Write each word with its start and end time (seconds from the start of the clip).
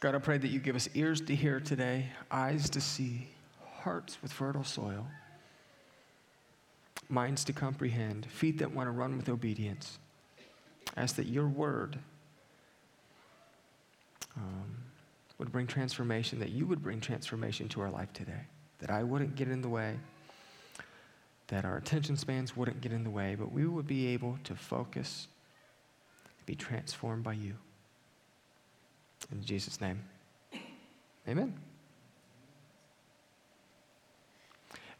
God, 0.00 0.14
I 0.14 0.18
pray 0.18 0.38
that 0.38 0.48
you 0.48 0.60
give 0.60 0.76
us 0.76 0.88
ears 0.94 1.20
to 1.20 1.34
hear 1.34 1.60
today, 1.60 2.06
eyes 2.30 2.70
to 2.70 2.80
see, 2.80 3.28
hearts 3.80 4.16
with 4.22 4.32
fertile 4.32 4.64
soil, 4.64 5.06
minds 7.10 7.44
to 7.44 7.52
comprehend, 7.52 8.24
feet 8.24 8.58
that 8.58 8.72
want 8.72 8.86
to 8.86 8.92
run 8.92 9.18
with 9.18 9.28
obedience. 9.28 9.98
Ask 10.96 11.16
that 11.16 11.26
your 11.26 11.48
word 11.48 11.98
um, 14.38 14.78
would 15.36 15.52
bring 15.52 15.66
transformation, 15.66 16.38
that 16.38 16.50
you 16.50 16.66
would 16.66 16.82
bring 16.82 17.00
transformation 17.00 17.68
to 17.68 17.82
our 17.82 17.90
life 17.90 18.10
today, 18.14 18.46
that 18.78 18.90
I 18.90 19.02
wouldn't 19.02 19.36
get 19.36 19.48
in 19.48 19.60
the 19.60 19.68
way, 19.68 19.96
that 21.48 21.66
our 21.66 21.76
attention 21.76 22.16
spans 22.16 22.56
wouldn't 22.56 22.80
get 22.80 22.92
in 22.92 23.04
the 23.04 23.10
way, 23.10 23.34
but 23.34 23.52
we 23.52 23.66
would 23.66 23.86
be 23.86 24.06
able 24.08 24.38
to 24.44 24.54
focus, 24.54 25.28
be 26.46 26.54
transformed 26.54 27.22
by 27.22 27.34
you. 27.34 27.56
In 29.32 29.44
Jesus' 29.44 29.80
name, 29.80 30.02
amen. 31.28 31.54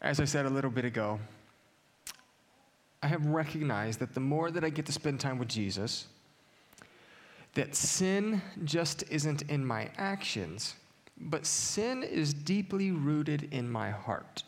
As 0.01 0.21
I 0.21 0.25
said 0.25 0.47
a 0.47 0.51
little 0.51 0.71
bit 0.71 0.85
ago, 0.85 1.19
I 3.03 3.07
have 3.07 3.27
recognized 3.27 3.99
that 4.01 4.15
the 4.15 4.21
more 4.21 4.51
that 4.51 4.65
I 4.65 4.71
get 4.71 4.87
to 4.87 4.93
spend 4.93 5.21
time 5.21 5.39
with 5.39 5.49
Jesus, 5.49 6.07
that 7.55 7.75
sin 7.75 8.41
just 8.65 9.05
isn't 9.11 9.43
in 9.43 9.65
my 9.65 9.91
actions, 9.97 10.77
but 11.19 11.45
sin 11.45 12.03
is 12.03 12.33
deeply 12.33 12.93
rooted 12.93 13.49
in 13.53 13.71
my 13.71 13.91
heart. 13.91 14.45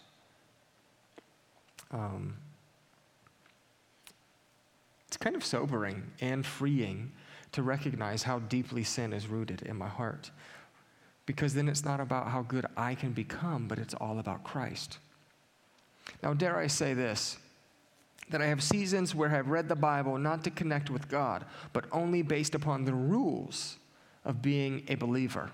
Um, 1.91 2.37
it's 5.09 5.17
kind 5.17 5.37
of 5.37 5.45
sobering 5.45 6.03
and 6.21 6.47
freeing 6.47 7.13
to 7.53 7.63
recognize 7.63 8.23
how 8.23 8.39
deeply 8.39 8.83
sin 8.83 9.13
is 9.13 9.29
rooted 9.29 9.63
in 9.63 9.77
my 9.77 9.89
heart. 9.89 10.31
Because 11.27 11.55
then 11.55 11.69
it's 11.69 11.85
not 11.85 12.01
about 12.01 12.29
how 12.29 12.43
good 12.43 12.67
I 12.77 12.95
can 12.95 13.13
become, 13.13 13.69
but 13.69 13.79
it's 13.79 13.95
all 13.95 14.19
about 14.19 14.43
Christ. 14.43 14.99
Now, 16.23 16.35
dare 16.35 16.57
I 16.57 16.67
say 16.67 16.95
this 16.95 17.39
that 18.31 18.41
I 18.41 18.47
have 18.47 18.63
seasons 18.63 19.15
where 19.15 19.35
I've 19.35 19.49
read 19.49 19.69
the 19.69 19.77
Bible 19.77 20.17
not 20.17 20.43
to 20.45 20.51
connect 20.51 20.89
with 20.89 21.09
God, 21.09 21.45
but 21.73 21.85
only 21.93 22.23
based 22.23 22.55
upon 22.55 22.85
the 22.85 22.95
rules 22.95 23.77
of 24.25 24.41
being 24.41 24.85
a 24.89 24.95
believer. 24.95 25.51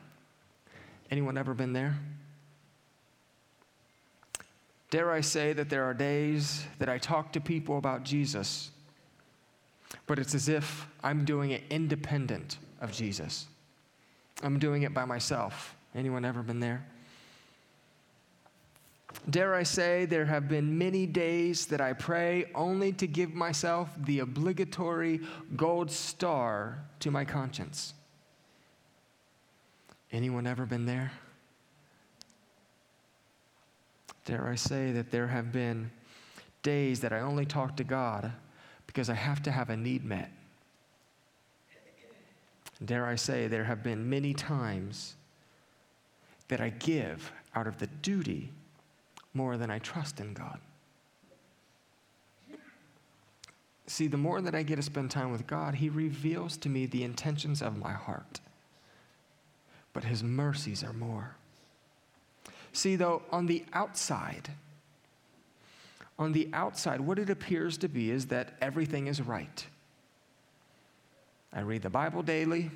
Anyone 1.11 1.37
ever 1.37 1.55
been 1.55 1.73
there? 1.73 1.99
Dare 4.91 5.11
I 5.11 5.23
say 5.23 5.53
that 5.55 5.71
there 5.71 5.85
are 5.85 5.95
days 5.95 6.65
that 6.79 6.89
I 6.89 6.99
talk 6.99 7.33
to 7.33 7.41
people 7.41 7.79
about 7.79 8.05
Jesus 8.05 8.71
but 10.07 10.19
it's 10.19 10.35
as 10.35 10.49
if 10.49 10.87
I'm 11.03 11.25
doing 11.25 11.51
it 11.51 11.63
independent 11.71 12.59
of 12.81 12.93
Jesus. 12.93 13.47
I'm 14.43 14.59
doing 14.59 14.83
it 14.83 14.95
by 14.95 15.05
myself. 15.05 15.75
Anyone 15.95 16.25
ever 16.25 16.43
been 16.43 16.61
there? 16.61 16.85
Dare 19.31 19.55
I 19.55 19.63
say, 19.63 20.05
there 20.05 20.27
have 20.27 20.49
been 20.49 20.77
many 20.77 21.07
days 21.07 21.67
that 21.67 21.81
I 21.81 21.93
pray 21.93 22.47
only 22.55 22.93
to 22.93 23.07
give 23.07 23.35
myself 23.35 23.91
the 24.05 24.21
obligatory 24.21 25.21
gold 25.57 25.91
star 25.91 26.79
to 27.01 27.11
my 27.11 27.25
conscience. 27.25 27.95
Anyone 30.13 30.47
ever 30.47 30.67
been 30.67 30.87
there? 30.87 31.13
Dare 34.25 34.47
I 34.47 34.57
say 34.57 34.93
that 34.93 35.11
there 35.11 35.27
have 35.27 35.53
been 35.53 35.91
days 36.63 37.01
that 37.01 37.13
I 37.13 37.21
only 37.21 37.47
talk 37.47 37.77
to 37.77 37.85
God 37.85 38.33
because 38.89 39.09
I 39.09 39.15
have 39.15 39.41
to 39.45 39.53
have 39.53 39.71
a 39.71 39.77
need 39.77 40.05
met. 40.05 40.33
Dare 42.85 43.07
I 43.07 43.15
say, 43.15 43.47
there 43.47 43.65
have 43.65 43.85
been 43.85 44.11
many 44.11 44.35
times 44.35 45.15
that 46.49 46.61
I 46.61 46.71
give 46.71 47.31
out 47.55 47.69
of 47.69 47.79
the 47.79 47.87
duty 47.87 48.51
more 49.35 49.57
than 49.57 49.71
I 49.71 49.79
trust 49.79 50.19
in 50.19 50.33
God. 50.33 50.59
See, 53.87 54.07
the 54.07 54.17
more 54.17 54.41
that 54.41 54.55
I 54.55 54.63
get 54.63 54.77
to 54.77 54.83
spend 54.83 55.11
time 55.11 55.33
with 55.33 55.47
God, 55.47 55.77
He 55.77 55.89
reveals 55.89 56.57
to 56.59 56.69
me 56.69 56.87
the 56.87 57.05
intentions 57.05 57.63
of 57.63 57.79
my 57.79 57.93
heart. 57.93 58.41
But 59.93 60.05
His 60.05 60.23
mercies 60.23 60.85
are 60.85 60.93
more. 60.93 61.37
See, 62.73 62.97
though, 62.97 63.23
on 63.31 63.47
the 63.47 63.65
outside, 63.73 64.51
on 66.19 66.33
the 66.33 66.49
outside, 66.53 67.01
what 67.01 67.19
it 67.19 67.31
appears 67.31 67.79
to 67.79 67.89
be 67.89 68.11
is 68.11 68.27
that 68.27 68.57
everything 68.61 69.07
is 69.07 69.23
right. 69.23 69.67
I 71.53 71.61
read 71.61 71.83
the 71.83 71.91
Bible 71.91 72.23
daily. 72.23 72.71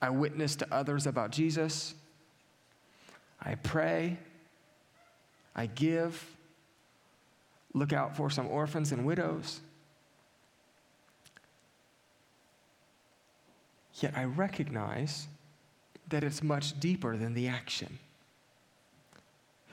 I 0.00 0.10
witness 0.10 0.54
to 0.56 0.72
others 0.72 1.06
about 1.06 1.30
Jesus. 1.30 1.94
I 3.40 3.54
pray. 3.56 4.18
I 5.56 5.66
give. 5.66 6.24
Look 7.74 7.92
out 7.92 8.16
for 8.16 8.30
some 8.30 8.46
orphans 8.48 8.92
and 8.92 9.04
widows. 9.04 9.60
Yet 13.94 14.12
I 14.16 14.24
recognize 14.24 15.26
that 16.08 16.22
it's 16.22 16.42
much 16.42 16.78
deeper 16.78 17.16
than 17.16 17.34
the 17.34 17.48
action. 17.48 17.98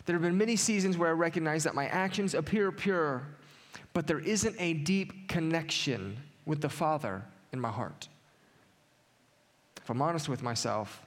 There 0.06 0.16
have 0.16 0.22
been 0.22 0.38
many 0.38 0.56
seasons 0.56 0.98
where 0.98 1.10
I 1.10 1.14
recognize 1.14 1.64
that 1.64 1.74
my 1.74 1.88
actions 1.88 2.36
appear 2.36 2.72
pure, 2.72 3.24
but 3.94 4.06
there 4.08 4.20
isn't 4.20 4.56
a 4.60 4.74
deep 4.74 5.28
connection 5.28 6.18
with 6.46 6.62
the 6.62 6.70
Father 6.70 7.24
in 7.52 7.60
my 7.60 7.72
heart. 7.72 8.08
If 9.78 9.90
I'm 9.90 10.02
honest 10.02 10.30
with 10.30 10.44
myself, 10.44 11.02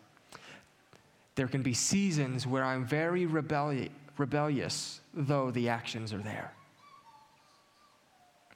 there 1.37 1.47
can 1.47 1.63
be 1.63 1.75
seasons 1.75 2.47
where 2.47 2.65
I'm 2.65 2.85
very 2.85 3.27
rebelli- 3.27 3.91
rebellious, 4.17 5.01
though 5.15 5.53
the 5.53 5.69
actions 5.69 6.13
are 6.13 6.19
there. 6.19 6.53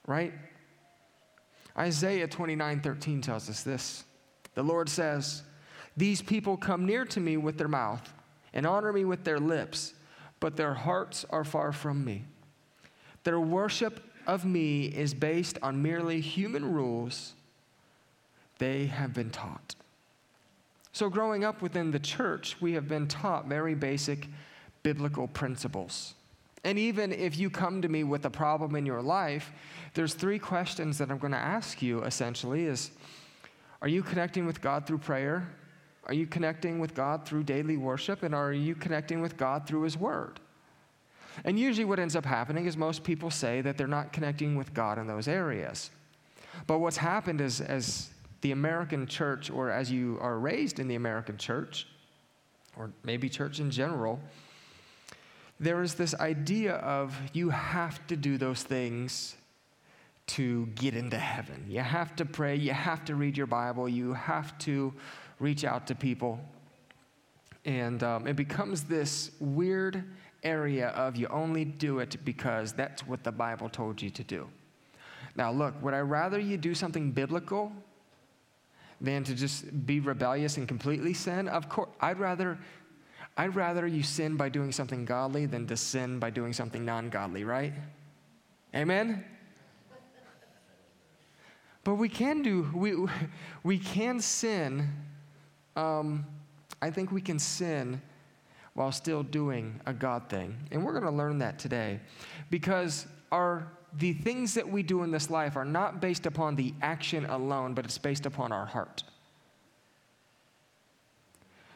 Right? 0.07 0.33
Isaiah 1.79 2.27
29 2.27 2.81
13 2.81 3.21
tells 3.21 3.49
us 3.49 3.63
this. 3.63 4.05
The 4.55 4.63
Lord 4.63 4.89
says, 4.89 5.45
These 5.97 6.23
people 6.23 6.57
come 6.57 6.85
near 6.85 7.05
to 7.07 7.21
me 7.21 7.37
with 7.37 7.57
their 7.57 7.69
mouth 7.69 8.13
and 8.53 8.67
honor 8.67 8.93
me 8.93 9.05
with 9.05 9.23
their 9.23 9.39
lips 9.39 9.95
but 10.43 10.57
their 10.57 10.75
hearts 10.75 11.25
are 11.31 11.45
far 11.45 11.71
from 11.71 12.05
me. 12.05 12.25
Their 13.23 13.39
worship 13.39 14.03
of 14.27 14.45
me 14.45 14.87
is 14.87 15.15
based 15.15 15.57
on 15.63 15.81
merely 15.81 16.21
human 16.21 16.75
rules 16.75 17.35
they 18.59 18.87
have 18.87 19.15
been 19.15 19.31
taught. 19.31 19.77
So, 20.93 21.09
growing 21.09 21.45
up 21.45 21.63
within 21.63 21.93
the 21.93 22.01
church, 22.01 22.57
we 22.61 22.73
have 22.73 22.89
been 22.89 23.07
taught 23.07 23.47
very 23.47 23.77
basic 23.77 24.27
biblical 24.83 25.29
principles. 25.29 26.15
And 26.65 26.77
even 26.77 27.13
if 27.13 27.39
you 27.39 27.49
come 27.49 27.81
to 27.81 27.89
me 27.89 28.03
with 28.03 28.25
a 28.25 28.31
problem 28.31 28.75
in 28.75 28.85
your 28.85 29.01
life, 29.01 29.53
there's 29.95 30.13
three 30.13 30.41
questions 30.41 30.99
that 30.99 31.09
I'm 31.09 31.19
going 31.19 31.33
to 31.33 31.39
ask 31.39 31.81
you 31.81 32.03
essentially 32.03 32.67
is 32.67 32.91
are 33.81 33.89
you 33.89 34.03
connecting 34.03 34.45
with 34.45 34.61
God 34.61 34.89
through 34.89 34.99
prayer? 34.99 35.49
Are 36.07 36.15
you 36.15 36.27
connecting 36.27 36.79
with 36.79 36.95
God 36.95 37.25
through 37.25 37.45
daily 37.45 37.77
worship? 37.77 38.23
And 38.23 38.35
are 38.35 38.53
you 38.53 38.75
connecting 38.75 39.21
with 39.21 39.37
God 39.37 39.67
through 39.67 39.83
His 39.83 39.97
Word? 39.97 40.41
And 41.45 41.59
usually, 41.59 41.85
what 41.85 41.99
ends 41.99 42.17
up 42.17 42.27
happening 42.27 42.67
is 42.67 42.77
most 42.77 43.05
people 43.05 43.31
say 43.31 43.61
that 43.63 43.79
they're 43.79 43.87
not 43.87 44.13
connecting 44.13 44.57
with 44.57 44.75
God 44.75 44.99
in 44.99 45.07
those 45.07 45.29
areas. 45.29 45.91
But 46.67 46.79
what's 46.79 46.99
happened 46.99 47.41
is, 47.41 47.61
as 47.61 48.11
the 48.43 48.53
American 48.53 49.07
church, 49.07 49.51
or 49.51 49.71
as 49.71 49.91
you 49.91 50.19
are 50.21 50.39
raised 50.39 50.79
in 50.79 50.89
the 50.89 50.97
American 50.97 51.39
church, 51.39 51.87
or 52.77 52.91
maybe 53.05 53.29
church 53.29 53.61
in 53.61 53.71
general, 53.71 54.21
there 55.59 55.83
is 55.83 55.95
this 55.95 56.15
idea 56.17 56.75
of 56.75 57.17
you 57.33 57.51
have 57.51 58.05
to 58.09 58.17
do 58.17 58.37
those 58.37 58.63
things 58.63 59.37
to 60.27 60.67
get 60.75 60.95
into 60.95 61.19
heaven. 61.19 61.65
You 61.69 61.81
have 61.81 62.17
to 62.17 62.25
pray, 62.25 62.57
you 62.57 62.73
have 62.73 63.05
to 63.07 63.15
read 63.15 63.37
your 63.37 63.47
Bible, 63.47 63.89
you 63.89 64.13
have 64.13 64.57
to 64.59 64.93
reach 65.43 65.65
out 65.65 65.87
to 65.89 65.95
people. 65.95 66.41
And 67.65 68.03
um, 68.03 68.27
it 68.27 68.37
becomes 68.37 68.85
this 68.85 69.33
weird 69.41 70.05
area 70.43 70.89
of 70.89 71.17
you 71.17 71.27
only 71.29 71.65
do 71.65 71.99
it 71.99 72.17
because 72.25 72.73
that's 72.73 73.07
what 73.07 73.25
the 73.25 73.33
Bible 73.33 73.69
told 73.69 74.01
you 74.01 74.11
to 74.11 74.25
do. 74.25 74.49
Now, 75.35 75.51
look, 75.51 75.81
would 75.83 75.95
I 75.95 76.01
rather 76.01 76.39
you 76.39 76.57
do 76.57 76.75
something 76.75 77.11
biblical 77.11 77.73
than 79.01 79.25
to 79.25 79.35
just 79.35 79.87
be 79.87 80.01
rebellious 80.01 80.57
and 80.57 80.69
completely 80.69 81.15
sin? 81.15 81.49
Of 81.49 81.69
course, 81.69 81.91
I'd 82.01 82.19
rather. 82.19 82.59
I'd 83.35 83.57
rather 83.57 83.87
you 83.87 84.03
sin 84.03 84.37
by 84.37 84.51
doing 84.51 84.73
something 84.73 85.07
godly 85.07 85.47
than 85.47 85.67
to 85.69 85.77
sin 85.77 86.19
by 86.19 86.29
doing 86.29 86.53
something 86.53 86.85
non 86.85 87.09
godly, 87.09 87.45
right? 87.45 87.73
Amen? 88.75 89.25
But 91.83 91.95
we 91.95 92.11
can 92.11 92.43
do, 92.43 92.69
we, 92.75 92.95
we 93.65 93.79
can 93.79 94.21
sin 94.21 94.91
um, 95.77 96.27
I 96.81 96.91
think 96.91 97.13
we 97.13 97.21
can 97.21 97.39
sin 97.39 98.01
while 98.75 98.93
still 98.93 99.23
doing 99.23 99.81
a 99.87 99.93
God 99.93 100.29
thing. 100.29 100.57
And 100.71 100.85
we're 100.85 100.93
going 100.93 101.05
to 101.05 101.11
learn 101.11 101.39
that 101.39 101.59
today 101.59 102.01
because 102.51 103.07
our 103.31 103.67
the 103.99 104.15
things 104.15 104.55
that 104.55 104.67
we 104.67 104.83
do 104.83 105.03
in 105.03 105.11
this 105.11 105.29
life 105.29 105.57
are 105.57 105.65
not 105.65 106.01
based 106.01 106.27
upon 106.27 106.57
the 106.57 106.73
action 106.81 107.27
alone, 107.27 107.75
but 107.75 107.85
it's 107.85 107.99
based 107.99 108.25
upon 108.27 108.53
our 108.53 108.65
heart. 108.65 109.03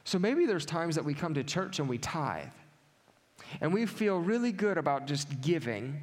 So 0.04 0.18
maybe 0.18 0.46
there's 0.46 0.64
times 0.64 0.94
that 0.94 1.04
we 1.04 1.14
come 1.14 1.34
to 1.34 1.44
church 1.44 1.78
and 1.78 1.88
we 1.88 1.98
tithe. 1.98 2.48
And 3.60 3.72
we 3.72 3.86
feel 3.86 4.18
really 4.18 4.52
good 4.52 4.78
about 4.78 5.06
just 5.06 5.40
giving. 5.40 6.00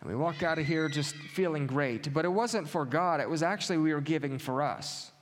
And 0.00 0.10
we 0.10 0.16
walk 0.16 0.42
out 0.42 0.58
of 0.58 0.66
here 0.66 0.88
just 0.88 1.14
feeling 1.14 1.66
great. 1.66 2.12
But 2.12 2.24
it 2.24 2.32
wasn't 2.32 2.68
for 2.68 2.84
God, 2.84 3.20
it 3.20 3.28
was 3.28 3.42
actually 3.42 3.78
we 3.78 3.94
were 3.94 4.00
giving 4.00 4.38
for 4.38 4.62
us. 4.62 5.12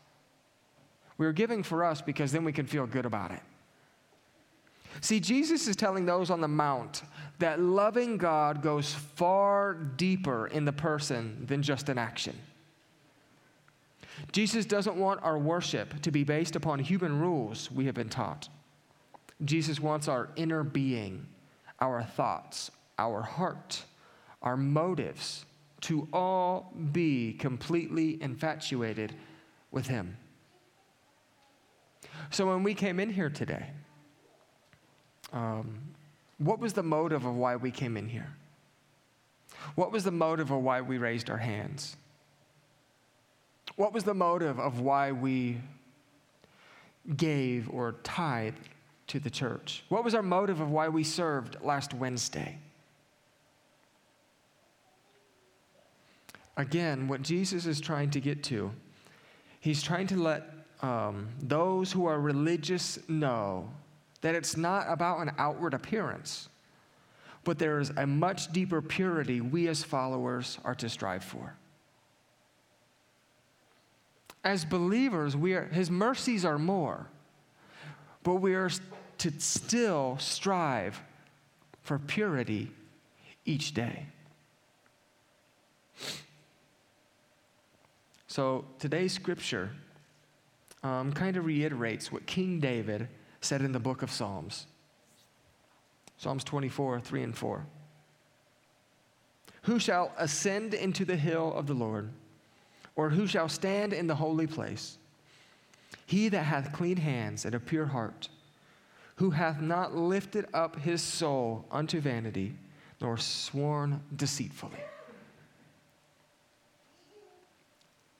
We 1.23 1.27
were 1.27 1.33
giving 1.33 1.63
for 1.63 1.85
us 1.85 2.03
because 2.03 2.33
then 2.33 2.43
we 2.43 2.53
can 2.53 2.67
feel 2.67 2.85
good 2.85 3.07
about 3.07 3.31
it. 3.31 3.39
See, 5.01 5.21
Jesus 5.21 5.69
is 5.69 5.77
telling 5.77 6.05
those 6.05 6.31
on 6.31 6.41
the 6.41 6.49
Mount 6.49 7.05
that 7.39 7.61
loving 7.61 8.17
God 8.17 8.61
goes 8.61 8.93
far 8.93 9.75
deeper 9.75 10.49
in 10.49 10.65
the 10.65 10.73
person 10.73 11.47
than 11.47 11.63
just 11.63 11.89
an 11.89 11.97
action. 11.97 12.37
Jesus 14.33 14.67
doesn't 14.67 14.97
want 14.97 15.23
our 15.23 15.39
worship 15.39 16.03
to 16.03 16.11
be 16.11 16.25
based 16.25 16.57
upon 16.57 16.81
human 16.81 17.21
rules 17.21 17.71
we 17.71 17.87
have 17.87 17.95
been 17.95 18.09
taught. 18.09 18.49
Jesus 19.45 19.79
wants 19.79 20.09
our 20.09 20.29
inner 20.35 20.65
being, 20.65 21.25
our 21.81 22.03
thoughts, 22.03 22.73
our 22.99 23.23
heart, 23.23 23.85
our 24.43 24.57
motives 24.57 25.45
to 25.83 26.09
all 26.13 26.73
be 26.91 27.35
completely 27.35 28.21
infatuated 28.21 29.15
with 29.71 29.87
Him. 29.87 30.17
So 32.31 32.47
when 32.47 32.63
we 32.63 32.75
came 32.75 33.01
in 33.01 33.11
here 33.11 33.31
today, 33.31 33.67
um, 35.33 35.79
what 36.39 36.59
was 36.59 36.73
the 36.73 36.83
motive 36.83 37.25
of 37.25 37.37
why 37.37 37.57
we 37.57 37.71
came 37.71 37.97
in 37.97 38.09
here? 38.09 38.29
What 39.75 39.93
was 39.93 40.05
the 40.05 40.11
motive 40.11 40.51
of 40.51 40.63
why 40.63 40.81
we 40.81 40.99
raised 40.99 41.31
our 41.31 41.37
hands? 41.37 41.97
What 43.77 43.93
was 43.93 44.05
the 44.05 44.15
motive 44.15 44.59
of 44.59 44.81
why 44.81 45.13
we 45.13 45.61
gave 47.17 47.69
or 47.71 47.97
tithed 48.03 48.69
to 49.09 49.19
the 49.19 49.31
church? 49.31 49.85
What 49.89 50.05
was 50.05 50.15
our 50.15 50.23
motive 50.23 50.61
of 50.61 50.71
why 50.71 50.89
we 50.89 51.05
served 51.05 51.57
last 51.63 51.95
Wednesday? 51.95 52.59
Again, 56.57 57.09
what 57.09 57.23
Jesus 57.23 57.67
is 57.67 57.81
trying 57.81 58.11
to 58.11 58.21
get 58.21 58.43
to, 58.45 58.73
he's 59.61 59.83
trying 59.83 60.07
to 60.09 60.17
let 60.17 60.52
um, 60.83 61.29
those 61.41 61.93
who 61.93 62.07
are 62.07 62.21
religious 62.21 62.99
know 63.09 63.71
that 64.21 64.35
it's 64.35 64.57
not 64.57 64.87
about 64.89 65.21
an 65.21 65.33
outward 65.39 65.75
appearance, 65.75 66.49
but 67.45 67.59
there 67.59 67.81
is 67.81 67.91
a 67.91 68.07
much 68.07 68.53
deeper 68.53 68.83
purity 68.83 69.41
we 69.41 69.69
as 69.69 69.83
followers 69.83 70.59
are 70.65 70.75
to 70.75 70.89
strive 70.89 71.25
for. 71.25 71.55
As 74.45 74.65
believers, 74.65 75.37
we 75.37 75.55
are, 75.55 75.67
his 75.67 75.91
mercies 75.91 76.45
are 76.45 76.59
more, 76.59 77.07
but 78.25 78.37
we 78.37 78.55
are 78.55 78.71
to 79.19 79.33
still 79.39 80.17
strive 80.19 81.01
for 81.83 81.99
purity 81.99 82.71
each 83.45 83.73
day. 83.73 84.07
So 88.27 88.65
today's 88.79 89.13
scripture 89.13 89.71
um, 90.83 91.13
kind 91.13 91.37
of 91.37 91.45
reiterates 91.45 92.11
what 92.11 92.27
King 92.27 92.61
David 92.61 93.09
said 93.41 93.63
in 93.63 93.73
the 93.73 93.81
book 93.81 94.03
of 94.03 94.11
Psalms. 94.11 94.67
Psalms 96.19 96.45
24, 96.45 97.01
3 97.01 97.23
and 97.23 97.37
4. 97.37 97.67
Who 99.63 99.79
shall 99.79 100.13
ascend 100.19 100.75
into 100.75 101.05
the 101.05 101.17
hill 101.17 101.53
of 101.55 101.67
the 101.67 101.75
Lord? 101.75 102.11
Or 102.97 103.11
who 103.11 103.27
shall 103.27 103.49
stand 103.49 103.93
in 103.93 104.07
the 104.07 104.15
holy 104.15 104.47
place? 104.47 104.99
He 106.07 106.29
that 106.29 106.43
hath 106.43 106.73
clean 106.73 106.97
hands 106.97 107.45
and 107.45 107.55
a 107.55 107.61
pure 107.61 107.87
heart, 107.87 108.29
who 109.17 109.31
hath 109.31 109.61
not 109.61 109.95
lifted 109.95 110.47
up 110.53 110.79
his 110.79 111.01
soul 111.01 111.65
unto 111.71 112.01
vanity, 112.01 112.55
nor 113.01 113.17
sworn 113.17 114.01
deceitfully. 114.15 114.79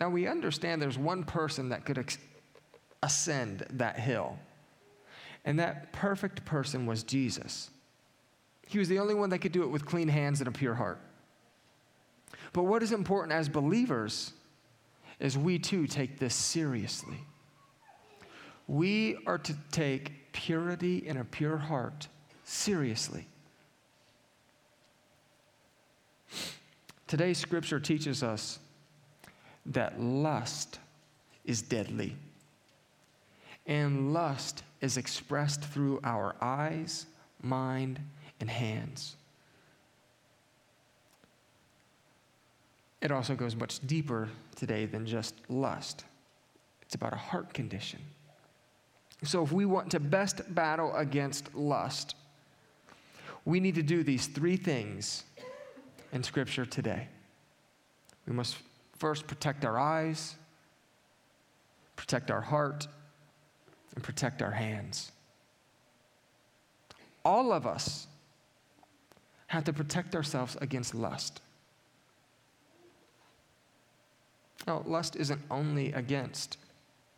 Now 0.01 0.11
we 0.11 0.27
understand 0.27 0.81
there's 0.81 0.99
one 0.99 1.23
person 1.23 1.69
that 1.69 1.85
could 1.85 1.99
ascend 3.03 3.67
that 3.71 3.99
hill. 3.99 4.39
And 5.45 5.59
that 5.59 5.93
perfect 5.93 6.45
person 6.45 6.87
was 6.87 7.03
Jesus. 7.03 7.71
He 8.67 8.79
was 8.79 8.89
the 8.89 8.99
only 8.99 9.15
one 9.15 9.31
that 9.31 9.39
could 9.39 9.53
do 9.53 9.63
it 9.63 9.71
with 9.71 9.85
clean 9.85 10.09
hands 10.09 10.41
and 10.41 10.49
a 10.49 10.53
pure 10.53 10.75
heart. 10.75 11.01
But 12.53 12.65
what 12.65 12.83
is 12.83 12.93
important 12.93 13.33
as 13.33 13.49
believers 13.49 14.33
is 15.19 15.37
we 15.37 15.59
too 15.59 15.87
take 15.87 16.19
this 16.19 16.35
seriously. 16.35 17.19
We 18.69 19.19
are 19.27 19.39
to 19.39 19.55
take 19.71 20.33
purity 20.33 21.05
and 21.07 21.19
a 21.19 21.25
pure 21.25 21.59
heart 21.59 22.09
seriously. 22.45 23.27
Today's 27.07 27.39
scripture 27.39 27.79
teaches 27.79 28.23
us 28.23 28.59
that 29.67 30.01
lust 30.01 30.79
is 31.45 31.61
deadly. 31.61 32.17
And 33.67 34.13
lust 34.13 34.63
is 34.81 34.97
expressed 34.97 35.63
through 35.63 36.01
our 36.03 36.35
eyes, 36.41 37.07
mind, 37.41 38.01
and 38.41 38.51
hands. 38.51 39.17
It 43.01 43.11
also 43.11 43.35
goes 43.35 43.57
much 43.57 43.85
deeper 43.87 44.29
today 44.57 44.87
than 44.87 45.07
just 45.07 45.35
lust. 45.49 46.05
It's 46.83 46.95
about 46.95 47.13
a 47.13 47.17
heart 47.17 47.53
condition. 47.53 48.01
So, 49.25 49.43
if 49.43 49.53
we 49.53 49.65
want 49.65 49.91
to 49.93 50.01
best 50.01 50.55
battle 50.55 50.95
against 50.97 51.55
lust, 51.55 52.17
we 53.45 53.61
need 53.61 53.75
to 53.77 53.83
do 53.83 54.03
these 54.03 54.27
three 54.27 54.57
things 54.57 55.25
in 56.13 56.23
Scripture 56.23 56.67
today. 56.67 57.09
We 58.27 58.33
must 58.33 58.57
first 58.99 59.27
protect 59.27 59.65
our 59.65 59.79
eyes, 59.79 60.37
protect 61.97 62.31
our 62.31 62.41
heart, 62.41 62.87
and 63.95 64.03
protect 64.03 64.43
our 64.43 64.51
hands. 64.51 65.13
All 67.25 67.53
of 67.53 67.67
us 67.67 68.07
have 69.49 69.65
to 69.65 69.73
protect 69.73 70.15
ourselves 70.15 70.57
against 70.61 70.95
lust. 70.95 71.41
Now, 74.67 74.83
lust 74.87 75.17
isn't 75.17 75.41
only 75.51 75.93
against 75.93 76.57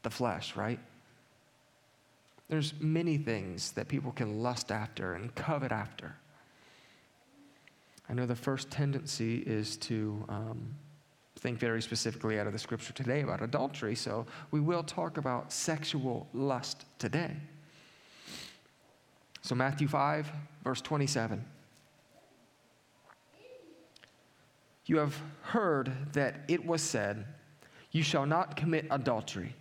the 0.03 0.11
flesh, 0.11 0.57
right? 0.57 0.79
There's 2.49 2.75
many 2.81 3.17
things 3.17 3.73
that 3.73 3.89
people 3.89 4.13
can 4.13 4.43
lust 4.43 4.71
after 4.71 5.15
and 5.15 5.35
covet 5.35 5.73
after. 5.73 6.17
I 8.09 8.15
know 8.15 8.27
the 8.27 8.37
first 8.37 8.71
tendency 8.71 9.39
is 9.39 9.77
to 9.79 10.25
um, 10.29 10.75
think 11.45 11.59
very 11.59 11.83
specifically 11.83 12.41
out 12.41 12.47
of 12.47 12.55
the 12.55 12.59
scripture 12.59 12.95
today 12.95 13.21
about 13.21 13.43
adultery, 13.43 13.95
so 13.95 14.25
we 14.51 14.61
will 14.61 14.83
talk 14.83 15.19
about 15.19 15.53
sexual 15.53 16.27
lust 16.33 16.87
today. 16.99 17.37
So, 19.43 19.55
Matthew 19.55 19.87
5, 19.87 20.33
verse 20.65 20.81
27. 20.81 21.45
You 24.87 24.97
have 24.97 25.21
heard 25.43 25.93
that 26.15 26.37
it 26.49 26.65
was 26.65 26.81
said, 26.81 27.27
You 27.93 28.03
shall 28.03 28.25
not 28.25 28.57
commit 28.57 28.87
adultery. 28.91 29.55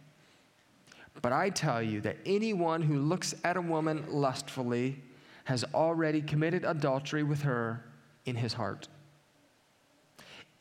But 1.22 1.34
I 1.34 1.50
tell 1.50 1.84
you 1.84 2.00
that 2.00 2.16
anyone 2.25 2.82
who 2.82 2.98
looks 2.98 3.36
at 3.44 3.58
a 3.58 3.62
woman 3.62 4.06
lustfully 4.08 5.04
has 5.44 5.66
already 5.74 6.22
committed 6.22 6.63
adultery 6.63 7.24
with 7.24 7.42
her 7.42 7.84
in 8.24 8.38
his 8.38 8.54
heart. 8.54 8.88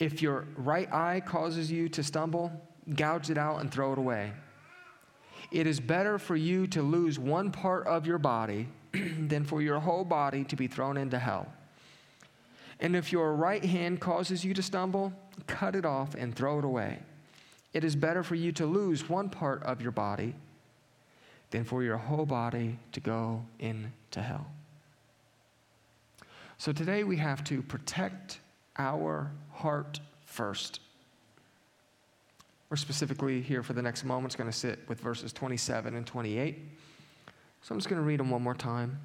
If 0.02 0.20
your 0.20 0.48
right 0.56 0.92
eye 0.92 1.20
causes 1.20 1.70
you 1.70 1.88
to 1.90 2.02
stumble, 2.02 2.50
gouge 2.96 3.30
it 3.30 3.38
out 3.38 3.60
and 3.60 3.70
throw 3.70 3.92
it 3.92 3.98
away. 4.00 4.32
It 5.52 5.68
is 5.68 5.78
better 5.78 6.18
for 6.18 6.34
you 6.34 6.66
to 6.66 6.82
lose 6.82 7.20
one 7.20 7.52
part 7.52 7.86
of 7.86 8.04
your 8.04 8.18
body 8.18 8.66
than 8.92 9.44
for 9.44 9.62
your 9.62 9.78
whole 9.78 10.02
body 10.02 10.42
to 10.42 10.56
be 10.56 10.66
thrown 10.66 10.96
into 10.96 11.20
hell. 11.20 11.52
And 12.80 12.96
if 12.96 13.12
your 13.12 13.32
right 13.36 13.64
hand 13.64 14.00
causes 14.00 14.44
you 14.44 14.54
to 14.54 14.62
stumble, 14.62 15.12
cut 15.46 15.76
it 15.76 15.84
off 15.84 16.16
and 16.16 16.34
throw 16.34 16.58
it 16.58 16.64
away. 16.64 16.98
It 17.72 17.84
is 17.84 17.94
better 17.94 18.24
for 18.24 18.34
you 18.34 18.50
to 18.50 18.66
lose 18.66 19.08
one 19.08 19.30
part 19.30 19.62
of 19.62 19.80
your 19.80 19.92
body 19.92 20.34
than 21.50 21.62
for 21.62 21.84
your 21.84 21.98
whole 21.98 22.26
body 22.26 22.76
to 22.90 22.98
go 22.98 23.44
into 23.60 24.20
hell. 24.20 24.48
So 26.58 26.72
today 26.72 27.04
we 27.04 27.18
have 27.18 27.44
to 27.44 27.62
protect 27.62 28.40
our 28.78 29.30
heart 29.50 30.00
first. 30.24 30.80
We're 32.70 32.76
specifically 32.76 33.42
here 33.42 33.62
for 33.62 33.74
the 33.74 33.82
next 33.82 34.04
moment, 34.04 34.26
it's 34.26 34.36
going 34.36 34.50
to 34.50 34.56
sit 34.56 34.78
with 34.88 35.00
verses 35.00 35.32
27 35.32 35.94
and 35.94 36.06
28. 36.06 36.58
So 37.62 37.74
I'm 37.74 37.78
just 37.78 37.88
going 37.88 38.00
to 38.00 38.06
read 38.06 38.18
them 38.18 38.30
one 38.30 38.42
more 38.42 38.54
time. 38.54 38.98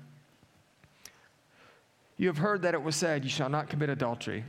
You 2.17 2.27
have 2.27 2.37
heard 2.37 2.63
that 2.63 2.73
it 2.73 2.81
was 2.81 2.95
said, 2.95 3.23
You 3.23 3.29
shall 3.29 3.49
not 3.49 3.69
commit 3.69 3.89
adultery. 3.89 4.43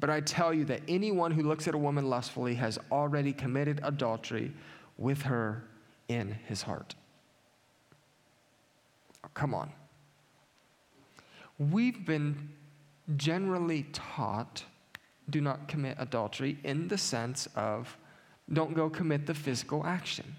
But 0.00 0.10
I 0.10 0.20
tell 0.20 0.52
you 0.52 0.64
that 0.64 0.80
anyone 0.88 1.30
who 1.30 1.42
looks 1.42 1.68
at 1.68 1.74
a 1.74 1.78
woman 1.78 2.08
lustfully 2.08 2.54
has 2.56 2.78
already 2.90 3.32
committed 3.32 3.80
adultery 3.84 4.52
with 4.98 5.22
her 5.22 5.62
in 6.08 6.36
his 6.46 6.62
heart. 6.62 6.94
come 9.34 9.54
on. 9.54 9.70
We've 11.58 12.04
been 12.04 12.48
generally 13.16 13.86
taught 13.92 14.64
do 15.30 15.40
not 15.40 15.68
commit 15.68 15.96
adultery 15.98 16.58
in 16.64 16.88
the 16.88 16.98
sense 16.98 17.48
of 17.54 17.96
don't 18.52 18.74
go 18.74 18.90
commit 18.90 19.26
the 19.26 19.34
physical 19.34 19.84
action. 19.86 20.36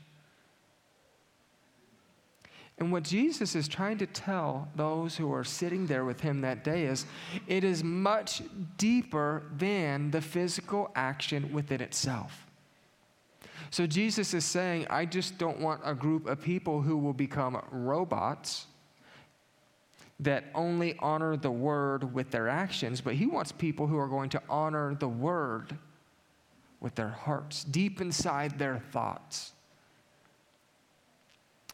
And 2.79 2.91
what 2.91 3.03
Jesus 3.03 3.55
is 3.55 3.67
trying 3.67 3.97
to 3.99 4.07
tell 4.07 4.67
those 4.75 5.15
who 5.15 5.31
are 5.31 5.43
sitting 5.43 5.85
there 5.85 6.05
with 6.05 6.19
him 6.19 6.41
that 6.41 6.63
day 6.63 6.83
is 6.83 7.05
it 7.47 7.63
is 7.63 7.83
much 7.83 8.41
deeper 8.77 9.43
than 9.57 10.11
the 10.11 10.21
physical 10.21 10.91
action 10.95 11.53
within 11.53 11.81
itself. 11.81 12.47
So 13.69 13.87
Jesus 13.87 14.33
is 14.33 14.43
saying, 14.43 14.87
I 14.89 15.05
just 15.05 15.37
don't 15.37 15.59
want 15.59 15.81
a 15.83 15.93
group 15.93 16.27
of 16.27 16.41
people 16.41 16.81
who 16.81 16.97
will 16.97 17.13
become 17.13 17.61
robots 17.71 18.67
that 20.23 20.45
only 20.53 20.95
honor 20.99 21.37
the 21.37 21.51
word 21.51 22.13
with 22.13 22.31
their 22.31 22.49
actions, 22.49 23.01
but 23.01 23.15
he 23.15 23.25
wants 23.25 23.51
people 23.51 23.87
who 23.87 23.97
are 23.97 24.07
going 24.07 24.29
to 24.29 24.41
honor 24.49 24.95
the 24.95 25.07
word 25.07 25.77
with 26.79 26.95
their 26.95 27.09
hearts, 27.09 27.63
deep 27.63 28.01
inside 28.01 28.59
their 28.59 28.79
thoughts. 28.91 29.53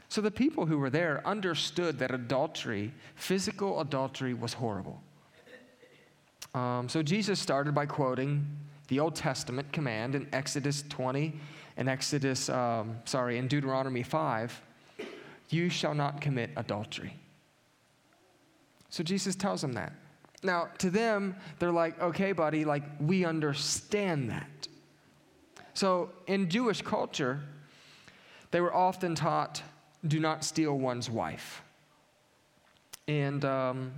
So 0.08 0.22
the 0.22 0.32
people 0.32 0.66
who 0.66 0.78
were 0.78 0.90
there 0.90 1.22
understood 1.26 2.00
that 2.00 2.12
adultery, 2.12 2.94
physical 3.16 3.80
adultery, 3.80 4.34
was 4.34 4.54
horrible. 4.54 5.02
Um, 6.56 6.90
so 6.90 7.04
Jesus 7.04 7.40
started 7.40 7.76
by 7.76 7.86
quoting 7.86 8.46
the 8.88 9.00
Old 9.00 9.16
Testament 9.16 9.72
command 9.72 10.16
in 10.16 10.28
Exodus 10.34 10.84
20 10.90 11.40
and 11.78 11.88
Exodus, 11.88 12.50
um, 12.50 12.98
sorry, 13.06 13.38
in 13.38 13.48
Deuteronomy 13.48 14.02
5 14.02 14.62
you 15.50 15.70
shall 15.70 15.94
not 15.94 16.22
commit 16.22 16.52
adultery. 16.56 17.16
So 18.90 19.04
Jesus 19.04 19.36
tells 19.36 19.62
them 19.62 19.74
that. 19.74 19.94
Now, 20.42 20.70
to 20.78 20.90
them, 20.90 21.36
they're 21.60 21.72
like, 21.72 22.02
okay, 22.02 22.32
buddy, 22.32 22.66
like, 22.66 22.84
we 23.00 23.26
understand 23.26 24.30
that. 24.32 24.68
So, 25.74 26.12
in 26.28 26.50
Jewish 26.50 26.82
culture, 26.82 27.42
they 28.52 28.62
were 28.62 28.74
often 28.74 29.16
taught 29.16 29.62
do 30.08 30.20
not 30.20 30.44
steal 30.44 30.78
one's 30.78 31.10
wife. 31.10 31.62
And 33.08 33.44
um, 33.44 33.92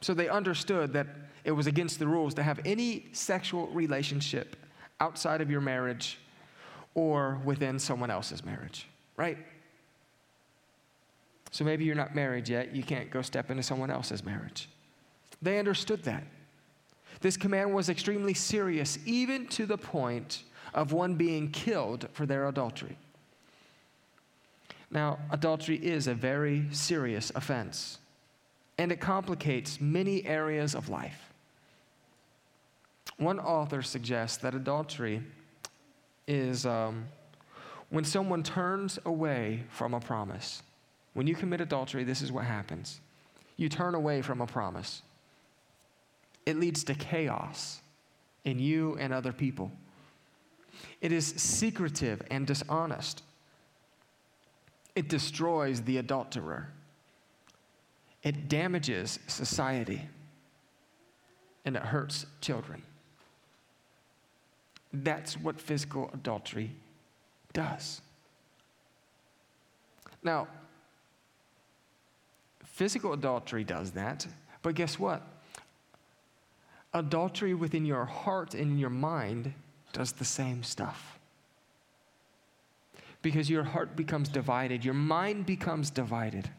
so 0.00 0.12
they 0.12 0.28
understood 0.28 0.92
that 0.92 1.06
it 1.44 1.52
was 1.52 1.66
against 1.66 1.98
the 1.98 2.06
rules 2.06 2.34
to 2.34 2.42
have 2.42 2.60
any 2.64 3.06
sexual 3.12 3.68
relationship 3.68 4.56
outside 5.00 5.40
of 5.40 5.50
your 5.50 5.60
marriage 5.60 6.18
or 6.94 7.40
within 7.44 7.78
someone 7.78 8.10
else's 8.10 8.44
marriage, 8.44 8.86
right? 9.16 9.38
So 11.56 11.64
maybe 11.64 11.86
you're 11.86 11.94
not 11.94 12.14
married 12.14 12.50
yet, 12.50 12.76
you 12.76 12.82
can't 12.82 13.10
go 13.10 13.22
step 13.22 13.50
into 13.50 13.62
someone 13.62 13.90
else's 13.90 14.22
marriage. 14.22 14.68
They 15.40 15.58
understood 15.58 16.02
that. 16.02 16.22
This 17.22 17.38
command 17.38 17.74
was 17.74 17.88
extremely 17.88 18.34
serious, 18.34 18.98
even 19.06 19.46
to 19.46 19.64
the 19.64 19.78
point 19.78 20.42
of 20.74 20.92
one 20.92 21.14
being 21.14 21.50
killed 21.50 22.08
for 22.12 22.26
their 22.26 22.46
adultery. 22.46 22.98
Now, 24.90 25.18
adultery 25.30 25.78
is 25.78 26.08
a 26.08 26.14
very 26.14 26.66
serious 26.72 27.32
offense, 27.34 28.00
and 28.76 28.92
it 28.92 29.00
complicates 29.00 29.80
many 29.80 30.26
areas 30.26 30.74
of 30.74 30.90
life. 30.90 31.32
One 33.16 33.40
author 33.40 33.80
suggests 33.80 34.36
that 34.38 34.54
adultery 34.54 35.22
is 36.28 36.66
um, 36.66 37.06
when 37.88 38.04
someone 38.04 38.42
turns 38.42 38.98
away 39.06 39.64
from 39.70 39.94
a 39.94 40.00
promise. 40.00 40.62
When 41.16 41.26
you 41.26 41.34
commit 41.34 41.62
adultery, 41.62 42.04
this 42.04 42.20
is 42.20 42.30
what 42.30 42.44
happens 42.44 43.00
you 43.56 43.70
turn 43.70 43.94
away 43.94 44.20
from 44.20 44.42
a 44.42 44.46
promise, 44.46 45.00
it 46.44 46.58
leads 46.58 46.84
to 46.84 46.94
chaos 46.94 47.80
in 48.44 48.58
you 48.58 48.98
and 49.00 49.14
other 49.14 49.32
people. 49.32 49.72
It 51.00 51.12
is 51.12 51.26
secretive 51.38 52.20
and 52.30 52.46
dishonest. 52.46 53.22
It 54.94 55.08
destroys 55.08 55.80
the 55.80 55.96
adulterer. 55.96 56.68
It 58.22 58.50
damages 58.50 59.18
society. 59.26 60.02
And 61.64 61.76
it 61.76 61.82
hurts 61.82 62.26
children. 62.42 62.82
That's 64.92 65.40
what 65.40 65.58
physical 65.58 66.10
adultery 66.12 66.72
does. 67.54 68.02
Now, 70.22 70.48
physical 72.76 73.14
adultery 73.14 73.64
does 73.64 73.92
that, 73.92 74.26
but 74.60 74.74
guess 74.74 74.98
what? 74.98 75.22
Adultery 76.92 77.54
within 77.54 77.86
your 77.86 78.04
heart 78.04 78.52
and 78.52 78.72
in 78.72 78.78
your 78.78 78.90
mind 78.90 79.54
does 79.94 80.12
the 80.12 80.26
same 80.26 80.62
stuff 80.62 81.18
because 83.22 83.48
your 83.48 83.64
heart 83.64 83.96
becomes 83.96 84.28
divided, 84.28 84.84
your 84.84 84.94
mind 84.94 85.46
becomes 85.46 85.88
divided. 85.88 86.50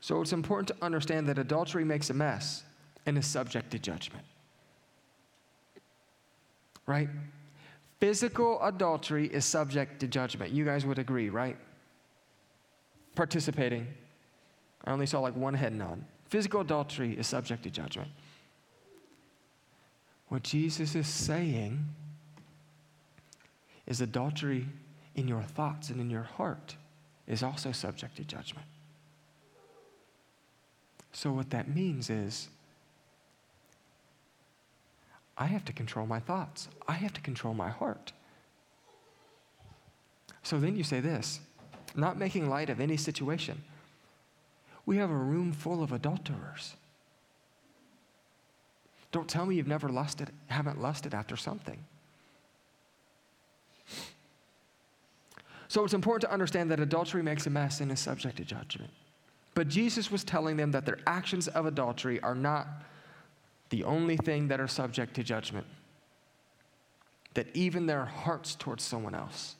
So 0.00 0.20
it's 0.20 0.32
important 0.32 0.68
to 0.68 0.84
understand 0.84 1.28
that 1.28 1.38
adultery 1.38 1.84
makes 1.84 2.10
a 2.10 2.14
mess 2.14 2.64
and 3.06 3.16
is 3.16 3.26
subject 3.26 3.70
to 3.70 3.78
judgment. 3.78 4.24
Right? 6.84 7.08
Physical 8.00 8.60
adultery 8.62 9.28
is 9.28 9.44
subject 9.44 10.00
to 10.00 10.08
judgment. 10.08 10.50
You 10.52 10.64
guys 10.64 10.84
would 10.84 10.98
agree, 10.98 11.30
right? 11.30 11.56
Participating. 13.16 13.88
I 14.84 14.92
only 14.92 15.06
saw 15.06 15.18
like 15.18 15.34
one 15.34 15.54
head 15.54 15.74
nod. 15.74 16.04
Physical 16.26 16.60
adultery 16.60 17.18
is 17.18 17.26
subject 17.26 17.64
to 17.64 17.70
judgment. 17.70 18.10
What 20.28 20.44
Jesus 20.44 20.94
is 20.94 21.08
saying 21.08 21.84
is 23.86 24.00
adultery 24.00 24.68
in 25.14 25.26
your 25.26 25.42
thoughts 25.42 25.90
and 25.90 26.00
in 26.00 26.10
your 26.10 26.22
heart 26.22 26.76
is 27.26 27.42
also 27.42 27.72
subject 27.72 28.16
to 28.16 28.24
judgment. 28.24 28.66
So, 31.12 31.32
what 31.32 31.50
that 31.50 31.74
means 31.74 32.10
is, 32.10 32.48
I 35.38 35.46
have 35.46 35.64
to 35.66 35.72
control 35.72 36.06
my 36.06 36.20
thoughts, 36.20 36.68
I 36.86 36.92
have 36.92 37.12
to 37.14 37.20
control 37.20 37.54
my 37.54 37.70
heart. 37.70 38.12
So 40.46 40.60
then 40.60 40.76
you 40.76 40.84
say 40.84 41.00
this, 41.00 41.40
not 41.96 42.18
making 42.18 42.48
light 42.48 42.70
of 42.70 42.80
any 42.80 42.96
situation. 42.96 43.62
We 44.84 44.98
have 44.98 45.10
a 45.10 45.16
room 45.16 45.52
full 45.52 45.82
of 45.82 45.92
adulterers. 45.92 46.74
Don't 49.12 49.28
tell 49.28 49.46
me 49.46 49.56
you've 49.56 49.66
never 49.66 49.88
lusted, 49.88 50.30
haven't 50.48 50.80
lusted 50.80 51.14
after 51.14 51.36
something. 51.36 51.78
So 55.68 55.84
it's 55.84 55.94
important 55.94 56.22
to 56.22 56.32
understand 56.32 56.70
that 56.70 56.80
adultery 56.80 57.22
makes 57.22 57.46
a 57.46 57.50
mess 57.50 57.80
and 57.80 57.90
is 57.90 58.00
subject 58.00 58.36
to 58.36 58.44
judgment. 58.44 58.90
But 59.54 59.68
Jesus 59.68 60.10
was 60.10 60.22
telling 60.22 60.56
them 60.56 60.70
that 60.72 60.86
their 60.86 60.98
actions 61.06 61.48
of 61.48 61.66
adultery 61.66 62.20
are 62.20 62.34
not 62.34 62.68
the 63.70 63.84
only 63.84 64.16
thing 64.16 64.48
that 64.48 64.60
are 64.60 64.68
subject 64.68 65.14
to 65.14 65.24
judgment. 65.24 65.66
That 67.34 67.48
even 67.54 67.86
their 67.86 68.04
hearts 68.04 68.54
towards 68.54 68.84
someone 68.84 69.14
else 69.14 69.56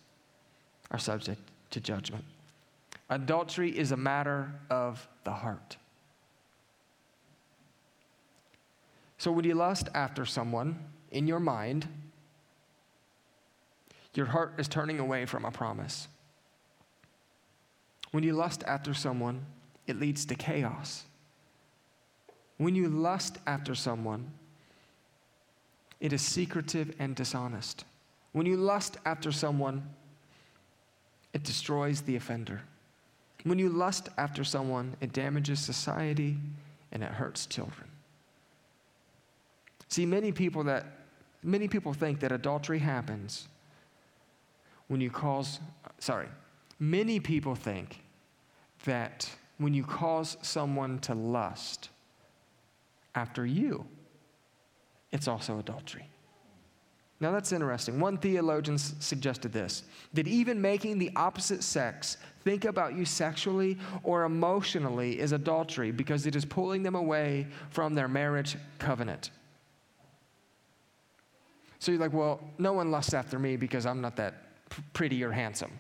are 0.91 0.99
subject 0.99 1.41
to 1.77 1.81
judgment. 1.83 2.25
Adultery 3.11 3.77
is 3.77 3.93
a 3.93 3.99
matter 3.99 4.51
of 4.71 5.07
the 5.25 5.31
heart. 5.31 5.77
So 9.19 9.31
when 9.31 9.45
you 9.45 9.55
lust 9.55 9.91
after 9.95 10.25
someone 10.25 10.79
in 11.11 11.29
your 11.29 11.39
mind, 11.39 11.87
your 14.15 14.25
heart 14.25 14.55
is 14.57 14.69
turning 14.69 14.99
away 15.01 15.27
from 15.27 15.45
a 15.45 15.51
promise. 15.51 16.09
When 18.11 18.25
you 18.25 18.33
lust 18.33 18.65
after 18.67 18.95
someone, 18.95 19.45
it 19.87 20.01
leads 20.01 20.25
to 20.27 20.35
chaos. 20.35 21.05
When 22.57 22.75
you 22.75 22.89
lust 22.89 23.37
after 23.47 23.75
someone, 23.75 24.31
it 26.01 26.15
is 26.15 26.23
secretive 26.23 26.97
and 26.99 27.15
dishonest. 27.15 27.85
When 28.33 28.47
you 28.47 28.57
lust 28.57 28.97
after 29.05 29.31
someone, 29.31 29.91
it 31.37 31.43
destroys 31.43 32.01
the 32.01 32.17
offender. 32.17 32.63
When 33.45 33.59
you 33.59 33.69
lust 33.69 34.09
after 34.17 34.43
someone, 34.43 34.97
it 35.03 35.13
damages 35.13 35.61
society 35.61 36.39
and 36.93 37.03
it 37.03 37.11
hurts 37.11 37.45
children. 37.45 37.87
See, 39.89 40.07
many 40.07 40.33
people 40.33 40.65
that 40.65 40.87
many 41.43 41.69
people 41.69 41.93
think 41.93 42.21
that 42.21 42.33
adultery 42.33 42.79
happens 42.79 43.49
when 44.89 45.03
you 45.03 45.11
cause, 45.11 45.61
sorry, 45.99 46.29
many 46.81 47.21
people 47.21 47.55
think 47.55 48.01
that 48.87 49.31
when 49.59 49.75
you 49.75 49.85
cause 49.85 50.39
someone 50.41 51.01
to 51.01 51.15
lust 51.15 51.91
after 53.15 53.45
you, 53.45 53.85
it's 55.13 55.29
also 55.29 55.59
adultery. 55.59 56.09
Now 57.19 57.33
that's 57.33 57.53
interesting. 57.53 57.99
One 57.99 58.19
theologian 58.19 58.77
suggested 58.77 59.53
this 59.53 59.85
that 60.13 60.29
even 60.29 60.61
making 60.61 60.99
the 60.99 61.11
opposite 61.17 61.63
sex 61.63 62.19
think 62.45 62.65
about 62.65 62.95
you 62.95 63.05
sexually 63.05 63.79
or 64.03 64.25
emotionally 64.25 65.19
is 65.19 65.33
adultery 65.33 65.91
because 65.91 66.27
it 66.27 66.37
is 66.37 66.45
pulling 66.45 66.83
them 66.83 66.95
away 66.95 67.47
from 67.71 67.95
their 67.95 68.09
marriage 68.09 68.57
covenant. 68.79 69.31
So 71.79 71.93
you're 71.93 72.01
like, 72.01 72.13
well, 72.13 72.41
no 72.59 72.73
one 72.73 72.91
lusts 72.91 73.15
after 73.15 73.39
me 73.39 73.57
because 73.57 73.87
I'm 73.87 74.01
not 74.01 74.17
that 74.17 74.35
pretty 74.93 75.23
or 75.25 75.33
handsome. 75.33 75.73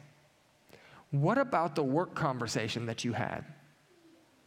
What 1.10 1.38
about 1.38 1.74
the 1.74 1.82
work 1.82 2.14
conversation 2.14 2.86
that 2.86 3.04
you 3.04 3.12
had? 3.12 3.44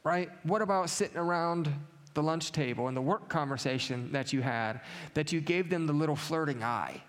Right? 0.04 0.30
What 0.44 0.62
about 0.62 0.90
sitting 0.90 1.18
around 1.18 1.72
the 2.20 2.24
lunch 2.24 2.52
table 2.52 2.90
and 2.90 2.98
the 2.98 3.02
work 3.02 3.30
conversation 3.30 4.12
that 4.12 4.34
you 4.34 4.42
had 4.42 4.82
that 5.14 5.32
you 5.32 5.40
gave 5.40 5.70
them 5.70 5.88
the 5.88 5.94
little 5.94 6.16
flirting 6.16 6.62
eye? 6.62 7.02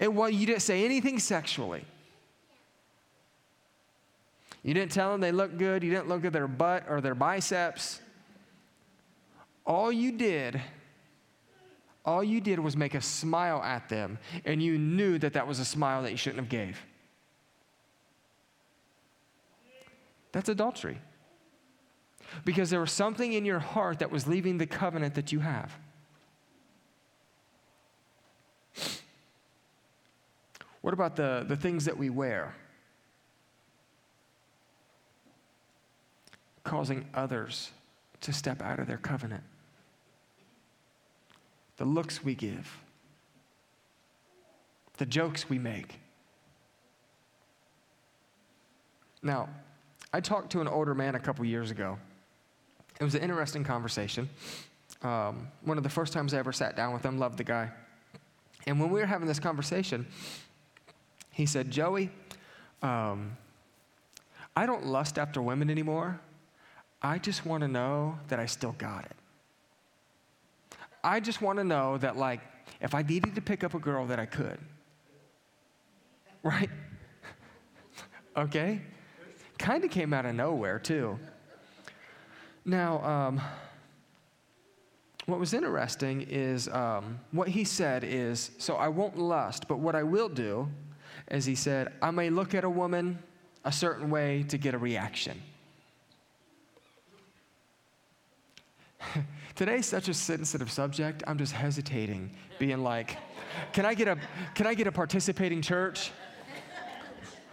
And 0.00 0.16
while 0.16 0.30
you 0.30 0.46
didn't 0.46 0.62
say 0.62 0.84
anything 0.84 1.18
sexually, 1.18 1.84
you 4.62 4.72
didn't 4.72 4.92
tell 4.92 5.12
them 5.12 5.20
they 5.20 5.32
looked 5.32 5.58
good, 5.58 5.82
you 5.82 5.90
didn't 5.90 6.08
look 6.08 6.24
at 6.24 6.32
their 6.32 6.48
butt 6.48 6.84
or 6.88 7.00
their 7.00 7.14
biceps. 7.14 8.00
All 9.66 9.92
you 9.92 10.12
did 10.12 10.60
all 12.08 12.24
you 12.24 12.40
did 12.40 12.58
was 12.58 12.74
make 12.74 12.94
a 12.94 13.02
smile 13.02 13.62
at 13.62 13.86
them 13.90 14.18
and 14.46 14.62
you 14.62 14.78
knew 14.78 15.18
that 15.18 15.34
that 15.34 15.46
was 15.46 15.58
a 15.58 15.64
smile 15.64 16.02
that 16.02 16.10
you 16.10 16.16
shouldn't 16.16 16.40
have 16.40 16.48
gave 16.48 16.80
that's 20.32 20.48
adultery 20.48 20.98
because 22.44 22.70
there 22.70 22.80
was 22.80 22.92
something 22.92 23.32
in 23.32 23.44
your 23.44 23.58
heart 23.58 23.98
that 24.00 24.10
was 24.10 24.26
leaving 24.26 24.58
the 24.58 24.66
covenant 24.66 25.14
that 25.14 25.32
you 25.32 25.40
have 25.40 25.76
what 30.80 30.94
about 30.94 31.16
the, 31.16 31.44
the 31.48 31.56
things 31.56 31.84
that 31.84 31.96
we 31.96 32.10
wear 32.10 32.54
causing 36.64 37.06
others 37.14 37.70
to 38.20 38.32
step 38.32 38.62
out 38.62 38.78
of 38.78 38.86
their 38.86 38.98
covenant 38.98 39.42
the 41.78 41.84
looks 41.84 42.24
we 42.24 42.34
give, 42.34 42.76
the 44.98 45.06
jokes 45.06 45.48
we 45.48 45.58
make. 45.58 46.00
Now, 49.22 49.48
I 50.12 50.20
talked 50.20 50.50
to 50.52 50.60
an 50.60 50.68
older 50.68 50.94
man 50.94 51.14
a 51.14 51.20
couple 51.20 51.44
years 51.44 51.70
ago. 51.70 51.98
It 53.00 53.04
was 53.04 53.14
an 53.14 53.22
interesting 53.22 53.64
conversation. 53.64 54.28
Um, 55.02 55.48
one 55.62 55.76
of 55.76 55.84
the 55.84 55.90
first 55.90 56.12
times 56.12 56.34
I 56.34 56.38
ever 56.38 56.52
sat 56.52 56.76
down 56.76 56.92
with 56.92 57.04
him, 57.04 57.18
loved 57.18 57.38
the 57.38 57.44
guy. 57.44 57.70
And 58.66 58.80
when 58.80 58.90
we 58.90 59.00
were 59.00 59.06
having 59.06 59.28
this 59.28 59.38
conversation, 59.38 60.06
he 61.30 61.46
said, 61.46 61.70
Joey, 61.70 62.10
um, 62.82 63.36
I 64.56 64.66
don't 64.66 64.86
lust 64.86 65.18
after 65.18 65.40
women 65.40 65.70
anymore. 65.70 66.20
I 67.00 67.18
just 67.18 67.46
want 67.46 67.60
to 67.60 67.68
know 67.68 68.18
that 68.26 68.40
I 68.40 68.46
still 68.46 68.74
got 68.76 69.04
it. 69.04 69.16
I 71.04 71.20
just 71.20 71.40
want 71.40 71.58
to 71.58 71.64
know 71.64 71.96
that, 71.98 72.16
like, 72.16 72.40
if 72.80 72.94
I 72.94 73.02
needed 73.02 73.36
to 73.36 73.40
pick 73.40 73.62
up 73.62 73.74
a 73.74 73.78
girl, 73.78 74.06
that 74.06 74.18
I 74.18 74.26
could. 74.26 74.58
Right? 76.42 76.70
okay? 78.36 78.82
Kind 79.58 79.84
of 79.84 79.90
came 79.90 80.12
out 80.12 80.26
of 80.26 80.34
nowhere, 80.34 80.80
too. 80.80 81.20
Now, 82.64 83.02
um, 83.04 83.40
what 85.26 85.38
was 85.38 85.52
interesting 85.52 86.22
is 86.22 86.68
um, 86.68 87.20
what 87.32 87.48
he 87.48 87.64
said 87.64 88.02
is 88.02 88.50
so 88.58 88.76
I 88.76 88.88
won't 88.88 89.18
lust, 89.18 89.68
but 89.68 89.78
what 89.78 89.94
I 89.94 90.02
will 90.02 90.30
do 90.30 90.68
is 91.30 91.44
he 91.44 91.54
said, 91.54 91.92
I 92.00 92.10
may 92.10 92.30
look 92.30 92.54
at 92.54 92.64
a 92.64 92.70
woman 92.70 93.18
a 93.64 93.72
certain 93.72 94.08
way 94.08 94.44
to 94.48 94.56
get 94.56 94.72
a 94.72 94.78
reaction. 94.78 95.42
Today's 99.54 99.84
such 99.84 100.08
a 100.08 100.14
sensitive 100.14 100.70
subject. 100.70 101.22
I'm 101.26 101.36
just 101.36 101.52
hesitating, 101.52 102.30
being 102.58 102.82
like, 102.82 103.18
can 103.72 103.84
I 103.84 103.92
get 103.92 104.08
a, 104.08 104.18
can 104.54 104.66
I 104.66 104.72
get 104.72 104.86
a 104.86 104.92
participating 104.92 105.60
church? 105.60 106.10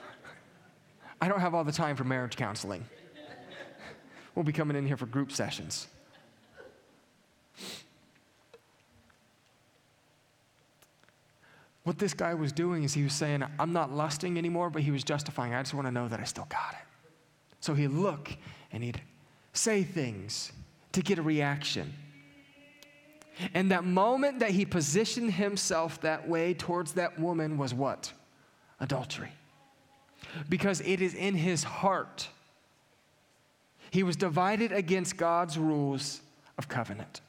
I 1.21 1.27
don't 1.27 1.41
have 1.41 1.53
all 1.53 1.63
the 1.63 1.71
time 1.71 1.97
for 1.97 2.05
marriage 2.05 2.37
counseling. 2.37 2.85
We'll 4.35 4.43
be 4.43 4.51
coming 4.51 4.75
in 4.75 4.85
here 4.85 4.97
for 4.97 5.05
group 5.05 5.31
sessions. 5.31 5.87
What 11.83 11.99
this 11.99 12.13
guy 12.13 12.33
was 12.33 12.51
doing 12.51 12.83
is 12.83 12.93
he 12.93 13.03
was 13.03 13.13
saying, 13.13 13.43
I'm 13.59 13.71
not 13.71 13.93
lusting 13.93 14.37
anymore, 14.37 14.69
but 14.69 14.81
he 14.81 14.91
was 14.91 15.03
justifying, 15.03 15.53
I 15.53 15.61
just 15.61 15.73
want 15.73 15.87
to 15.87 15.91
know 15.91 16.07
that 16.07 16.19
I 16.19 16.23
still 16.23 16.47
got 16.49 16.73
it. 16.73 16.85
So 17.59 17.75
he'd 17.75 17.89
look 17.89 18.31
and 18.71 18.83
he'd 18.83 19.01
say 19.53 19.83
things 19.83 20.51
to 20.93 21.01
get 21.01 21.19
a 21.19 21.21
reaction. 21.21 21.93
And 23.53 23.71
that 23.71 23.83
moment 23.83 24.39
that 24.39 24.51
he 24.51 24.65
positioned 24.65 25.33
himself 25.33 26.01
that 26.01 26.27
way 26.27 26.53
towards 26.53 26.93
that 26.93 27.19
woman 27.19 27.57
was 27.57 27.73
what? 27.73 28.11
Adultery. 28.79 29.31
Because 30.49 30.81
it 30.81 31.01
is 31.01 31.13
in 31.13 31.35
his 31.35 31.63
heart. 31.63 32.29
He 33.95 34.03
was 34.03 34.17
divided 34.17 34.73
against 34.73 35.15
God's 35.15 35.57
rules 35.57 36.19
of 36.57 36.67
covenant. 36.67 37.21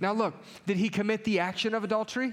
Now, 0.00 0.12
look, 0.12 0.34
did 0.68 0.76
he 0.76 0.88
commit 0.88 1.24
the 1.24 1.40
action 1.40 1.74
of 1.74 1.82
adultery? 1.82 2.32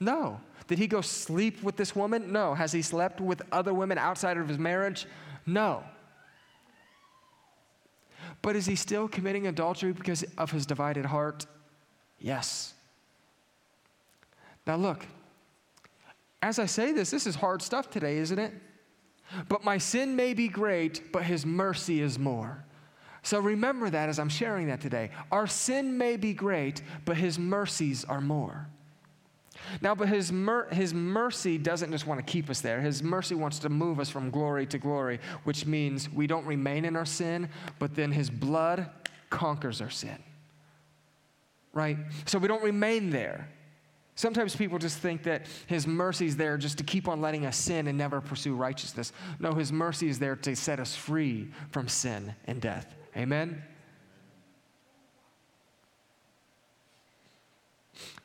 No. 0.00 0.40
Did 0.68 0.78
he 0.78 0.86
go 0.86 1.02
sleep 1.02 1.62
with 1.62 1.76
this 1.76 1.94
woman? 1.94 2.32
No. 2.32 2.54
Has 2.54 2.72
he 2.72 2.80
slept 2.80 3.20
with 3.20 3.42
other 3.52 3.74
women 3.74 3.98
outside 3.98 4.38
of 4.38 4.48
his 4.48 4.58
marriage? 4.58 5.04
No. 5.44 5.84
But 8.40 8.56
is 8.56 8.64
he 8.64 8.74
still 8.74 9.06
committing 9.06 9.46
adultery 9.46 9.92
because 9.92 10.24
of 10.38 10.50
his 10.50 10.64
divided 10.64 11.04
heart? 11.04 11.44
Yes. 12.18 12.72
Now, 14.66 14.76
look, 14.76 15.04
as 16.40 16.58
I 16.58 16.64
say 16.64 16.92
this, 16.92 17.10
this 17.10 17.26
is 17.26 17.34
hard 17.34 17.60
stuff 17.60 17.90
today, 17.90 18.16
isn't 18.16 18.38
it? 18.38 18.54
But 19.48 19.64
my 19.64 19.78
sin 19.78 20.16
may 20.16 20.34
be 20.34 20.48
great, 20.48 21.12
but 21.12 21.24
his 21.24 21.44
mercy 21.44 22.00
is 22.00 22.18
more. 22.18 22.64
So 23.22 23.40
remember 23.40 23.90
that 23.90 24.08
as 24.08 24.18
I'm 24.18 24.28
sharing 24.28 24.68
that 24.68 24.80
today. 24.80 25.10
Our 25.32 25.48
sin 25.48 25.98
may 25.98 26.16
be 26.16 26.32
great, 26.32 26.82
but 27.04 27.16
his 27.16 27.38
mercies 27.38 28.04
are 28.04 28.20
more. 28.20 28.68
Now, 29.80 29.94
but 29.94 30.08
his, 30.08 30.30
mer- 30.30 30.68
his 30.70 30.94
mercy 30.94 31.58
doesn't 31.58 31.90
just 31.90 32.06
want 32.06 32.24
to 32.24 32.32
keep 32.32 32.48
us 32.48 32.60
there. 32.60 32.80
His 32.80 33.02
mercy 33.02 33.34
wants 33.34 33.58
to 33.60 33.68
move 33.68 33.98
us 33.98 34.08
from 34.08 34.30
glory 34.30 34.66
to 34.66 34.78
glory, 34.78 35.18
which 35.44 35.66
means 35.66 36.08
we 36.08 36.26
don't 36.26 36.46
remain 36.46 36.84
in 36.84 36.94
our 36.94 37.04
sin, 37.04 37.48
but 37.78 37.94
then 37.94 38.12
his 38.12 38.30
blood 38.30 38.88
conquers 39.28 39.80
our 39.80 39.90
sin. 39.90 40.22
Right? 41.72 41.98
So 42.26 42.38
we 42.38 42.48
don't 42.48 42.62
remain 42.62 43.10
there. 43.10 43.48
Sometimes 44.16 44.56
people 44.56 44.78
just 44.78 44.98
think 44.98 45.22
that 45.24 45.46
his 45.66 45.86
mercy 45.86 46.24
is 46.24 46.38
there 46.38 46.56
just 46.56 46.78
to 46.78 46.84
keep 46.84 47.06
on 47.06 47.20
letting 47.20 47.44
us 47.44 47.54
sin 47.54 47.86
and 47.86 47.98
never 47.98 48.22
pursue 48.22 48.54
righteousness. 48.54 49.12
No, 49.38 49.52
his 49.52 49.70
mercy 49.70 50.08
is 50.08 50.18
there 50.18 50.34
to 50.36 50.56
set 50.56 50.80
us 50.80 50.96
free 50.96 51.48
from 51.70 51.86
sin 51.86 52.34
and 52.46 52.60
death. 52.60 52.94
Amen? 53.14 53.62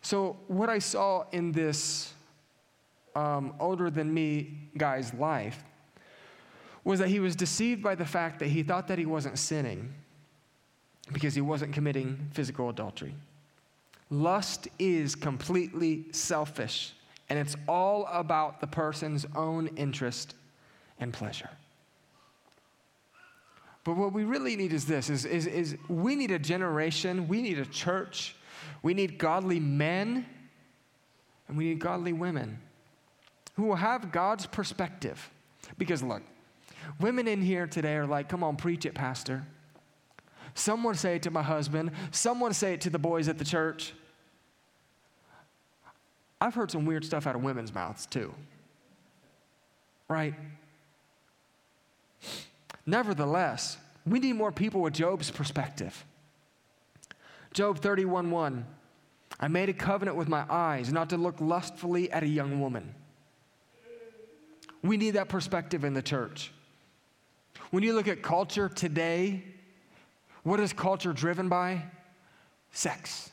So, 0.02 0.38
what 0.48 0.70
I 0.70 0.80
saw 0.80 1.26
in 1.34 1.52
this 1.52 2.14
um, 3.14 3.54
older 3.60 3.90
than 3.90 4.14
me 4.14 4.70
guy's 4.78 5.14
life 5.14 5.62
was 6.86 7.00
that 7.00 7.10
he 7.10 7.20
was 7.20 7.36
deceived 7.36 7.84
by 7.84 7.96
the 7.96 8.06
fact 8.06 8.40
that 8.40 8.48
he 8.48 8.64
thought 8.64 8.88
that 8.88 8.98
he 8.98 9.06
wasn't 9.06 9.38
sinning 9.38 9.94
because 11.12 11.36
he 11.36 11.42
wasn't 11.42 11.74
committing 11.74 12.30
physical 12.32 12.70
adultery. 12.70 13.14
Lust 14.12 14.68
is 14.78 15.16
completely 15.16 16.06
selfish, 16.12 16.94
and 17.30 17.40
it's 17.40 17.56
all 17.68 18.06
about 18.12 18.62
the 18.62 18.68
person's 18.68 19.26
own 19.36 19.68
interest 19.78 20.36
and 21.00 21.12
pleasure. 21.12 21.50
But 23.84 23.98
what 23.98 24.14
we 24.14 24.26
really 24.26 24.56
need 24.56 24.74
is 24.74 24.86
this 24.86 25.10
is, 25.10 25.26
is, 25.26 25.48
is 25.48 25.76
we 25.90 26.16
need 26.16 26.30
a 26.30 26.38
generation, 26.38 27.28
we 27.28 27.42
need 27.42 27.58
a 27.58 27.66
church 27.66 28.36
we 28.82 28.94
need 28.94 29.18
godly 29.18 29.60
men 29.60 30.26
and 31.48 31.58
we 31.58 31.66
need 31.66 31.80
godly 31.80 32.14
women 32.14 32.60
who 33.56 33.64
will 33.64 33.76
have 33.76 34.12
God's 34.12 34.46
perspective. 34.46 35.30
Because 35.78 36.02
look, 36.02 36.24
women 37.00 37.28
in 37.28 37.42
here 37.42 37.68
today 37.68 37.96
are 37.96 38.08
like, 38.08 38.30
come 38.30 38.44
on, 38.44 38.56
preach 38.56 38.86
it, 38.86 38.96
Pastor. 38.96 39.46
Someone 40.54 40.96
say 40.96 41.16
it 41.16 41.24
to 41.24 41.32
my 41.32 41.44
husband, 41.44 41.92
someone 42.12 42.54
say 42.54 42.74
it 42.74 42.82
to 42.82 42.90
the 42.90 43.00
boys 43.00 43.28
at 43.28 43.38
the 43.38 43.46
church. 43.46 43.94
I've 46.42 46.56
heard 46.56 46.72
some 46.72 46.88
weird 46.88 47.06
stuff 47.06 47.28
out 47.28 47.36
of 47.36 47.44
women's 47.44 47.74
mouths 47.74 48.08
too. 48.08 48.34
Right? 50.10 50.34
Nevertheless, 52.86 53.78
we 54.08 54.20
need 54.20 54.34
more 54.34 54.52
people 54.52 54.82
with 54.82 54.94
Job's 54.94 55.30
perspective. 55.30 56.04
Job 57.54 57.80
31 57.80 58.32
1. 58.32 58.66
I 59.40 59.48
made 59.48 59.70
a 59.70 59.74
covenant 59.74 60.18
with 60.18 60.28
my 60.28 60.46
eyes 60.50 60.92
not 60.92 61.10
to 61.12 61.18
look 61.18 61.40
lustfully 61.40 62.12
at 62.12 62.24
a 62.24 62.28
young 62.28 62.60
woman. 62.60 62.96
We 64.84 64.98
need 64.98 65.12
that 65.12 65.30
perspective 65.30 65.84
in 65.84 65.94
the 65.94 66.02
church. 66.02 66.52
When 67.70 67.84
you 67.84 67.94
look 67.94 68.08
at 68.08 68.24
culture 68.24 68.68
today, 68.68 69.44
what 70.44 70.60
is 70.60 70.74
culture 70.74 71.14
driven 71.14 71.50
by? 71.50 71.84
Sex. 72.72 73.32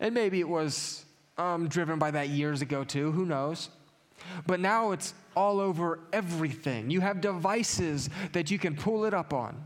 And 0.00 0.14
maybe 0.14 0.40
it 0.40 0.48
was 0.48 1.04
um, 1.40 1.68
driven 1.68 1.98
by 1.98 2.10
that 2.10 2.28
years 2.28 2.60
ago 2.60 2.84
too, 2.84 3.12
who 3.12 3.24
knows? 3.24 3.70
But 4.46 4.60
now 4.60 4.92
it's 4.92 5.14
all 5.34 5.60
over 5.60 6.00
everything. 6.12 6.90
You 6.90 7.00
have 7.00 7.20
devices 7.20 8.10
that 8.32 8.50
you 8.50 8.58
can 8.58 8.76
pull 8.76 9.06
it 9.06 9.14
up 9.14 9.32
on. 9.32 9.64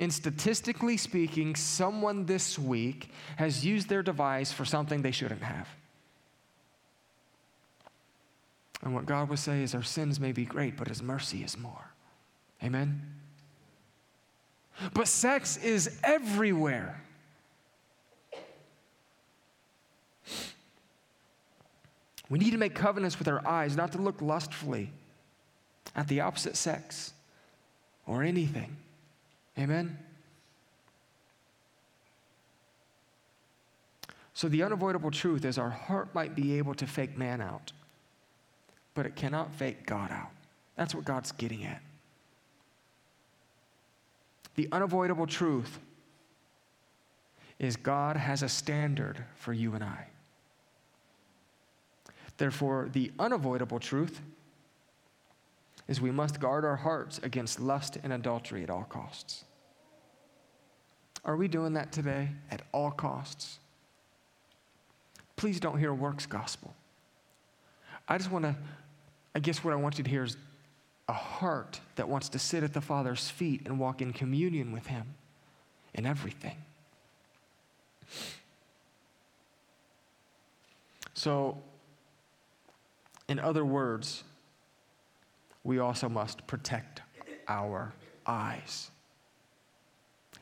And 0.00 0.12
statistically 0.12 0.96
speaking, 0.96 1.56
someone 1.56 2.26
this 2.26 2.58
week 2.58 3.10
has 3.36 3.64
used 3.64 3.88
their 3.88 4.02
device 4.02 4.52
for 4.52 4.64
something 4.64 5.02
they 5.02 5.10
shouldn't 5.10 5.42
have. 5.42 5.68
And 8.82 8.94
what 8.94 9.06
God 9.06 9.28
would 9.30 9.38
say 9.38 9.62
is, 9.62 9.74
Our 9.74 9.82
sins 9.82 10.20
may 10.20 10.32
be 10.32 10.44
great, 10.44 10.76
but 10.76 10.88
His 10.88 11.02
mercy 11.02 11.42
is 11.42 11.58
more. 11.58 11.90
Amen? 12.62 13.02
But 14.92 15.08
sex 15.08 15.56
is 15.56 15.98
everywhere. 16.02 17.03
We 22.30 22.38
need 22.38 22.52
to 22.52 22.58
make 22.58 22.74
covenants 22.74 23.18
with 23.18 23.28
our 23.28 23.46
eyes, 23.46 23.76
not 23.76 23.92
to 23.92 23.98
look 23.98 24.22
lustfully 24.22 24.90
at 25.94 26.08
the 26.08 26.20
opposite 26.20 26.56
sex 26.56 27.12
or 28.06 28.22
anything. 28.22 28.76
Amen? 29.58 29.98
So, 34.32 34.48
the 34.48 34.62
unavoidable 34.64 35.12
truth 35.12 35.44
is 35.44 35.58
our 35.58 35.70
heart 35.70 36.12
might 36.14 36.34
be 36.34 36.58
able 36.58 36.74
to 36.74 36.86
fake 36.86 37.16
man 37.16 37.40
out, 37.40 37.72
but 38.94 39.06
it 39.06 39.14
cannot 39.14 39.54
fake 39.54 39.86
God 39.86 40.10
out. 40.10 40.30
That's 40.76 40.94
what 40.94 41.04
God's 41.04 41.30
getting 41.30 41.64
at. 41.64 41.80
The 44.56 44.68
unavoidable 44.72 45.26
truth 45.26 45.78
is 47.58 47.76
God 47.76 48.16
has 48.16 48.42
a 48.42 48.48
standard 48.48 49.24
for 49.36 49.52
you 49.52 49.74
and 49.74 49.84
I. 49.84 50.08
Therefore, 52.36 52.88
the 52.92 53.12
unavoidable 53.18 53.78
truth 53.78 54.20
is 55.86 56.00
we 56.00 56.10
must 56.10 56.40
guard 56.40 56.64
our 56.64 56.76
hearts 56.76 57.18
against 57.22 57.60
lust 57.60 57.98
and 58.02 58.12
adultery 58.12 58.62
at 58.62 58.70
all 58.70 58.84
costs. 58.84 59.44
Are 61.24 61.36
we 61.36 61.48
doing 61.48 61.74
that 61.74 61.92
today 61.92 62.30
at 62.50 62.62
all 62.72 62.90
costs? 62.90 63.58
Please 65.36 65.60
don't 65.60 65.78
hear 65.78 65.92
works 65.92 66.26
gospel. 66.26 66.74
I 68.08 68.18
just 68.18 68.30
want 68.30 68.44
to, 68.44 68.54
I 69.34 69.38
guess 69.38 69.64
what 69.64 69.72
I 69.72 69.76
want 69.76 69.98
you 69.98 70.04
to 70.04 70.10
hear 70.10 70.24
is 70.24 70.36
a 71.08 71.12
heart 71.12 71.80
that 71.96 72.08
wants 72.08 72.28
to 72.30 72.38
sit 72.38 72.62
at 72.62 72.72
the 72.72 72.80
Father's 72.80 73.30
feet 73.30 73.62
and 73.66 73.78
walk 73.78 74.00
in 74.02 74.12
communion 74.12 74.72
with 74.72 74.86
Him 74.86 75.14
in 75.94 76.06
everything. 76.06 76.56
So, 81.14 81.58
in 83.28 83.38
other 83.38 83.64
words, 83.64 84.24
we 85.62 85.78
also 85.78 86.08
must 86.08 86.46
protect 86.46 87.00
our 87.48 87.92
eyes 88.26 88.90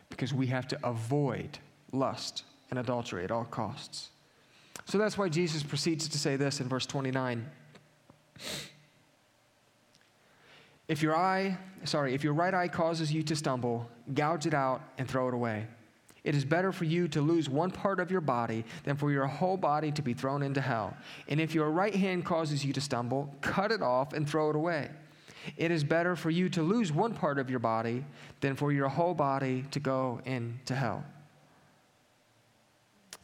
because 0.09 0.35
we 0.35 0.47
have 0.49 0.69
to 0.69 0.79
avoid 0.87 1.59
lust 1.93 2.45
and 2.71 2.79
adultery 2.79 3.25
at 3.25 3.31
all 3.31 3.45
costs. 3.45 4.11
So 4.87 4.99
that's 4.99 5.17
why 5.17 5.29
Jesus 5.29 5.63
proceeds 5.63 6.09
to 6.09 6.19
say 6.19 6.37
this 6.37 6.61
in 6.61 6.69
verse 6.69 6.87
29. 6.87 7.47
If 10.89 11.03
your 11.03 11.17
eye, 11.17 11.57
sorry, 11.85 12.15
if 12.15 12.25
your 12.25 12.35
right 12.35 12.53
eye 12.53 12.69
causes 12.69 13.13
you 13.13 13.23
to 13.25 13.37
stumble, 13.37 13.89
gouge 14.13 14.47
it 14.47 14.55
out 14.55 14.83
and 14.99 15.09
throw 15.09 15.29
it 15.29 15.35
away. 15.35 15.67
It 16.25 16.37
is 16.37 16.45
better 16.45 16.71
for 16.71 16.85
you 16.85 17.09
to 17.09 17.21
lose 17.21 17.49
one 17.49 17.71
part 17.71 17.99
of 17.99 18.11
your 18.11 18.21
body 18.21 18.65
than 18.85 18.97
for 18.97 19.11
your 19.11 19.27
whole 19.27 19.57
body 19.57 19.91
to 19.93 20.03
be 20.03 20.15
thrown 20.15 20.43
into 20.43 20.61
hell. 20.61 20.97
And 21.29 21.41
if 21.41 21.55
your 21.55 21.71
right 21.71 21.95
hand 21.95 22.25
causes 22.25 22.65
you 22.65 22.73
to 22.75 22.81
stumble, 22.81 23.35
cut 23.41 23.73
it 23.73 23.83
off 23.83 24.13
and 24.13 24.29
throw 24.29 24.51
it 24.51 24.57
away. 24.57 24.91
It 25.57 25.73
is 25.73 25.83
better 25.83 26.15
for 26.15 26.31
you 26.31 26.49
to 26.51 26.63
lose 26.63 26.93
one 26.93 27.15
part 27.15 27.41
of 27.41 27.51
your 27.51 27.59
body 27.59 28.05
than 28.41 28.55
for 28.55 28.73
your 28.73 28.89
whole 28.89 29.15
body 29.15 29.65
to 29.73 29.81
go 29.81 30.21
into 30.25 30.77
hell. 30.77 31.05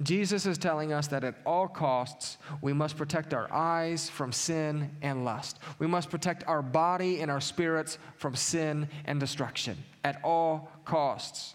Jesus 0.03 0.47
is 0.47 0.59
telling 0.59 0.93
us 0.93 1.09
that 1.09 1.25
at 1.25 1.37
all 1.45 1.67
costs, 1.67 2.39
we 2.63 2.73
must 2.73 2.97
protect 2.97 3.35
our 3.35 3.53
eyes 3.53 4.09
from 4.09 4.31
sin 4.31 4.91
and 5.03 5.25
lust. 5.25 5.59
We 5.81 5.89
must 5.89 6.09
protect 6.09 6.45
our 6.47 6.63
body 6.63 7.21
and 7.21 7.31
our 7.31 7.41
spirits 7.41 7.99
from 8.17 8.37
sin 8.37 8.89
and 9.07 9.19
destruction 9.19 9.77
at 10.05 10.21
all 10.23 10.71
costs. 10.85 11.55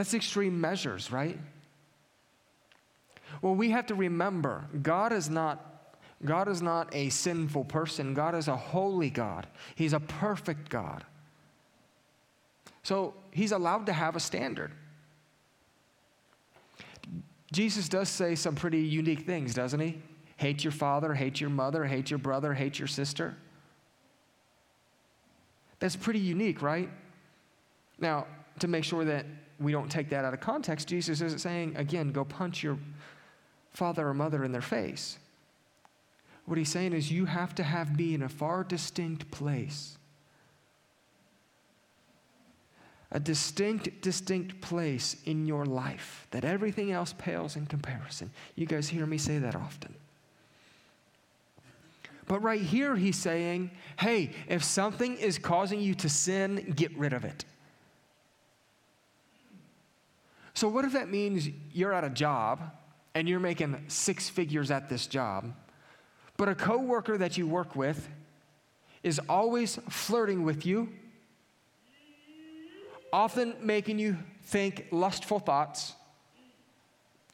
That's 0.00 0.14
extreme 0.14 0.58
measures, 0.58 1.12
right? 1.12 1.38
Well, 3.42 3.54
we 3.54 3.68
have 3.68 3.84
to 3.88 3.94
remember 3.94 4.64
God 4.80 5.12
is 5.12 5.28
not 5.28 5.92
God 6.24 6.48
is 6.48 6.62
not 6.62 6.88
a 6.94 7.10
sinful 7.10 7.64
person. 7.66 8.14
God 8.14 8.34
is 8.34 8.48
a 8.48 8.56
holy 8.56 9.10
God. 9.10 9.46
He's 9.74 9.92
a 9.92 10.00
perfect 10.00 10.70
God. 10.70 11.04
So 12.82 13.12
he's 13.30 13.52
allowed 13.52 13.84
to 13.84 13.92
have 13.92 14.16
a 14.16 14.20
standard. 14.20 14.72
Jesus 17.52 17.86
does 17.86 18.08
say 18.08 18.34
some 18.36 18.54
pretty 18.54 18.80
unique 18.80 19.26
things, 19.26 19.52
doesn't 19.52 19.80
he? 19.80 20.00
Hate 20.38 20.64
your 20.64 20.72
father, 20.72 21.12
hate 21.12 21.42
your 21.42 21.50
mother, 21.50 21.84
hate 21.84 22.08
your 22.08 22.18
brother, 22.18 22.54
hate 22.54 22.78
your 22.78 22.88
sister. 22.88 23.36
That's 25.78 25.94
pretty 25.94 26.20
unique, 26.20 26.62
right? 26.62 26.88
Now, 27.98 28.26
to 28.60 28.66
make 28.66 28.84
sure 28.84 29.04
that 29.04 29.26
we 29.60 29.72
don't 29.72 29.90
take 29.90 30.08
that 30.10 30.24
out 30.24 30.32
of 30.32 30.40
context, 30.40 30.88
Jesus 30.88 31.20
isn't 31.20 31.38
saying, 31.40 31.76
again, 31.76 32.12
go 32.12 32.24
punch 32.24 32.62
your 32.62 32.78
father 33.72 34.08
or 34.08 34.14
mother 34.14 34.42
in 34.44 34.52
their 34.52 34.62
face. 34.62 35.18
What 36.46 36.58
he's 36.58 36.70
saying 36.70 36.94
is, 36.94 37.12
you 37.12 37.26
have 37.26 37.54
to 37.56 37.62
have 37.62 37.96
me 37.96 38.14
in 38.14 38.22
a 38.22 38.28
far 38.28 38.64
distinct 38.64 39.30
place. 39.30 39.98
A 43.12 43.20
distinct, 43.20 44.00
distinct 44.00 44.60
place 44.60 45.16
in 45.24 45.46
your 45.46 45.66
life 45.66 46.26
that 46.30 46.44
everything 46.44 46.90
else 46.92 47.12
pales 47.18 47.56
in 47.56 47.66
comparison. 47.66 48.30
You 48.54 48.66
guys 48.66 48.88
hear 48.88 49.04
me 49.04 49.18
say 49.18 49.38
that 49.38 49.54
often. 49.54 49.94
But 52.26 52.42
right 52.42 52.62
here, 52.62 52.94
he's 52.94 53.16
saying, 53.16 53.72
hey, 53.98 54.30
if 54.48 54.62
something 54.62 55.16
is 55.16 55.38
causing 55.38 55.80
you 55.80 55.94
to 55.96 56.08
sin, 56.08 56.72
get 56.76 56.96
rid 56.96 57.12
of 57.12 57.24
it. 57.24 57.44
So, 60.60 60.68
what 60.68 60.84
if 60.84 60.92
that 60.92 61.08
means 61.08 61.48
you're 61.72 61.94
at 61.94 62.04
a 62.04 62.10
job 62.10 62.60
and 63.14 63.26
you're 63.26 63.40
making 63.40 63.82
six 63.88 64.28
figures 64.28 64.70
at 64.70 64.90
this 64.90 65.06
job, 65.06 65.54
but 66.36 66.50
a 66.50 66.54
coworker 66.54 67.16
that 67.16 67.38
you 67.38 67.46
work 67.46 67.74
with 67.74 68.06
is 69.02 69.18
always 69.26 69.76
flirting 69.88 70.42
with 70.42 70.66
you, 70.66 70.90
often 73.10 73.54
making 73.62 73.98
you 73.98 74.18
think 74.42 74.84
lustful 74.90 75.38
thoughts, 75.38 75.94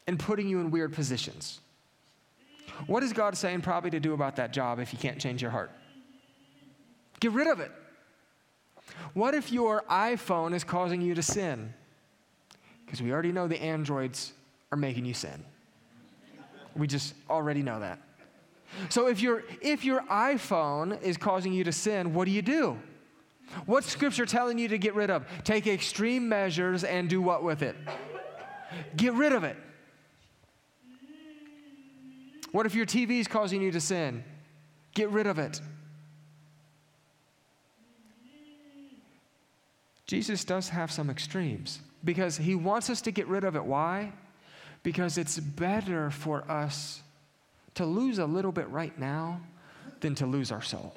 and 0.07 0.21
putting 0.21 0.49
you 0.49 0.61
in 0.61 0.71
weird 0.71 0.93
positions? 0.93 1.59
What 2.87 3.03
is 3.03 3.13
God 3.13 3.37
saying 3.37 3.63
probably 3.63 3.91
to 3.91 3.99
do 3.99 4.13
about 4.13 4.37
that 4.37 4.53
job 4.53 4.79
if 4.79 4.93
you 4.93 5.01
can't 5.01 5.21
change 5.21 5.43
your 5.43 5.51
heart? 5.51 5.73
Get 7.19 7.33
rid 7.33 7.49
of 7.49 7.59
it. 7.59 7.73
What 9.15 9.35
if 9.35 9.51
your 9.51 9.83
iPhone 9.91 10.55
is 10.55 10.63
causing 10.63 11.01
you 11.01 11.17
to 11.17 11.23
sin? 11.25 11.75
Because 12.87 13.03
we 13.03 13.13
already 13.13 13.33
know 13.33 13.49
the 13.49 13.61
androids 13.61 14.33
are 14.73 14.79
making 14.79 15.05
you 15.05 15.13
sin. 15.13 15.45
We 16.75 16.87
just 16.87 17.15
already 17.29 17.63
know 17.63 17.81
that. 17.81 18.01
So 18.89 19.09
if 19.09 19.21
your 19.21 19.45
if 19.61 19.85
your 19.85 20.03
iPhone 20.03 21.01
is 21.03 21.17
causing 21.17 21.53
you 21.53 21.65
to 21.65 21.73
sin, 21.73 22.15
what 22.15 22.27
do 22.27 22.31
you 22.31 22.43
do? 22.43 22.79
What's 23.65 23.87
scripture 23.89 24.27
telling 24.27 24.59
you 24.59 24.69
to 24.69 24.79
get 24.79 24.95
rid 24.95 25.11
of? 25.11 25.25
Take 25.45 25.67
extreme 25.67 26.29
measures 26.29 26.85
and 26.85 27.09
do 27.09 27.23
what 27.23 27.43
with 27.43 27.63
it? 27.63 27.77
Get 28.97 29.15
rid 29.15 29.33
of 29.33 29.45
it. 29.45 29.57
What 32.53 32.67
if 32.67 32.75
your 32.75 32.87
TV 32.87 33.21
is 33.21 33.29
causing 33.29 33.63
you 33.63 33.71
to 33.71 33.81
sin? 33.81 34.25
Get 34.95 35.11
rid 35.11 35.27
of 35.27 35.39
it. 35.39 35.61
Jesus 40.07 40.45
does 40.45 40.69
have 40.69 40.91
some 40.91 41.11
extremes 41.11 41.81
because 42.05 42.37
he 42.37 42.55
wants 42.55 42.91
us 42.91 43.01
to 43.03 43.11
get 43.11 43.27
rid 43.27 43.45
of 43.45 43.57
it. 43.57 43.65
Why? 43.65 44.13
Because 44.83 45.19
it's 45.19 45.39
better 45.39 46.11
for 46.11 46.49
us 46.51 47.03
to 47.75 47.85
lose 47.85 48.19
a 48.19 48.27
little 48.27 48.53
bit 48.53 48.69
right 48.71 48.99
now 48.99 49.41
than 50.01 50.15
to 50.17 50.27
lose 50.27 50.53
our 50.53 50.63
soul. 50.63 50.95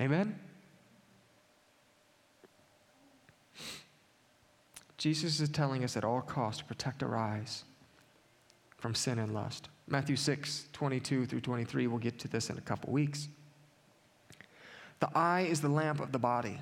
Amen? 0.00 0.38
Jesus 4.96 5.40
is 5.40 5.48
telling 5.48 5.84
us 5.84 5.96
at 5.96 6.04
all 6.04 6.20
costs 6.20 6.60
to 6.60 6.64
protect 6.64 7.02
our 7.02 7.16
eyes 7.16 7.64
from 8.78 8.94
sin 8.94 9.18
and 9.18 9.32
lust. 9.32 9.68
Matthew 9.86 10.16
6, 10.16 10.66
22 10.72 11.26
through 11.26 11.40
23, 11.40 11.86
we'll 11.86 11.98
get 11.98 12.18
to 12.20 12.28
this 12.28 12.50
in 12.50 12.58
a 12.58 12.60
couple 12.60 12.92
weeks. 12.92 13.28
The 15.00 15.08
eye 15.14 15.42
is 15.42 15.60
the 15.60 15.68
lamp 15.68 16.00
of 16.00 16.12
the 16.12 16.18
body. 16.18 16.58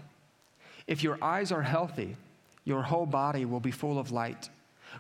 If 0.87 1.03
your 1.03 1.19
eyes 1.23 1.51
are 1.51 1.63
healthy, 1.63 2.17
your 2.67 2.83
whole 2.83 3.07
body 3.07 3.47
will 3.47 3.61
be 3.61 3.71
full 3.71 3.99
of 3.99 4.11
light. 4.11 4.51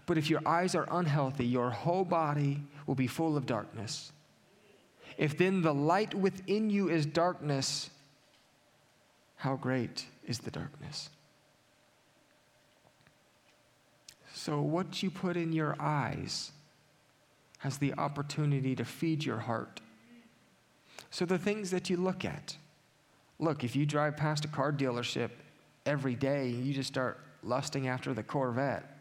But 0.07 0.17
if 0.17 0.31
your 0.31 0.41
eyes 0.47 0.75
are 0.75 0.87
unhealthy, 0.91 1.45
your 1.45 1.71
whole 1.71 2.05
body 2.05 2.63
will 2.87 2.95
be 2.95 3.09
full 3.09 3.37
of 3.37 3.45
darkness. 3.45 4.13
If 5.19 5.37
then 5.37 5.63
the 5.63 5.75
light 5.75 6.15
within 6.15 6.71
you 6.71 6.89
is 6.89 7.05
darkness, 7.05 7.91
how 9.35 9.57
great 9.57 10.07
is 10.25 10.39
the 10.39 10.51
darkness? 10.51 11.11
So, 14.33 14.61
what 14.61 15.03
you 15.03 15.11
put 15.11 15.37
in 15.37 15.53
your 15.53 15.75
eyes 15.81 16.53
has 17.59 17.79
the 17.79 17.95
opportunity 17.95 18.77
to 18.77 18.85
feed 18.85 19.25
your 19.25 19.39
heart. 19.39 19.81
So, 21.11 21.25
the 21.25 21.39
things 21.39 21.71
that 21.73 21.91
you 21.91 21.97
look 21.97 22.25
at, 22.25 22.57
look, 23.41 23.65
if 23.65 23.75
you 23.75 23.87
drive 23.87 24.17
past 24.17 24.45
a 24.45 24.49
car 24.49 24.73
dealership 24.73 25.31
every 25.87 26.15
day 26.15 26.49
you 26.49 26.75
just 26.75 26.89
start 26.89 27.26
lusting 27.47 27.89
after 27.89 28.13
the 28.13 28.23
Corvette, 28.23 28.99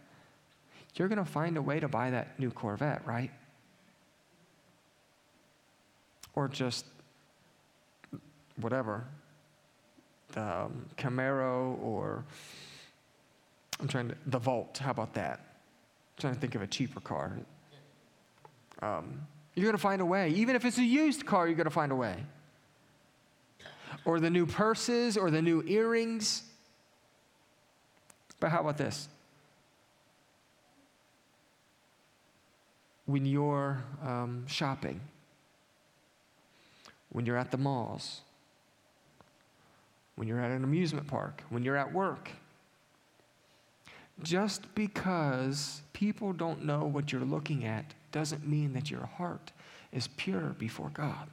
you're 0.95 1.07
going 1.07 1.23
to 1.23 1.29
find 1.29 1.57
a 1.57 1.61
way 1.61 1.79
to 1.79 1.87
buy 1.87 2.11
that 2.11 2.39
new 2.39 2.51
Corvette, 2.51 3.05
right? 3.05 3.31
Or 6.33 6.47
just 6.47 6.85
whatever, 8.61 9.05
the 10.33 10.41
um, 10.41 10.85
Camaro 10.97 11.81
or 11.81 12.23
I'm 13.79 13.87
trying 13.87 14.09
to, 14.09 14.15
the 14.27 14.39
Volt, 14.39 14.77
how 14.77 14.91
about 14.91 15.13
that? 15.15 15.39
I'm 15.39 16.21
trying 16.21 16.33
to 16.35 16.39
think 16.39 16.55
of 16.55 16.61
a 16.61 16.67
cheaper 16.67 17.01
car. 17.01 17.37
Um, 18.81 19.21
you're 19.55 19.65
going 19.65 19.75
to 19.75 19.81
find 19.81 20.01
a 20.01 20.05
way. 20.05 20.29
Even 20.29 20.55
if 20.55 20.65
it's 20.65 20.77
a 20.77 20.83
used 20.83 21.25
car, 21.25 21.47
you're 21.47 21.55
going 21.55 21.65
to 21.65 21.71
find 21.71 21.91
a 21.91 21.95
way. 21.95 22.15
Or 24.05 24.19
the 24.19 24.29
new 24.29 24.45
purses 24.45 25.17
or 25.17 25.31
the 25.31 25.41
new 25.41 25.63
earrings. 25.63 26.43
But 28.39 28.51
how 28.51 28.61
about 28.61 28.77
this? 28.77 29.07
When 33.05 33.25
you're 33.25 33.83
um, 34.03 34.45
shopping, 34.47 34.99
when 37.09 37.25
you're 37.25 37.37
at 37.37 37.51
the 37.51 37.57
malls, 37.57 38.21
when 40.15 40.27
you're 40.27 40.41
at 40.41 40.51
an 40.51 40.63
amusement 40.63 41.07
park, 41.07 41.43
when 41.49 41.63
you're 41.63 41.77
at 41.77 41.93
work, 41.93 42.29
just 44.23 44.73
because 44.75 45.81
people 45.93 46.33
don't 46.33 46.65
know 46.65 46.85
what 46.85 47.11
you're 47.11 47.21
looking 47.21 47.65
at 47.65 47.93
doesn't 48.11 48.47
mean 48.47 48.73
that 48.73 48.89
your 48.89 49.05
heart 49.05 49.51
is 49.91 50.07
pure 50.07 50.55
before 50.57 50.89
God. 50.93 51.27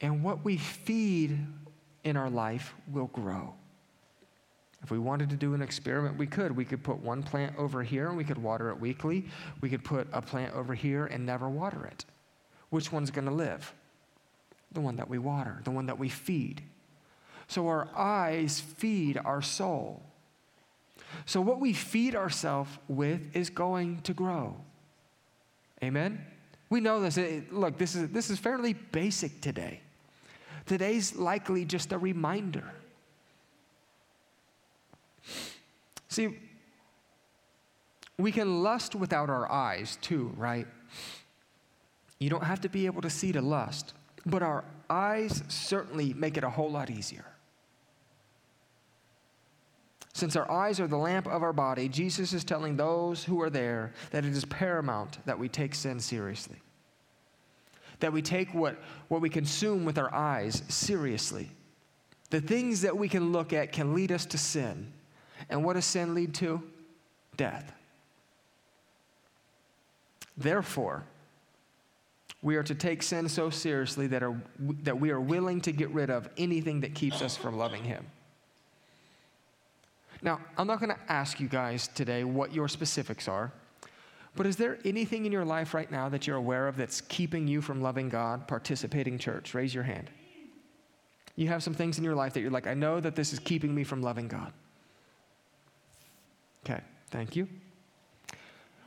And 0.00 0.24
what 0.24 0.44
we 0.44 0.56
feed 0.56 1.38
in 2.02 2.16
our 2.16 2.30
life 2.30 2.74
will 2.90 3.06
grow. 3.06 3.54
If 4.82 4.90
we 4.90 4.98
wanted 4.98 5.30
to 5.30 5.36
do 5.36 5.54
an 5.54 5.62
experiment, 5.62 6.18
we 6.18 6.26
could. 6.26 6.56
We 6.56 6.64
could 6.64 6.82
put 6.82 6.98
one 6.98 7.22
plant 7.22 7.56
over 7.56 7.82
here 7.82 8.08
and 8.08 8.16
we 8.16 8.24
could 8.24 8.38
water 8.38 8.70
it 8.70 8.80
weekly. 8.80 9.26
We 9.60 9.68
could 9.68 9.84
put 9.84 10.08
a 10.12 10.20
plant 10.20 10.54
over 10.54 10.74
here 10.74 11.06
and 11.06 11.24
never 11.24 11.48
water 11.48 11.86
it. 11.86 12.04
Which 12.70 12.90
one's 12.90 13.10
going 13.10 13.26
to 13.26 13.34
live? 13.34 13.72
The 14.72 14.80
one 14.80 14.96
that 14.96 15.08
we 15.08 15.18
water, 15.18 15.60
the 15.64 15.70
one 15.70 15.86
that 15.86 15.98
we 15.98 16.08
feed. 16.08 16.62
So 17.46 17.68
our 17.68 17.88
eyes 17.94 18.60
feed 18.60 19.20
our 19.24 19.42
soul. 19.42 20.02
So, 21.26 21.40
what 21.40 21.60
we 21.60 21.74
feed 21.74 22.16
ourselves 22.16 22.70
with 22.88 23.36
is 23.36 23.50
going 23.50 24.00
to 24.02 24.14
grow. 24.14 24.56
Amen? 25.82 26.24
We 26.70 26.80
know 26.80 27.00
this. 27.00 27.18
Look, 27.50 27.76
this 27.76 27.94
is, 27.94 28.08
this 28.10 28.30
is 28.30 28.38
fairly 28.38 28.72
basic 28.72 29.42
today. 29.42 29.80
Today's 30.64 31.14
likely 31.14 31.66
just 31.66 31.92
a 31.92 31.98
reminder. 31.98 32.64
See, 36.08 36.38
we 38.18 38.32
can 38.32 38.62
lust 38.62 38.94
without 38.94 39.30
our 39.30 39.50
eyes 39.50 39.98
too, 40.00 40.32
right? 40.36 40.66
You 42.18 42.30
don't 42.30 42.44
have 42.44 42.60
to 42.60 42.68
be 42.68 42.86
able 42.86 43.02
to 43.02 43.10
see 43.10 43.32
to 43.32 43.40
lust, 43.40 43.94
but 44.24 44.42
our 44.42 44.64
eyes 44.88 45.42
certainly 45.48 46.14
make 46.14 46.36
it 46.36 46.44
a 46.44 46.50
whole 46.50 46.70
lot 46.70 46.90
easier. 46.90 47.24
Since 50.12 50.36
our 50.36 50.50
eyes 50.50 50.78
are 50.78 50.86
the 50.86 50.96
lamp 50.96 51.26
of 51.26 51.42
our 51.42 51.52
body, 51.52 51.88
Jesus 51.88 52.32
is 52.32 52.44
telling 52.44 52.76
those 52.76 53.24
who 53.24 53.40
are 53.40 53.50
there 53.50 53.92
that 54.10 54.24
it 54.24 54.32
is 54.32 54.44
paramount 54.44 55.18
that 55.24 55.38
we 55.38 55.48
take 55.48 55.74
sin 55.74 55.98
seriously. 55.98 56.58
That 58.00 58.12
we 58.12 58.20
take 58.20 58.52
what, 58.52 58.76
what 59.08 59.20
we 59.20 59.30
consume 59.30 59.84
with 59.84 59.98
our 59.98 60.12
eyes 60.14 60.62
seriously. 60.68 61.50
The 62.30 62.40
things 62.40 62.82
that 62.82 62.96
we 62.96 63.08
can 63.08 63.32
look 63.32 63.52
at 63.52 63.72
can 63.72 63.94
lead 63.94 64.12
us 64.12 64.26
to 64.26 64.38
sin. 64.38 64.92
And 65.48 65.64
what 65.64 65.74
does 65.74 65.84
sin 65.84 66.14
lead 66.14 66.34
to? 66.36 66.62
Death. 67.36 67.72
Therefore, 70.36 71.04
we 72.42 72.56
are 72.56 72.62
to 72.64 72.74
take 72.74 73.02
sin 73.02 73.28
so 73.28 73.50
seriously 73.50 74.08
that, 74.08 74.22
are, 74.22 74.40
that 74.82 74.98
we 74.98 75.10
are 75.10 75.20
willing 75.20 75.60
to 75.62 75.72
get 75.72 75.90
rid 75.90 76.10
of 76.10 76.28
anything 76.36 76.80
that 76.80 76.94
keeps 76.94 77.22
us 77.22 77.36
from 77.36 77.56
loving 77.56 77.84
Him. 77.84 78.04
Now, 80.22 80.40
I'm 80.56 80.66
not 80.66 80.80
going 80.80 80.90
to 80.90 81.12
ask 81.12 81.40
you 81.40 81.48
guys 81.48 81.88
today 81.88 82.24
what 82.24 82.52
your 82.52 82.68
specifics 82.68 83.28
are, 83.28 83.52
but 84.34 84.46
is 84.46 84.56
there 84.56 84.78
anything 84.84 85.26
in 85.26 85.32
your 85.32 85.44
life 85.44 85.74
right 85.74 85.90
now 85.90 86.08
that 86.08 86.26
you're 86.26 86.36
aware 86.36 86.68
of 86.68 86.76
that's 86.76 87.00
keeping 87.02 87.46
you 87.46 87.60
from 87.60 87.80
loving 87.80 88.08
God, 88.08 88.48
participating 88.48 89.18
church? 89.18 89.54
Raise 89.54 89.74
your 89.74 89.84
hand. 89.84 90.10
You 91.36 91.48
have 91.48 91.62
some 91.62 91.74
things 91.74 91.98
in 91.98 92.04
your 92.04 92.14
life 92.14 92.34
that 92.34 92.40
you're 92.40 92.50
like, 92.50 92.66
I 92.66 92.74
know 92.74 93.00
that 93.00 93.14
this 93.14 93.32
is 93.32 93.38
keeping 93.38 93.74
me 93.74 93.84
from 93.84 94.02
loving 94.02 94.28
God. 94.28 94.52
Okay, 96.64 96.80
thank 97.10 97.36
you. 97.36 97.48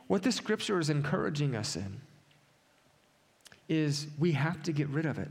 What 0.06 0.22
this 0.22 0.36
scripture 0.36 0.78
is 0.78 0.88
encouraging 0.90 1.56
us 1.56 1.76
in 1.76 2.00
is 3.68 4.06
we 4.18 4.32
have 4.32 4.62
to 4.62 4.72
get 4.72 4.88
rid 4.88 5.06
of 5.06 5.18
it. 5.18 5.28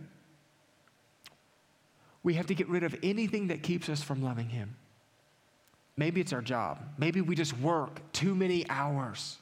We 2.24 2.34
have 2.34 2.48
to 2.48 2.56
get 2.56 2.68
rid 2.68 2.84
of 2.84 2.96
anything 3.04 3.48
that 3.48 3.64
keeps 3.64 3.88
us 3.88 4.02
from 4.02 4.22
loving 4.22 4.50
Him. 4.50 4.76
Maybe 5.98 6.20
it's 6.20 6.34
our 6.34 6.42
job. 6.42 6.80
Maybe 6.98 7.22
we 7.22 7.36
just 7.36 7.58
work 7.60 8.02
too 8.12 8.36
many 8.36 8.70
hours. 8.70 9.38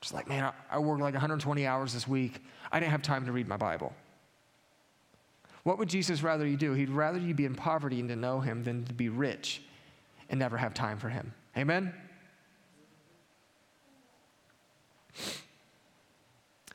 Just 0.00 0.12
like, 0.12 0.28
man, 0.28 0.52
I 0.70 0.78
worked 0.78 1.00
like 1.00 1.14
120 1.14 1.66
hours 1.66 1.94
this 1.94 2.06
week. 2.06 2.42
I 2.70 2.78
didn't 2.78 2.92
have 2.92 3.02
time 3.02 3.24
to 3.26 3.32
read 3.32 3.48
my 3.48 3.56
Bible. 3.56 3.92
What 5.62 5.78
would 5.78 5.88
Jesus 5.88 6.22
rather 6.22 6.46
you 6.46 6.56
do? 6.56 6.72
He'd 6.72 6.90
rather 6.90 7.18
you 7.18 7.34
be 7.34 7.44
in 7.44 7.54
poverty 7.54 8.00
and 8.00 8.08
to 8.08 8.16
know 8.16 8.40
him 8.40 8.64
than 8.64 8.84
to 8.84 8.92
be 8.92 9.08
rich 9.08 9.62
and 10.28 10.38
never 10.38 10.56
have 10.56 10.74
time 10.74 10.98
for 10.98 11.08
him. 11.08 11.32
Amen? 11.56 11.92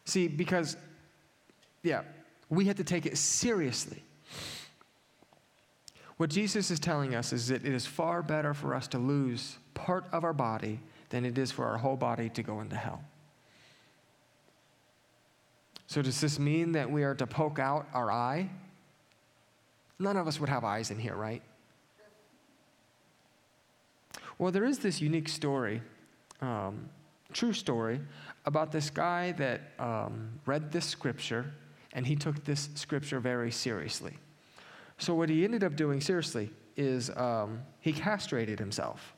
See, 0.05 0.27
because, 0.27 0.75
yeah, 1.81 2.01
we 2.49 2.65
have 2.65 2.77
to 2.77 2.83
take 2.83 3.05
it 3.05 3.17
seriously. 3.17 4.03
What 6.17 6.29
Jesus 6.29 6.69
is 6.71 6.79
telling 6.79 7.15
us 7.15 7.33
is 7.33 7.47
that 7.47 7.65
it 7.65 7.73
is 7.73 7.85
far 7.85 8.21
better 8.21 8.53
for 8.53 8.75
us 8.75 8.87
to 8.89 8.97
lose 8.97 9.57
part 9.73 10.05
of 10.11 10.23
our 10.23 10.33
body 10.33 10.79
than 11.09 11.25
it 11.25 11.37
is 11.37 11.51
for 11.51 11.65
our 11.65 11.77
whole 11.77 11.95
body 11.95 12.29
to 12.29 12.43
go 12.43 12.61
into 12.61 12.75
hell. 12.75 13.03
So, 15.87 16.01
does 16.01 16.19
this 16.21 16.39
mean 16.39 16.71
that 16.73 16.89
we 16.89 17.03
are 17.03 17.13
to 17.15 17.27
poke 17.27 17.59
out 17.59 17.87
our 17.93 18.11
eye? 18.11 18.49
None 19.99 20.17
of 20.17 20.27
us 20.27 20.39
would 20.39 20.49
have 20.49 20.63
eyes 20.63 20.91
in 20.91 20.99
here, 20.99 21.15
right? 21.15 21.41
Well, 24.39 24.51
there 24.51 24.65
is 24.65 24.79
this 24.79 25.01
unique 25.01 25.29
story, 25.29 25.81
um, 26.41 26.89
true 27.31 27.53
story, 27.53 28.01
about 28.45 28.71
this 28.71 28.89
guy 28.89 29.31
that 29.33 29.61
um, 29.79 30.39
read 30.45 30.71
this 30.71 30.85
scripture 30.85 31.53
and 31.93 32.05
he 32.05 32.15
took 32.15 32.43
this 32.43 32.69
scripture 32.75 33.19
very 33.19 33.51
seriously. 33.51 34.17
So, 34.97 35.13
what 35.13 35.29
he 35.29 35.43
ended 35.43 35.63
up 35.63 35.75
doing, 35.75 36.01
seriously, 36.01 36.49
is 36.75 37.09
um, 37.11 37.61
he 37.79 37.93
castrated 37.93 38.59
himself. 38.59 39.13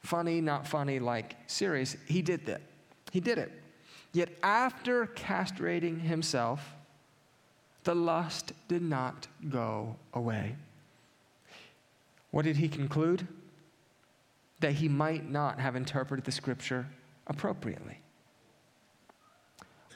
Funny, 0.00 0.40
not 0.40 0.66
funny, 0.66 0.98
like 0.98 1.36
serious. 1.46 1.96
He 2.06 2.22
did 2.22 2.46
that. 2.46 2.62
He 3.12 3.20
did 3.20 3.38
it. 3.38 3.52
Yet, 4.12 4.30
after 4.42 5.06
castrating 5.06 6.00
himself, 6.00 6.74
the 7.84 7.94
lust 7.94 8.52
did 8.68 8.82
not 8.82 9.26
go 9.48 9.96
away. 10.14 10.56
What 12.30 12.44
did 12.44 12.56
he 12.56 12.68
conclude? 12.68 13.26
That 14.60 14.72
he 14.72 14.88
might 14.88 15.30
not 15.30 15.60
have 15.60 15.76
interpreted 15.76 16.24
the 16.24 16.32
scripture 16.32 16.86
appropriately. 17.26 18.00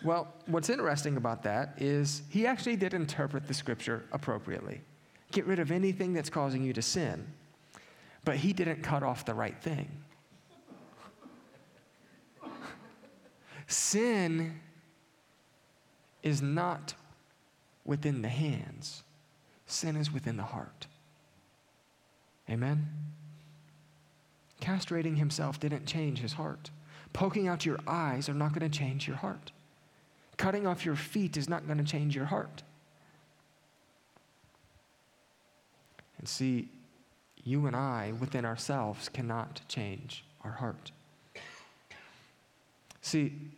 Well, 0.04 0.32
what's 0.46 0.68
interesting 0.68 1.16
about 1.16 1.42
that 1.44 1.74
is 1.78 2.22
he 2.28 2.46
actually 2.46 2.76
did 2.76 2.92
interpret 2.92 3.46
the 3.46 3.54
scripture 3.54 4.04
appropriately. 4.12 4.80
Get 5.30 5.46
rid 5.46 5.58
of 5.58 5.70
anything 5.70 6.12
that's 6.12 6.28
causing 6.28 6.62
you 6.62 6.72
to 6.72 6.82
sin. 6.82 7.26
but 8.24 8.36
he 8.36 8.52
didn't 8.52 8.82
cut 8.82 9.02
off 9.02 9.24
the 9.24 9.34
right 9.34 9.60
thing. 9.60 9.88
Sin 13.66 14.60
is 16.22 16.42
not 16.42 16.94
within 17.84 18.22
the 18.22 18.28
hands, 18.28 19.02
sin 19.66 19.96
is 19.96 20.12
within 20.12 20.36
the 20.36 20.42
heart. 20.42 20.86
Amen? 22.50 22.86
Castrating 24.60 25.16
himself 25.16 25.58
didn't 25.58 25.86
change 25.86 26.18
his 26.20 26.34
heart. 26.34 26.70
Poking 27.12 27.48
out 27.48 27.66
your 27.66 27.78
eyes 27.86 28.28
are 28.28 28.34
not 28.34 28.52
going 28.52 28.70
to 28.70 28.78
change 28.78 29.08
your 29.08 29.16
heart. 29.16 29.52
Cutting 30.42 30.66
off 30.66 30.84
your 30.84 30.96
feet 30.96 31.36
is 31.36 31.48
not 31.48 31.68
going 31.68 31.78
to 31.78 31.84
change 31.84 32.16
your 32.16 32.24
heart. 32.24 32.64
And 36.18 36.26
see, 36.26 36.68
you 37.44 37.66
and 37.66 37.76
I 37.76 38.14
within 38.18 38.44
ourselves 38.44 39.08
cannot 39.08 39.60
change 39.68 40.24
our 40.42 40.50
heart. 40.50 40.90
See, 43.02 43.52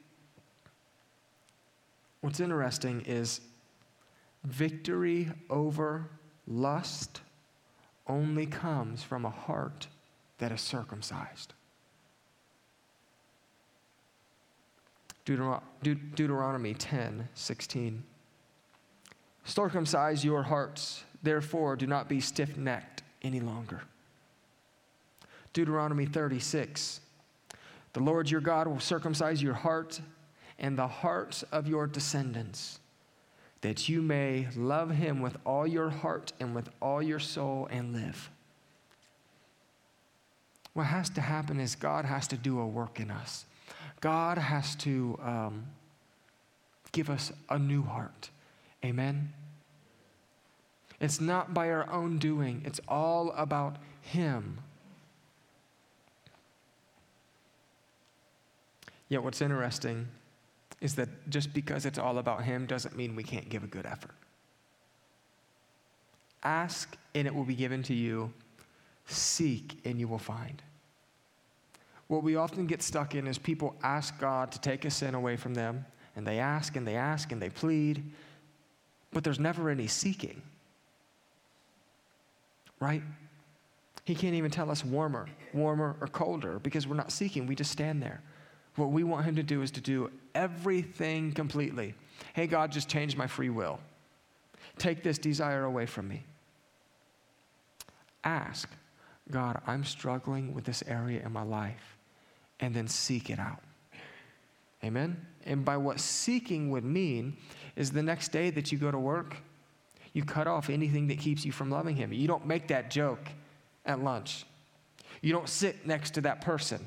what's 2.20 2.38
interesting 2.38 3.00
is 3.06 3.40
victory 4.44 5.30
over 5.48 6.10
lust 6.46 7.22
only 8.06 8.44
comes 8.44 9.02
from 9.02 9.24
a 9.24 9.30
heart 9.30 9.86
that 10.36 10.52
is 10.52 10.60
circumcised. 10.60 11.54
Deuteronomy 15.24 16.74
10 16.74 17.28
16. 17.34 18.04
Circumcise 19.44 20.24
your 20.24 20.42
hearts, 20.42 21.04
therefore, 21.22 21.76
do 21.76 21.86
not 21.86 22.08
be 22.08 22.20
stiff 22.20 22.56
necked 22.56 23.02
any 23.22 23.40
longer. 23.40 23.82
Deuteronomy 25.52 26.06
36. 26.06 27.00
The 27.92 28.00
Lord 28.00 28.30
your 28.30 28.40
God 28.40 28.66
will 28.66 28.80
circumcise 28.80 29.42
your 29.42 29.54
heart 29.54 30.00
and 30.58 30.76
the 30.76 30.88
hearts 30.88 31.42
of 31.44 31.68
your 31.68 31.86
descendants, 31.86 32.80
that 33.60 33.88
you 33.88 34.02
may 34.02 34.48
love 34.56 34.90
him 34.90 35.20
with 35.20 35.36
all 35.44 35.66
your 35.66 35.90
heart 35.90 36.32
and 36.40 36.54
with 36.54 36.68
all 36.82 37.02
your 37.02 37.18
soul 37.18 37.68
and 37.70 37.92
live. 37.92 38.30
What 40.74 40.86
has 40.86 41.08
to 41.10 41.20
happen 41.20 41.60
is 41.60 41.76
God 41.76 42.04
has 42.04 42.26
to 42.28 42.36
do 42.36 42.58
a 42.58 42.66
work 42.66 42.98
in 42.98 43.10
us. 43.10 43.46
God 44.04 44.36
has 44.36 44.74
to 44.74 45.18
um, 45.22 45.64
give 46.92 47.08
us 47.08 47.32
a 47.48 47.58
new 47.58 47.82
heart. 47.82 48.28
Amen? 48.84 49.32
It's 51.00 51.22
not 51.22 51.54
by 51.54 51.70
our 51.70 51.90
own 51.90 52.18
doing, 52.18 52.60
it's 52.66 52.82
all 52.86 53.32
about 53.32 53.76
Him. 54.02 54.58
Yet, 59.08 59.22
what's 59.22 59.40
interesting 59.40 60.06
is 60.82 60.96
that 60.96 61.08
just 61.30 61.54
because 61.54 61.86
it's 61.86 61.98
all 61.98 62.18
about 62.18 62.44
Him 62.44 62.66
doesn't 62.66 62.94
mean 62.94 63.16
we 63.16 63.22
can't 63.22 63.48
give 63.48 63.64
a 63.64 63.68
good 63.68 63.86
effort. 63.86 64.16
Ask 66.42 66.94
and 67.14 67.26
it 67.26 67.34
will 67.34 67.44
be 67.44 67.54
given 67.54 67.82
to 67.84 67.94
you. 67.94 68.30
Seek 69.06 69.80
and 69.86 69.98
you 69.98 70.08
will 70.08 70.18
find. 70.18 70.62
What 72.08 72.22
we 72.22 72.36
often 72.36 72.66
get 72.66 72.82
stuck 72.82 73.14
in 73.14 73.26
is 73.26 73.38
people 73.38 73.74
ask 73.82 74.18
God 74.18 74.52
to 74.52 74.60
take 74.60 74.84
a 74.84 74.90
sin 74.90 75.14
away 75.14 75.36
from 75.36 75.54
them, 75.54 75.86
and 76.16 76.26
they 76.26 76.38
ask 76.38 76.76
and 76.76 76.86
they 76.86 76.96
ask 76.96 77.32
and 77.32 77.40
they 77.40 77.48
plead, 77.48 78.04
but 79.12 79.24
there's 79.24 79.40
never 79.40 79.70
any 79.70 79.86
seeking. 79.86 80.42
Right? 82.80 83.02
He 84.04 84.14
can't 84.14 84.34
even 84.34 84.50
tell 84.50 84.70
us 84.70 84.84
warmer, 84.84 85.28
warmer, 85.54 85.96
or 86.00 86.08
colder 86.08 86.58
because 86.58 86.86
we're 86.86 86.96
not 86.96 87.10
seeking. 87.10 87.46
We 87.46 87.54
just 87.54 87.70
stand 87.70 88.02
there. 88.02 88.20
What 88.76 88.90
we 88.90 89.02
want 89.02 89.24
Him 89.24 89.36
to 89.36 89.42
do 89.42 89.62
is 89.62 89.70
to 89.72 89.80
do 89.80 90.10
everything 90.34 91.32
completely. 91.32 91.94
Hey, 92.34 92.46
God, 92.46 92.70
just 92.70 92.88
change 92.88 93.16
my 93.16 93.26
free 93.26 93.48
will. 93.48 93.80
Take 94.76 95.02
this 95.02 95.16
desire 95.16 95.64
away 95.64 95.86
from 95.86 96.08
me. 96.08 96.24
Ask, 98.24 98.68
God, 99.30 99.60
I'm 99.66 99.84
struggling 99.84 100.52
with 100.52 100.64
this 100.64 100.82
area 100.86 101.22
in 101.24 101.32
my 101.32 101.42
life 101.42 101.93
and 102.60 102.74
then 102.74 102.88
seek 102.88 103.30
it 103.30 103.38
out. 103.38 103.60
Amen? 104.82 105.26
And 105.44 105.64
by 105.64 105.76
what 105.76 106.00
seeking 106.00 106.70
would 106.70 106.84
mean 106.84 107.36
is 107.76 107.90
the 107.90 108.02
next 108.02 108.28
day 108.28 108.50
that 108.50 108.70
you 108.70 108.78
go 108.78 108.90
to 108.90 108.98
work, 108.98 109.36
you 110.12 110.24
cut 110.24 110.46
off 110.46 110.70
anything 110.70 111.08
that 111.08 111.18
keeps 111.18 111.44
you 111.44 111.52
from 111.52 111.70
loving 111.70 111.96
Him. 111.96 112.12
You 112.12 112.28
don't 112.28 112.46
make 112.46 112.68
that 112.68 112.90
joke 112.90 113.28
at 113.84 114.02
lunch. 114.02 114.44
You 115.20 115.32
don't 115.32 115.48
sit 115.48 115.86
next 115.86 116.12
to 116.12 116.20
that 116.22 116.40
person. 116.40 116.86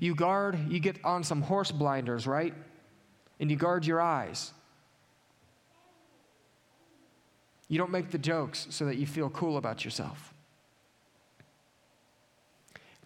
You 0.00 0.14
guard, 0.14 0.70
you 0.70 0.80
get 0.80 1.02
on 1.04 1.24
some 1.24 1.42
horse 1.42 1.70
blinders, 1.70 2.26
right? 2.26 2.54
And 3.40 3.50
you 3.50 3.56
guard 3.56 3.86
your 3.86 4.00
eyes. 4.00 4.52
You 7.68 7.78
don't 7.78 7.90
make 7.90 8.10
the 8.10 8.18
jokes 8.18 8.66
so 8.70 8.84
that 8.84 8.96
you 8.96 9.06
feel 9.06 9.28
cool 9.30 9.56
about 9.56 9.84
yourself. 9.84 10.32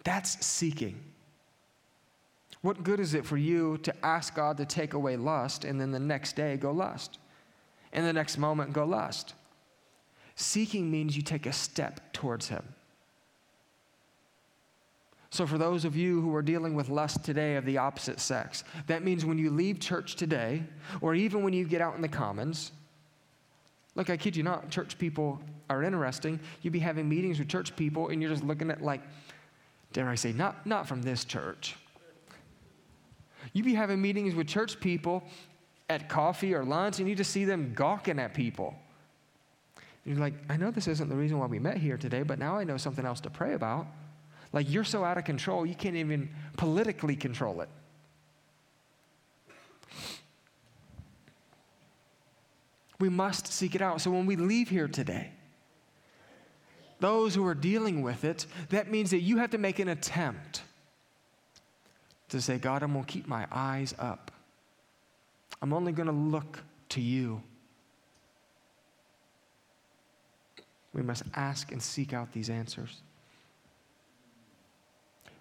That's 0.03 0.43
seeking. 0.45 0.99
What 2.61 2.83
good 2.83 2.99
is 2.99 3.13
it 3.13 3.25
for 3.25 3.37
you 3.37 3.77
to 3.79 4.05
ask 4.05 4.35
God 4.35 4.57
to 4.57 4.65
take 4.65 4.93
away 4.93 5.17
lust 5.17 5.65
and 5.65 5.81
then 5.81 5.91
the 5.91 5.99
next 5.99 6.35
day 6.35 6.57
go 6.57 6.71
lust? 6.71 7.17
And 7.91 8.05
the 8.05 8.13
next 8.13 8.37
moment 8.37 8.73
go 8.73 8.85
lust? 8.85 9.33
Seeking 10.35 10.89
means 10.89 11.15
you 11.15 11.23
take 11.23 11.45
a 11.45 11.53
step 11.53 12.13
towards 12.13 12.47
Him. 12.47 12.63
So, 15.29 15.47
for 15.47 15.57
those 15.57 15.85
of 15.85 15.95
you 15.95 16.21
who 16.21 16.35
are 16.35 16.41
dealing 16.41 16.75
with 16.75 16.89
lust 16.89 17.23
today 17.23 17.55
of 17.55 17.65
the 17.65 17.77
opposite 17.77 18.19
sex, 18.19 18.65
that 18.87 19.03
means 19.03 19.23
when 19.23 19.37
you 19.37 19.49
leave 19.49 19.79
church 19.79 20.15
today, 20.15 20.63
or 20.99 21.15
even 21.15 21.41
when 21.41 21.53
you 21.53 21.65
get 21.65 21.79
out 21.79 21.95
in 21.95 22.01
the 22.01 22.09
commons, 22.09 22.73
look, 23.95 24.09
I 24.09 24.17
kid 24.17 24.35
you 24.35 24.43
not, 24.43 24.69
church 24.69 24.97
people 24.97 25.41
are 25.69 25.83
interesting. 25.83 26.37
You'd 26.61 26.73
be 26.73 26.79
having 26.79 27.07
meetings 27.07 27.39
with 27.39 27.47
church 27.47 27.75
people, 27.77 28.09
and 28.09 28.21
you're 28.21 28.31
just 28.31 28.43
looking 28.43 28.69
at, 28.69 28.81
like, 28.81 29.01
dare 29.93 30.09
I 30.09 30.15
say, 30.15 30.33
not, 30.33 30.65
not 30.67 30.85
from 30.85 31.01
this 31.01 31.23
church. 31.23 31.77
You'd 33.53 33.65
be 33.65 33.73
having 33.73 34.01
meetings 34.01 34.35
with 34.35 34.47
church 34.47 34.79
people 34.79 35.23
at 35.89 36.09
coffee 36.09 36.53
or 36.53 36.63
lunch, 36.63 36.99
and 36.99 37.09
you 37.09 37.15
just 37.15 37.31
see 37.31 37.45
them 37.45 37.73
gawking 37.75 38.19
at 38.19 38.33
people. 38.33 38.75
You're 40.05 40.17
like, 40.17 40.33
I 40.49 40.57
know 40.57 40.71
this 40.71 40.87
isn't 40.87 41.09
the 41.09 41.15
reason 41.15 41.37
why 41.37 41.45
we 41.45 41.59
met 41.59 41.77
here 41.77 41.97
today, 41.97 42.23
but 42.23 42.39
now 42.39 42.57
I 42.57 42.63
know 42.63 42.77
something 42.77 43.05
else 43.05 43.19
to 43.21 43.29
pray 43.29 43.53
about. 43.53 43.87
Like, 44.53 44.69
you're 44.69 44.83
so 44.83 45.03
out 45.03 45.17
of 45.17 45.25
control, 45.25 45.65
you 45.65 45.75
can't 45.75 45.95
even 45.95 46.29
politically 46.57 47.15
control 47.15 47.61
it. 47.61 47.69
We 52.99 53.09
must 53.09 53.47
seek 53.47 53.75
it 53.75 53.81
out. 53.81 54.01
So 54.01 54.11
when 54.11 54.25
we 54.25 54.35
leave 54.35 54.69
here 54.69 54.87
today, 54.87 55.31
those 56.99 57.33
who 57.33 57.45
are 57.47 57.55
dealing 57.55 58.01
with 58.03 58.23
it, 58.23 58.45
that 58.69 58.91
means 58.91 59.09
that 59.11 59.21
you 59.21 59.37
have 59.37 59.49
to 59.51 59.57
make 59.57 59.79
an 59.79 59.87
attempt 59.87 60.61
to 62.31 62.41
say, 62.41 62.57
God, 62.57 62.81
I'm 62.81 62.93
going 62.93 63.03
to 63.03 63.11
keep 63.11 63.27
my 63.27 63.45
eyes 63.51 63.93
up. 63.99 64.31
I'm 65.61 65.73
only 65.73 65.91
going 65.91 66.07
to 66.07 66.13
look 66.13 66.63
to 66.89 67.01
you. 67.01 67.41
We 70.93 71.01
must 71.01 71.23
ask 71.35 71.71
and 71.71 71.81
seek 71.81 72.13
out 72.13 72.31
these 72.31 72.49
answers. 72.49 73.01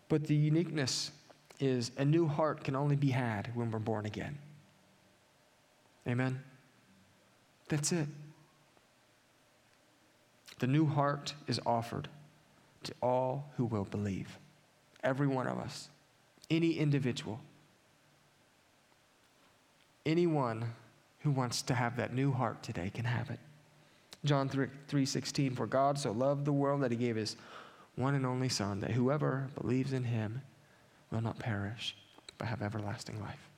But 0.08 0.26
the 0.26 0.34
uniqueness 0.34 1.12
is 1.60 1.92
a 1.96 2.04
new 2.04 2.26
heart 2.26 2.64
can 2.64 2.74
only 2.74 2.96
be 2.96 3.10
had 3.10 3.50
when 3.54 3.70
we're 3.70 3.78
born 3.78 4.04
again. 4.06 4.36
Amen? 6.08 6.42
That's 7.68 7.92
it. 7.92 8.08
The 10.58 10.66
new 10.66 10.86
heart 10.86 11.34
is 11.46 11.60
offered 11.64 12.08
to 12.82 12.92
all 13.00 13.50
who 13.56 13.66
will 13.66 13.84
believe, 13.84 14.38
every 15.04 15.28
one 15.28 15.46
of 15.46 15.58
us 15.58 15.88
any 16.50 16.72
individual, 16.72 17.40
anyone 20.04 20.74
who 21.20 21.30
wants 21.30 21.62
to 21.62 21.74
have 21.74 21.96
that 21.96 22.12
new 22.12 22.32
heart 22.32 22.62
today 22.62 22.90
can 22.92 23.04
have 23.04 23.30
it. 23.30 23.38
John 24.24 24.48
3, 24.48 24.68
3:16 24.88 25.54
for 25.54 25.66
God 25.66 25.98
so 25.98 26.12
loved 26.12 26.44
the 26.44 26.52
world 26.52 26.82
that 26.82 26.90
he 26.90 26.96
gave 26.96 27.16
his 27.16 27.36
one 27.96 28.14
and 28.14 28.26
only 28.26 28.48
son 28.48 28.80
that 28.80 28.90
whoever 28.90 29.48
believes 29.60 29.92
in 29.92 30.04
him 30.04 30.42
will 31.10 31.20
not 31.20 31.38
perish 31.38 31.96
but 32.36 32.48
have 32.48 32.62
everlasting 32.62 33.20
life. 33.20 33.50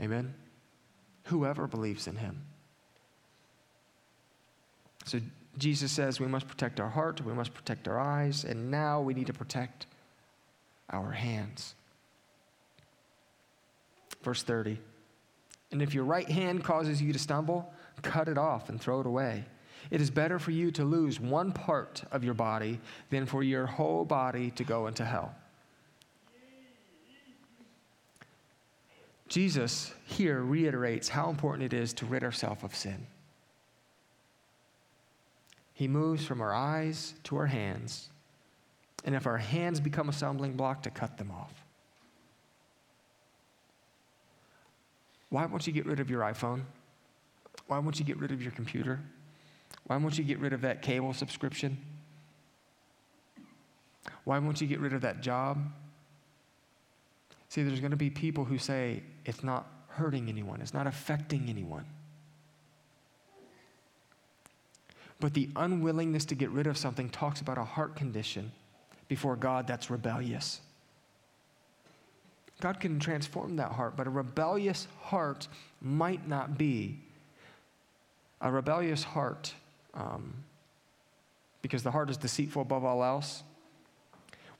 Amen. 0.00 0.34
Whoever 1.24 1.66
believes 1.66 2.06
in 2.06 2.16
him. 2.16 2.44
So 5.04 5.20
Jesus 5.56 5.92
says 5.92 6.20
we 6.20 6.26
must 6.26 6.48
protect 6.48 6.80
our 6.80 6.90
heart, 6.90 7.24
we 7.24 7.32
must 7.32 7.54
protect 7.54 7.88
our 7.88 7.98
eyes, 7.98 8.44
and 8.44 8.70
now 8.70 9.00
we 9.00 9.14
need 9.14 9.28
to 9.28 9.32
protect 9.32 9.86
our 10.90 11.12
hands. 11.12 11.75
Verse 14.26 14.42
30. 14.42 14.76
And 15.70 15.80
if 15.80 15.94
your 15.94 16.02
right 16.02 16.28
hand 16.28 16.64
causes 16.64 17.00
you 17.00 17.12
to 17.12 17.18
stumble, 17.18 17.72
cut 18.02 18.28
it 18.28 18.36
off 18.36 18.68
and 18.68 18.80
throw 18.80 18.98
it 18.98 19.06
away. 19.06 19.44
It 19.88 20.00
is 20.00 20.10
better 20.10 20.40
for 20.40 20.50
you 20.50 20.72
to 20.72 20.84
lose 20.84 21.20
one 21.20 21.52
part 21.52 22.02
of 22.10 22.24
your 22.24 22.34
body 22.34 22.80
than 23.10 23.24
for 23.24 23.44
your 23.44 23.66
whole 23.66 24.04
body 24.04 24.50
to 24.50 24.64
go 24.64 24.88
into 24.88 25.04
hell. 25.04 25.32
Jesus 29.28 29.94
here 30.06 30.42
reiterates 30.42 31.08
how 31.08 31.30
important 31.30 31.72
it 31.72 31.72
is 31.72 31.92
to 31.94 32.06
rid 32.06 32.24
ourselves 32.24 32.64
of 32.64 32.74
sin. 32.74 33.06
He 35.72 35.86
moves 35.86 36.26
from 36.26 36.40
our 36.40 36.52
eyes 36.52 37.14
to 37.24 37.36
our 37.36 37.46
hands, 37.46 38.08
and 39.04 39.14
if 39.14 39.24
our 39.24 39.38
hands 39.38 39.78
become 39.78 40.08
a 40.08 40.12
stumbling 40.12 40.54
block, 40.56 40.82
to 40.82 40.90
cut 40.90 41.16
them 41.16 41.30
off. 41.30 41.65
Why 45.28 45.46
won't 45.46 45.66
you 45.66 45.72
get 45.72 45.86
rid 45.86 46.00
of 46.00 46.08
your 46.08 46.20
iPhone? 46.22 46.62
Why 47.66 47.78
won't 47.78 47.98
you 47.98 48.04
get 48.04 48.18
rid 48.18 48.30
of 48.30 48.42
your 48.42 48.52
computer? 48.52 49.00
Why 49.86 49.96
won't 49.96 50.18
you 50.18 50.24
get 50.24 50.38
rid 50.38 50.52
of 50.52 50.62
that 50.62 50.82
cable 50.82 51.12
subscription? 51.12 51.78
Why 54.24 54.38
won't 54.38 54.60
you 54.60 54.66
get 54.66 54.80
rid 54.80 54.92
of 54.92 55.02
that 55.02 55.20
job? 55.20 55.58
See, 57.48 57.62
there's 57.62 57.80
going 57.80 57.92
to 57.92 57.96
be 57.96 58.10
people 58.10 58.44
who 58.44 58.58
say 58.58 59.02
it's 59.24 59.42
not 59.42 59.66
hurting 59.88 60.28
anyone, 60.28 60.60
it's 60.60 60.74
not 60.74 60.86
affecting 60.86 61.48
anyone. 61.48 61.86
But 65.18 65.32
the 65.32 65.48
unwillingness 65.56 66.26
to 66.26 66.34
get 66.34 66.50
rid 66.50 66.66
of 66.66 66.76
something 66.76 67.08
talks 67.08 67.40
about 67.40 67.56
a 67.56 67.64
heart 67.64 67.96
condition 67.96 68.52
before 69.08 69.36
God 69.36 69.66
that's 69.66 69.88
rebellious. 69.88 70.60
God 72.60 72.80
can 72.80 72.98
transform 72.98 73.56
that 73.56 73.72
heart, 73.72 73.96
but 73.96 74.06
a 74.06 74.10
rebellious 74.10 74.86
heart 75.02 75.48
might 75.80 76.26
not 76.26 76.56
be. 76.56 77.00
A 78.40 78.50
rebellious 78.50 79.02
heart, 79.02 79.54
um, 79.94 80.34
because 81.62 81.82
the 81.82 81.90
heart 81.90 82.10
is 82.10 82.16
deceitful 82.16 82.62
above 82.62 82.84
all 82.84 83.04
else, 83.04 83.42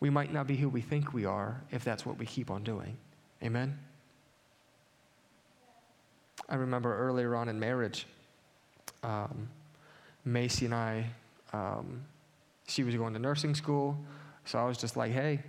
we 0.01 0.11
might 0.11 0.32
not 0.32 0.47
be 0.47 0.57
who 0.57 0.68
we 0.68 0.82
think 0.82 1.14
we 1.14 1.24
are 1.24 1.62
if 1.70 1.84
that's 1.84 2.05
what 2.05 2.18
we 2.18 2.26
keep 2.26 2.51
on 2.51 2.62
doing. 2.62 2.97
Amen? 3.42 3.78
I 6.49 6.57
remember 6.57 6.97
earlier 6.97 7.34
on 7.34 7.49
in 7.49 7.59
marriage, 7.59 8.07
um, 9.03 9.49
Macy 10.24 10.66
and 10.66 10.74
I, 10.74 11.07
um, 11.53 12.03
she 12.68 12.84
was 12.84 12.94
going 12.94 13.14
to 13.14 13.18
nursing 13.18 13.55
school, 13.55 13.97
so 14.44 14.59
I 14.59 14.64
was 14.64 14.76
just 14.76 14.97
like, 14.97 15.12
hey, 15.12 15.40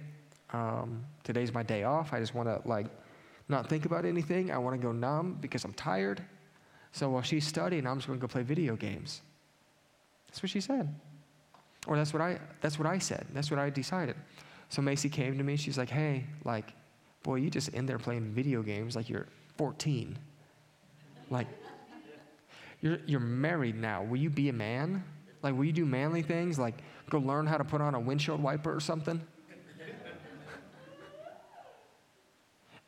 um, 0.53 1.03
today's 1.23 1.53
my 1.53 1.63
day 1.63 1.83
off. 1.83 2.13
I 2.13 2.19
just 2.19 2.33
want 2.33 2.47
to 2.47 2.67
like 2.67 2.87
not 3.49 3.69
think 3.69 3.85
about 3.85 4.05
anything. 4.05 4.51
I 4.51 4.57
want 4.57 4.79
to 4.79 4.85
go 4.85 4.91
numb 4.91 5.37
because 5.41 5.63
I'm 5.63 5.73
tired. 5.73 6.23
So 6.91 7.09
while 7.09 7.21
she's 7.21 7.45
studying, 7.45 7.85
I'm 7.85 7.97
just 7.97 8.07
going 8.07 8.19
to 8.19 8.21
go 8.21 8.31
play 8.31 8.43
video 8.43 8.75
games. 8.75 9.21
That's 10.27 10.41
what 10.41 10.49
she 10.49 10.61
said. 10.61 10.93
Or 11.85 11.95
that's 11.95 12.13
what 12.13 12.21
I 12.21 12.39
that's 12.61 12.77
what 12.77 12.87
I 12.87 12.97
said. 12.97 13.25
That's 13.33 13.49
what 13.49 13.59
I 13.59 13.69
decided. 13.69 14.15
So 14.69 14.81
Macy 14.81 15.09
came 15.09 15.37
to 15.37 15.43
me. 15.43 15.55
She's 15.55 15.77
like, 15.77 15.89
"Hey, 15.89 16.25
like, 16.43 16.73
boy, 17.23 17.35
you 17.35 17.49
just 17.49 17.69
in 17.69 17.85
there 17.85 17.97
playing 17.97 18.31
video 18.33 18.61
games 18.61 18.95
like 18.95 19.09
you're 19.09 19.27
14. 19.57 20.17
Like, 21.29 21.47
you're 22.81 22.99
you're 23.05 23.21
married 23.21 23.75
now. 23.75 24.03
Will 24.03 24.17
you 24.17 24.29
be 24.29 24.49
a 24.49 24.53
man? 24.53 25.03
Like, 25.43 25.55
will 25.55 25.65
you 25.65 25.71
do 25.71 25.85
manly 25.85 26.23
things? 26.23 26.59
Like, 26.59 26.75
go 27.09 27.19
learn 27.19 27.45
how 27.45 27.57
to 27.57 27.63
put 27.63 27.79
on 27.79 27.95
a 27.95 27.99
windshield 27.99 28.41
wiper 28.41 28.73
or 28.73 28.81
something?" 28.81 29.21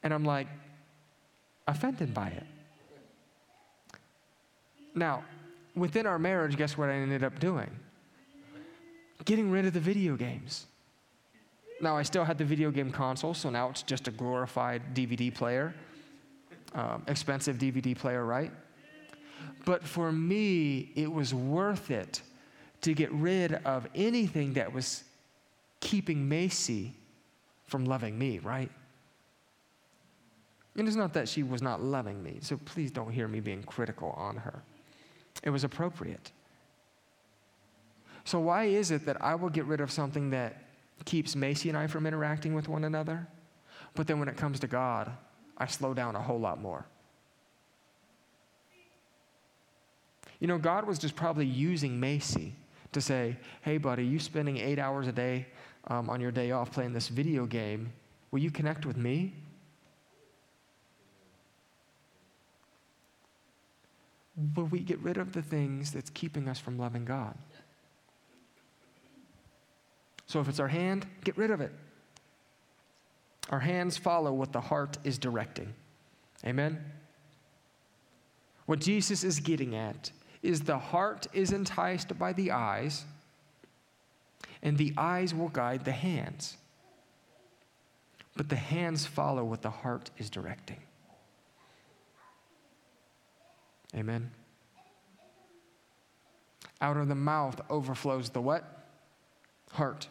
And 0.03 0.13
I'm 0.13 0.23
like, 0.23 0.47
offended 1.67 2.13
by 2.13 2.27
it. 2.29 2.45
Now, 4.95 5.23
within 5.75 6.05
our 6.05 6.19
marriage, 6.19 6.57
guess 6.57 6.77
what 6.77 6.89
I 6.89 6.93
ended 6.93 7.23
up 7.23 7.39
doing? 7.39 7.69
Getting 9.25 9.51
rid 9.51 9.65
of 9.65 9.73
the 9.73 9.79
video 9.79 10.15
games. 10.15 10.65
Now, 11.81 11.95
I 11.95 12.03
still 12.03 12.25
had 12.25 12.37
the 12.37 12.45
video 12.45 12.71
game 12.71 12.91
console, 12.91 13.33
so 13.33 13.49
now 13.49 13.69
it's 13.69 13.83
just 13.83 14.07
a 14.07 14.11
glorified 14.11 14.93
DVD 14.93 15.33
player, 15.33 15.73
um, 16.73 17.03
expensive 17.07 17.57
DVD 17.57 17.97
player, 17.97 18.25
right? 18.25 18.51
But 19.65 19.83
for 19.83 20.11
me, 20.11 20.91
it 20.95 21.11
was 21.11 21.33
worth 21.33 21.91
it 21.91 22.21
to 22.81 22.93
get 22.93 23.11
rid 23.11 23.53
of 23.65 23.87
anything 23.95 24.53
that 24.53 24.73
was 24.73 25.03
keeping 25.79 26.27
Macy 26.27 26.93
from 27.65 27.85
loving 27.85 28.17
me, 28.17 28.39
right? 28.39 28.71
And 30.75 30.87
it's 30.87 30.97
not 30.97 31.13
that 31.13 31.27
she 31.27 31.43
was 31.43 31.61
not 31.61 31.81
loving 31.81 32.23
me, 32.23 32.39
so 32.41 32.57
please 32.57 32.91
don't 32.91 33.11
hear 33.11 33.27
me 33.27 33.39
being 33.39 33.63
critical 33.63 34.11
on 34.11 34.37
her. 34.37 34.61
It 35.43 35.49
was 35.49 35.63
appropriate. 35.63 36.31
So, 38.23 38.39
why 38.39 38.65
is 38.65 38.91
it 38.91 39.05
that 39.05 39.21
I 39.21 39.35
will 39.35 39.49
get 39.49 39.65
rid 39.65 39.81
of 39.81 39.91
something 39.91 40.29
that 40.29 40.63
keeps 41.05 41.35
Macy 41.35 41.69
and 41.69 41.77
I 41.77 41.87
from 41.87 42.05
interacting 42.05 42.53
with 42.53 42.67
one 42.67 42.83
another, 42.83 43.27
but 43.95 44.07
then 44.07 44.19
when 44.19 44.27
it 44.27 44.37
comes 44.37 44.59
to 44.59 44.67
God, 44.67 45.11
I 45.57 45.65
slow 45.67 45.93
down 45.93 46.15
a 46.15 46.21
whole 46.21 46.39
lot 46.39 46.61
more? 46.61 46.85
You 50.39 50.47
know, 50.47 50.57
God 50.57 50.85
was 50.85 50.99
just 50.99 51.15
probably 51.15 51.45
using 51.45 51.99
Macy 51.99 52.55
to 52.91 53.01
say, 53.01 53.37
hey, 53.61 53.77
buddy, 53.77 54.05
you 54.05 54.19
spending 54.19 54.57
eight 54.57 54.79
hours 54.79 55.07
a 55.07 55.11
day 55.11 55.47
um, 55.87 56.09
on 56.09 56.21
your 56.21 56.31
day 56.31 56.51
off 56.51 56.71
playing 56.71 56.93
this 56.93 57.07
video 57.07 57.45
game, 57.45 57.91
will 58.31 58.39
you 58.39 58.51
connect 58.51 58.85
with 58.85 58.97
me? 58.97 59.33
Will 64.55 64.65
we 64.65 64.79
get 64.79 64.99
rid 64.99 65.17
of 65.17 65.33
the 65.33 65.41
things 65.41 65.91
that's 65.91 66.09
keeping 66.09 66.47
us 66.47 66.59
from 66.59 66.77
loving 66.77 67.05
God? 67.05 67.37
So 70.25 70.39
if 70.39 70.47
it's 70.47 70.59
our 70.59 70.67
hand, 70.67 71.05
get 71.23 71.37
rid 71.37 71.51
of 71.51 71.59
it. 71.59 71.71
Our 73.49 73.59
hands 73.59 73.97
follow 73.97 74.31
what 74.31 74.53
the 74.53 74.61
heart 74.61 74.97
is 75.03 75.17
directing. 75.17 75.73
Amen? 76.45 76.79
What 78.67 78.79
Jesus 78.79 79.23
is 79.23 79.39
getting 79.39 79.75
at 79.75 80.11
is 80.43 80.61
the 80.61 80.77
heart 80.77 81.25
is 81.33 81.51
enticed 81.51 82.17
by 82.19 82.33
the 82.33 82.51
eyes, 82.51 83.03
and 84.61 84.77
the 84.77 84.93
eyes 84.97 85.33
will 85.33 85.49
guide 85.49 85.83
the 85.83 85.91
hands. 85.91 86.57
But 88.37 88.47
the 88.47 88.55
hands 88.55 89.05
follow 89.05 89.43
what 89.43 89.63
the 89.63 89.71
heart 89.71 90.11
is 90.17 90.29
directing. 90.29 90.79
Amen. 93.95 94.31
Out 96.81 96.97
of 96.97 97.07
the 97.07 97.15
mouth 97.15 97.59
overflows 97.69 98.29
the 98.29 98.41
what? 98.41 98.85
Heart. 99.73 100.07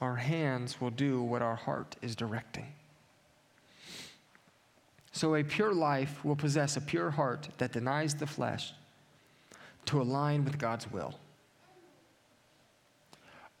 Our 0.00 0.16
hands 0.16 0.80
will 0.80 0.90
do 0.90 1.22
what 1.22 1.42
our 1.42 1.56
heart 1.56 1.96
is 2.00 2.14
directing. 2.14 2.66
So, 5.12 5.34
a 5.34 5.42
pure 5.42 5.74
life 5.74 6.24
will 6.24 6.36
possess 6.36 6.76
a 6.76 6.80
pure 6.80 7.10
heart 7.10 7.48
that 7.58 7.72
denies 7.72 8.14
the 8.14 8.26
flesh 8.26 8.72
to 9.86 10.00
align 10.00 10.44
with 10.44 10.58
God's 10.58 10.90
will. 10.90 11.18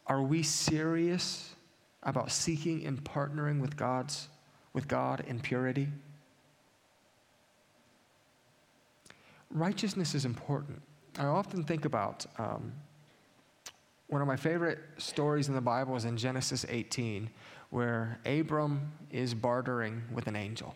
Are 0.06 0.22
we 0.22 0.42
serious 0.42 1.54
about 2.02 2.30
seeking 2.30 2.86
and 2.86 3.02
partnering 3.02 3.60
with 3.60 3.76
God's 3.76 4.28
with 4.72 4.86
God 4.86 5.24
in 5.26 5.40
purity? 5.40 5.88
Righteousness 9.50 10.14
is 10.14 10.24
important. 10.24 10.82
I 11.18 11.26
often 11.26 11.64
think 11.64 11.84
about 11.84 12.26
um, 12.38 12.72
one 14.08 14.22
of 14.22 14.28
my 14.28 14.36
favorite 14.36 14.78
stories 14.98 15.48
in 15.48 15.54
the 15.54 15.60
Bible 15.60 15.96
is 15.96 16.04
in 16.04 16.16
Genesis 16.16 16.64
18, 16.68 17.28
where 17.70 18.18
Abram 18.24 18.92
is 19.10 19.34
bartering 19.34 20.02
with 20.12 20.26
an 20.26 20.36
angel, 20.36 20.74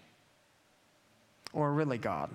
or 1.53 1.73
really 1.73 1.99
God. 1.99 2.31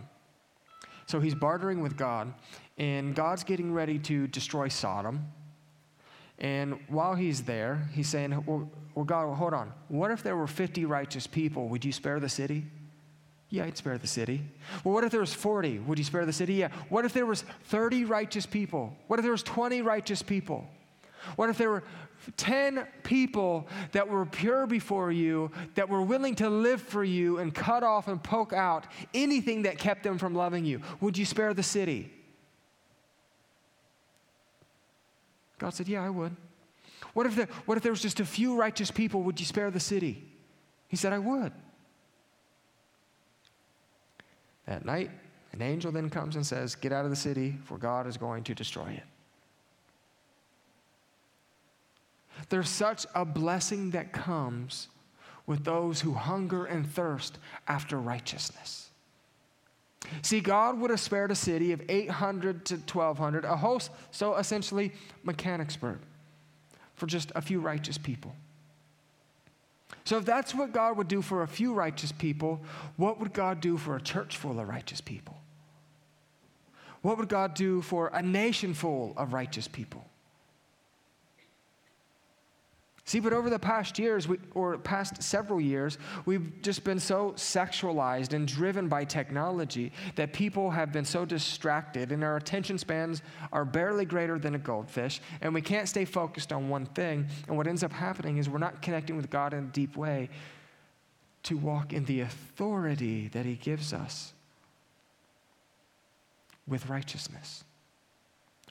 So 1.06 1.20
he's 1.20 1.36
bartering 1.36 1.82
with 1.82 1.96
God, 1.96 2.34
and 2.78 3.16
God's 3.16 3.44
getting 3.44 3.74
ready 3.74 4.00
to 4.00 4.28
destroy 4.28 4.68
Sodom. 4.68 5.26
And 6.40 6.80
while 6.88 7.16
he's 7.16 7.44
there, 7.44 7.88
he's 7.94 8.10
saying, 8.10 8.44
Well, 8.46 8.70
well 8.94 9.06
God, 9.06 9.34
hold 9.36 9.54
on. 9.54 9.74
What 9.88 10.12
if 10.12 10.22
there 10.24 10.36
were 10.36 10.48
50 10.48 10.86
righteous 10.86 11.26
people? 11.26 11.68
Would 11.70 11.86
you 11.86 11.92
spare 11.92 12.20
the 12.20 12.30
city? 12.30 12.66
Yeah, 13.50 13.64
I'd 13.64 13.78
spare 13.78 13.98
the 13.98 14.08
city. 14.08 14.44
Well, 14.84 14.94
what 14.94 15.04
if 15.06 15.12
there 15.12 15.22
was 15.22 15.34
40? 15.34 15.80
Would 15.80 15.98
you 15.98 16.04
spare 16.04 16.26
the 16.26 16.34
city? 16.34 16.56
Yeah. 16.56 16.70
What 16.90 17.06
if 17.06 17.14
there 17.14 17.26
was 17.26 17.44
30 17.66 18.04
righteous 18.04 18.46
people? 18.46 18.96
What 19.08 19.20
if 19.20 19.24
there 19.24 19.32
was 19.32 19.44
20 19.44 19.82
righteous 19.82 20.22
people? 20.22 20.68
What 21.38 21.50
if 21.50 21.58
there 21.58 21.70
were 21.70 21.84
10 22.36 22.86
people 23.04 23.68
that 23.94 24.08
were 24.08 24.26
pure 24.26 24.68
before 24.68 25.12
you, 25.12 25.52
that 25.76 25.88
were 25.88 26.02
willing 26.02 26.36
to 26.36 26.50
live 26.50 26.82
for 26.82 27.04
you 27.04 27.38
and 27.38 27.54
cut 27.54 27.84
off 27.84 28.10
and 28.10 28.22
poke 28.22 28.52
out 28.52 28.86
anything 29.14 29.62
that 29.62 29.78
kept 29.78 30.04
them 30.04 30.18
from 30.18 30.36
loving 30.36 30.66
you? 30.66 30.82
Would 31.00 31.18
you 31.18 31.26
spare 31.26 31.54
the 31.54 31.64
city? 31.64 32.12
God 35.58 35.74
said, 35.74 35.88
Yeah, 35.88 36.04
I 36.04 36.10
would. 36.10 36.36
What 37.14 37.26
if, 37.26 37.36
there, 37.36 37.48
what 37.66 37.78
if 37.78 37.84
there 37.84 37.92
was 37.92 38.02
just 38.02 38.20
a 38.20 38.26
few 38.26 38.56
righteous 38.58 38.92
people? 38.92 39.24
Would 39.24 39.40
you 39.40 39.46
spare 39.46 39.72
the 39.72 39.80
city? 39.80 40.24
He 40.88 40.98
said, 40.98 41.14
I 41.14 41.20
would. 41.20 41.52
That 44.68 44.86
night, 44.86 45.10
An 45.54 45.62
angel 45.62 45.92
then 45.92 46.10
comes 46.10 46.36
and 46.36 46.46
says, 46.46 46.76
Get 46.76 46.92
out 46.92 47.06
of 47.06 47.10
the 47.10 47.16
city, 47.16 47.58
for 47.64 47.78
God 47.78 48.06
is 48.06 48.18
going 48.18 48.44
to 48.44 48.54
destroy 48.54 48.90
it. 48.90 49.04
There's 52.50 52.70
such 52.70 53.06
a 53.16 53.26
blessing 53.26 53.92
that 53.92 54.12
comes 54.12 54.90
with 55.48 55.64
those 55.64 56.02
who 56.02 56.14
hunger 56.14 56.66
and 56.66 56.86
thirst 56.86 57.40
after 57.68 57.98
righteousness. 57.98 58.90
See, 60.22 60.42
God 60.42 60.80
would 60.80 60.90
have 60.92 61.00
spared 61.00 61.32
a 61.32 61.36
city 61.36 61.72
of 61.72 61.82
800 61.90 62.66
to 62.66 62.76
1,200, 62.76 63.46
a 63.46 63.56
host, 63.56 63.90
so 64.12 64.36
essentially 64.36 64.94
Mechanicsburg, 65.24 66.00
for 66.96 67.08
just 67.08 67.32
a 67.36 67.42
few 67.42 67.60
righteous 67.60 67.98
people. 67.98 68.36
So, 70.08 70.18
if 70.18 70.24
that's 70.24 70.56
what 70.56 70.72
God 70.72 70.96
would 70.96 71.10
do 71.10 71.22
for 71.22 71.44
a 71.44 71.48
few 71.50 71.74
righteous 71.74 72.14
people, 72.14 72.62
what 72.96 73.20
would 73.20 73.34
God 73.34 73.60
do 73.60 73.78
for 73.78 73.98
a 73.98 74.02
church 74.02 74.38
full 74.38 74.58
of 74.58 74.66
righteous 74.66 75.02
people? 75.02 75.36
What 77.02 77.18
would 77.18 77.28
God 77.28 77.54
do 77.54 77.82
for 77.82 78.08
a 78.14 78.22
nation 78.22 78.74
full 78.74 79.14
of 79.18 79.34
righteous 79.34 79.68
people? 79.68 80.06
See, 83.08 83.22
but 83.22 83.32
over 83.32 83.50
the 83.50 83.58
past 83.58 83.98
years, 83.98 84.28
we, 84.28 84.38
or 84.54 84.78
past 84.78 85.24
several 85.24 85.62
years, 85.62 85.98
we've 86.26 86.62
just 86.62 86.84
been 86.84 87.00
so 87.00 87.32
sexualized 87.38 88.34
and 88.34 88.46
driven 88.46 88.90
by 88.90 89.06
technology 89.06 89.94
that 90.16 90.34
people 90.34 90.70
have 90.72 90.92
been 90.92 91.06
so 91.06 91.24
distracted, 91.24 92.12
and 92.12 92.22
our 92.22 92.36
attention 92.36 92.78
spans 92.78 93.22
are 93.54 93.64
barely 93.64 94.04
greater 94.04 94.38
than 94.38 94.56
a 94.56 94.58
goldfish, 94.60 95.22
and 95.40 95.54
we 95.54 95.62
can't 95.62 95.88
stay 95.88 96.04
focused 96.04 96.52
on 96.52 96.68
one 96.68 96.86
thing. 96.86 97.26
And 97.48 97.56
what 97.56 97.66
ends 97.66 97.82
up 97.82 97.94
happening 97.94 98.40
is 98.40 98.50
we're 98.50 98.58
not 98.58 98.82
connecting 98.82 99.16
with 99.16 99.30
God 99.30 99.54
in 99.54 99.64
a 99.64 99.68
deep 99.68 99.96
way 99.96 100.30
to 101.44 101.56
walk 101.56 101.94
in 101.94 102.04
the 102.04 102.20
authority 102.20 103.30
that 103.30 103.46
He 103.46 103.56
gives 103.56 103.94
us 103.94 104.34
with 106.68 106.90
righteousness. 106.90 107.64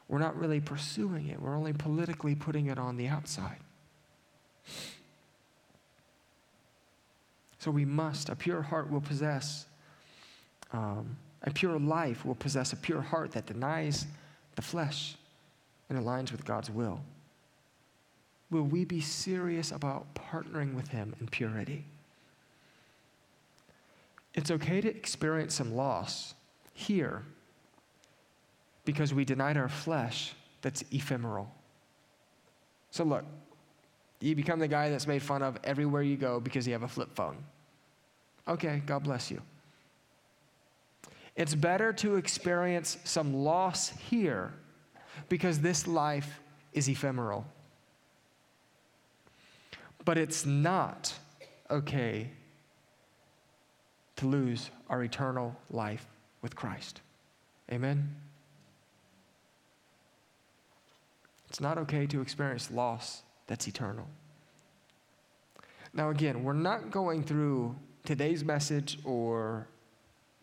We're 0.09 0.19
not 0.19 0.37
really 0.37 0.61
pursuing 0.61 1.29
it, 1.29 1.41
we're 1.41 1.57
only 1.57 1.73
politically 1.73 2.35
putting 2.35 2.67
it 2.67 2.79
on 2.79 2.99
the 2.99 3.09
outside. 3.09 3.61
So 7.67 7.73
we 7.73 7.85
must, 7.85 8.29
a 8.29 8.37
pure 8.37 8.63
heart 8.63 8.93
will 8.93 9.01
possess, 9.01 9.67
um, 10.73 11.17
a 11.43 11.51
pure 11.51 11.81
life 11.81 12.25
will 12.25 12.37
possess 12.37 12.73
a 12.73 12.77
pure 12.77 13.01
heart 13.01 13.33
that 13.33 13.47
denies 13.47 14.07
the 14.55 14.63
flesh 14.63 15.17
and 15.91 15.99
aligns 15.99 16.31
with 16.31 16.45
God's 16.45 16.71
will. 16.71 17.01
Will 18.53 18.63
we 18.63 18.85
be 18.85 19.01
serious 19.01 19.73
about 19.73 20.07
partnering 20.15 20.75
with 20.75 20.87
Him 20.87 21.17
in 21.21 21.27
purity? 21.27 21.85
It's 24.35 24.53
okay 24.53 24.81
to 24.81 24.89
experience 24.89 25.53
some 25.53 25.75
loss 25.75 26.35
here 26.73 27.25
because 28.85 29.13
we 29.13 29.25
denied 29.25 29.57
our 29.57 29.69
flesh 29.69 30.35
that's 30.63 30.85
ephemeral. 30.93 31.51
So, 32.93 33.03
look, 33.03 33.25
you 34.21 34.37
become 34.37 34.61
the 34.61 34.69
guy 34.69 34.89
that's 34.89 35.09
made 35.09 35.21
fun 35.21 35.43
of 35.43 35.59
everywhere 35.65 36.03
you 36.03 36.17
go 36.17 36.39
because 36.39 36.65
you 36.65 36.73
have 36.73 36.85
a 36.85 36.89
flip 36.89 37.13
phone. 37.13 37.37
Okay, 38.49 38.83
God 38.87 39.05
bless 39.05 39.31
you. 39.31 39.43
It's 41.35 41.55
better 41.55 41.93
to 41.95 42.17
experience 42.17 42.97
some 43.05 43.35
loss 43.35 43.91
here 43.91 44.55
because 45.29 45.61
this 45.61 45.87
life 45.87 46.41
is 46.73 46.89
ephemeral. 46.89 47.47
But 50.05 50.17
it's 50.17 50.47
not 50.47 51.13
okay 51.71 52.31
to 54.17 54.27
lose 54.27 54.71
our 54.89 55.03
eternal 55.03 55.55
life 55.71 56.07
with 56.41 56.57
Christ. 56.57 57.01
Amen? 57.71 58.15
It's 61.49 61.61
not 61.61 61.77
okay 61.79 62.07
to 62.07 62.21
experience 62.21 62.71
loss 62.71 63.23
that's 63.47 63.67
eternal. 63.69 64.07
Now, 65.93 66.11
again, 66.11 66.45
we're 66.45 66.53
not 66.53 66.91
going 66.91 67.23
through 67.23 67.75
today's 68.07 68.45
message 68.45 68.99
or 69.05 69.67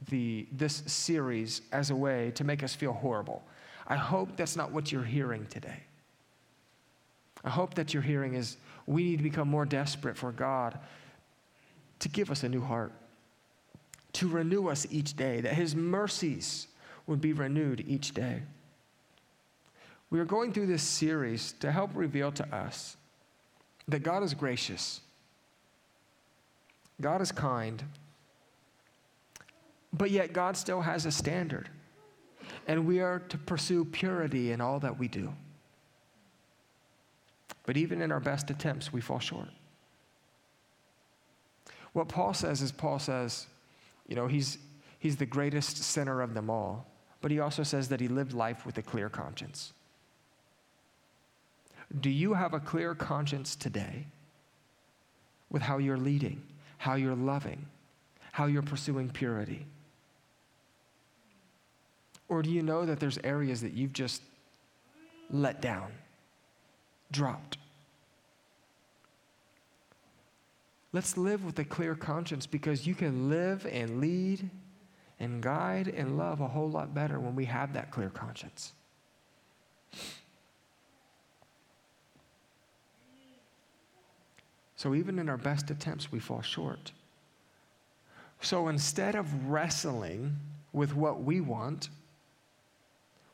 the, 0.10 0.46
this 0.52 0.84
series 0.86 1.62
as 1.72 1.90
a 1.90 1.96
way 1.96 2.32
to 2.36 2.44
make 2.44 2.62
us 2.62 2.76
feel 2.76 2.94
horrible. 2.94 3.44
I 3.88 3.96
hope 3.96 4.36
that's 4.36 4.56
not 4.56 4.72
what 4.72 4.92
you're 4.92 5.04
hearing 5.04 5.46
today. 5.48 5.84
I 7.44 7.50
hope 7.50 7.74
that 7.76 7.94
you're 7.94 8.04
hearing 8.04 8.36
is 8.36 8.58
we 8.86 9.04
need 9.04 9.18
to 9.18 9.24
become 9.24 9.50
more 9.50 9.66
desperate 9.66 10.18
for 10.18 10.32
God 10.32 10.78
to 12.00 12.10
give 12.10 12.32
us 12.32 12.44
a 12.44 12.50
new 12.50 12.62
heart, 12.62 12.92
to 14.14 14.28
renew 14.28 14.68
us 14.68 14.86
each 14.90 15.16
day, 15.16 15.42
that 15.42 15.54
His 15.54 15.76
mercies 15.76 16.68
would 17.08 17.22
be 17.22 17.34
renewed 17.34 17.84
each 17.88 18.14
day. 18.14 18.42
We 20.10 20.20
are 20.20 20.26
going 20.26 20.54
through 20.54 20.68
this 20.68 20.84
series 20.84 21.54
to 21.60 21.72
help 21.72 21.92
reveal 21.94 22.32
to 22.34 22.56
us 22.56 22.98
that 23.88 24.04
God 24.04 24.24
is 24.24 24.34
gracious, 24.34 25.02
God 27.02 27.22
is 27.22 27.32
kind, 27.32 27.84
but 29.92 30.12
yet 30.12 30.34
God 30.34 30.58
still 30.58 30.82
has 30.82 31.06
a 31.06 31.12
standard. 31.12 31.70
And 32.68 32.86
we 32.86 33.00
are 33.00 33.20
to 33.20 33.38
pursue 33.38 33.86
purity 33.86 34.52
in 34.52 34.62
all 34.62 34.80
that 34.80 34.98
we 34.98 35.08
do. 35.08 35.34
But 37.66 37.78
even 37.78 38.02
in 38.02 38.12
our 38.12 38.20
best 38.20 38.50
attempts, 38.50 38.92
we 38.92 39.02
fall 39.02 39.20
short. 39.20 39.50
What 41.94 42.10
Paul 42.10 42.34
says 42.34 42.62
is 42.62 42.72
Paul 42.72 43.00
says, 43.00 43.48
you 44.08 44.16
know, 44.16 44.28
he's, 44.28 44.58
he's 45.00 45.16
the 45.16 45.26
greatest 45.26 45.78
sinner 45.78 46.22
of 46.22 46.34
them 46.34 46.50
all, 46.50 46.86
but 47.22 47.32
he 47.32 47.40
also 47.40 47.64
says 47.64 47.88
that 47.90 48.02
he 48.02 48.08
lived 48.08 48.34
life 48.34 48.66
with 48.66 48.78
a 48.78 48.82
clear 48.82 49.10
conscience. 49.10 49.74
Do 52.02 52.10
you 52.10 52.34
have 52.34 52.54
a 52.54 52.60
clear 52.60 52.96
conscience 52.96 53.56
today 53.56 54.08
with 55.50 55.62
how 55.62 55.78
you're 55.78 55.98
leading, 55.98 56.42
how 56.84 56.96
you're 56.96 57.16
loving, 57.16 57.66
how 58.34 58.46
you're 58.46 58.62
pursuing 58.62 59.10
purity? 59.10 59.66
Or 62.28 62.42
do 62.42 62.50
you 62.50 62.62
know 62.62 62.86
that 62.86 63.00
there's 63.00 63.18
areas 63.24 63.62
that 63.62 63.72
you've 63.72 63.94
just 63.94 64.22
let 65.32 65.62
down, 65.62 65.94
dropped? 67.10 67.58
Let's 70.92 71.16
live 71.18 71.46
with 71.46 71.58
a 71.60 71.64
clear 71.64 71.96
conscience 71.96 72.46
because 72.46 72.86
you 72.86 72.96
can 72.96 73.30
live 73.30 73.66
and 73.72 74.02
lead 74.02 74.50
and 75.22 75.42
guide 75.42 75.88
and 75.88 76.18
love 76.18 76.42
a 76.42 76.50
whole 76.50 76.70
lot 76.70 76.94
better 76.94 77.18
when 77.18 77.34
we 77.34 77.46
have 77.46 77.72
that 77.76 77.92
clear 77.92 78.10
conscience. 78.10 78.74
So 84.84 84.94
even 84.94 85.18
in 85.18 85.30
our 85.30 85.38
best 85.38 85.72
attempts, 85.72 86.12
we 86.12 86.20
fall 86.20 86.42
short. 86.42 86.92
So 88.42 88.68
instead 88.68 89.16
of 89.16 89.50
wrestling 89.50 90.36
with 90.74 90.94
what 90.94 91.24
we 91.24 91.40
want, 91.40 91.88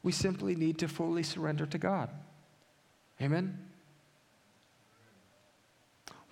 we 0.04 0.12
simply 0.12 0.54
need 0.54 0.78
to 0.78 0.88
fully 0.88 1.24
surrender 1.24 1.66
to 1.66 1.80
God. 1.80 2.12
Amen? 3.20 3.58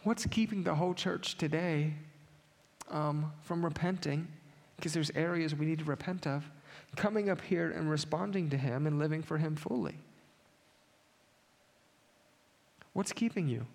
What's 0.04 0.28
keeping 0.28 0.62
the 0.62 0.76
whole 0.76 0.94
church 0.94 1.36
today 1.36 1.96
um, 2.92 3.34
from 3.42 3.66
repenting? 3.66 4.28
Because 4.76 4.94
there's 4.94 5.10
areas 5.16 5.56
we 5.56 5.66
need 5.66 5.80
to 5.80 5.86
repent 5.86 6.28
of. 6.28 6.44
Coming 6.96 7.32
up 7.32 7.42
here 7.42 7.72
and 7.72 7.90
responding 7.90 8.52
to 8.52 8.58
Him 8.58 8.86
and 8.86 9.00
living 9.00 9.24
for 9.24 9.40
Him 9.40 9.56
fully. 9.56 9.96
What's 12.94 13.12
keeping 13.12 13.48
you? 13.48 13.66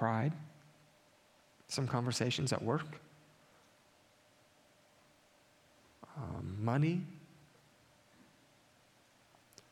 Pride, 0.00 0.32
some 1.68 1.86
conversations 1.86 2.54
at 2.54 2.62
work, 2.62 2.86
um, 6.16 6.56
money. 6.58 7.02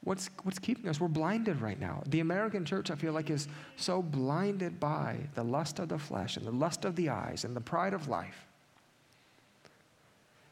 What's, 0.04 0.28
what's 0.42 0.58
keeping 0.58 0.86
us? 0.90 1.00
We're 1.00 1.08
blinded 1.08 1.62
right 1.62 1.80
now. 1.80 2.02
The 2.06 2.20
American 2.20 2.66
church, 2.66 2.90
I 2.90 2.94
feel 2.94 3.14
like, 3.14 3.30
is 3.30 3.48
so 3.76 4.02
blinded 4.02 4.78
by 4.78 5.16
the 5.34 5.42
lust 5.42 5.78
of 5.78 5.88
the 5.88 5.98
flesh 5.98 6.36
and 6.36 6.44
the 6.44 6.52
lust 6.52 6.84
of 6.84 6.94
the 6.94 7.08
eyes 7.08 7.44
and 7.44 7.56
the 7.56 7.62
pride 7.62 7.94
of 7.94 8.06
life 8.06 8.44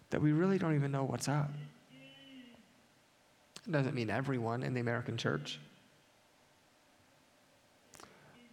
that 0.09 0.23
we 0.23 0.33
really 0.33 0.57
don't 0.57 0.75
even 0.75 0.91
know 0.91 1.05
what's 1.05 1.29
up. 1.29 1.51
It 3.69 3.73
doesn't 3.73 3.95
mean 3.95 4.09
everyone 4.09 4.63
in 4.63 4.73
the 4.73 4.81
American 4.81 5.19
church. 5.19 5.59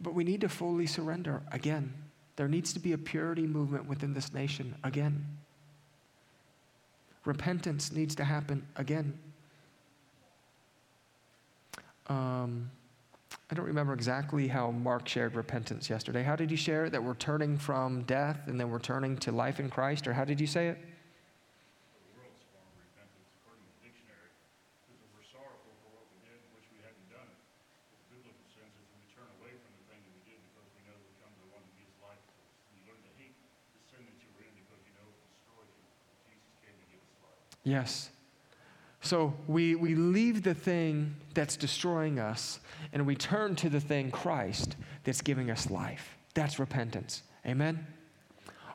But 0.04 0.14
we 0.14 0.24
need 0.24 0.42
to 0.42 0.50
fully 0.50 0.86
surrender 0.86 1.42
again. 1.52 1.94
There 2.36 2.48
needs 2.48 2.74
to 2.74 2.80
be 2.80 2.92
a 2.92 2.98
purity 2.98 3.48
movement 3.48 3.88
within 3.88 4.14
this 4.14 4.34
nation 4.34 4.76
again. 4.84 5.26
Repentance 7.26 7.92
needs 7.92 8.16
to 8.16 8.24
happen 8.24 8.68
again. 8.76 9.18
Um, 12.08 12.70
I 13.50 13.56
don't 13.56 13.66
remember 13.66 13.94
exactly 13.94 14.48
how 14.48 14.72
Mark 14.72 15.08
shared 15.08 15.36
repentance 15.36 15.90
yesterday. 15.90 16.24
How 16.24 16.36
did 16.36 16.50
he 16.50 16.58
share 16.58 16.86
it? 16.86 16.92
That 16.92 17.04
we're 17.04 17.14
turning 17.14 17.58
from 17.58 18.02
death 18.04 18.40
and 18.48 18.60
then 18.60 18.70
we're 18.70 18.80
turning 18.80 19.16
to 19.18 19.32
life 19.32 19.60
in 19.60 19.70
Christ? 19.70 20.08
Or 20.08 20.14
how 20.14 20.26
did 20.26 20.42
you 20.42 20.48
say 20.48 20.68
it? 20.68 20.80
Yes. 37.64 38.10
So 39.02 39.34
we, 39.48 39.76
we 39.76 39.96
leave 39.96 40.44
the 40.44 40.54
thing 40.54 41.16
that's 41.34 41.58
destroying 41.58 42.20
us 42.20 42.60
and 42.94 43.06
we 43.06 43.16
turn 43.16 43.56
to 43.58 43.70
the 43.70 43.80
thing, 43.80 44.12
Christ, 44.12 44.76
that's 45.04 45.22
giving 45.22 45.52
us 45.52 45.70
life. 45.70 46.16
That's 46.34 46.58
repentance. 46.58 47.24
Amen? 47.46 47.86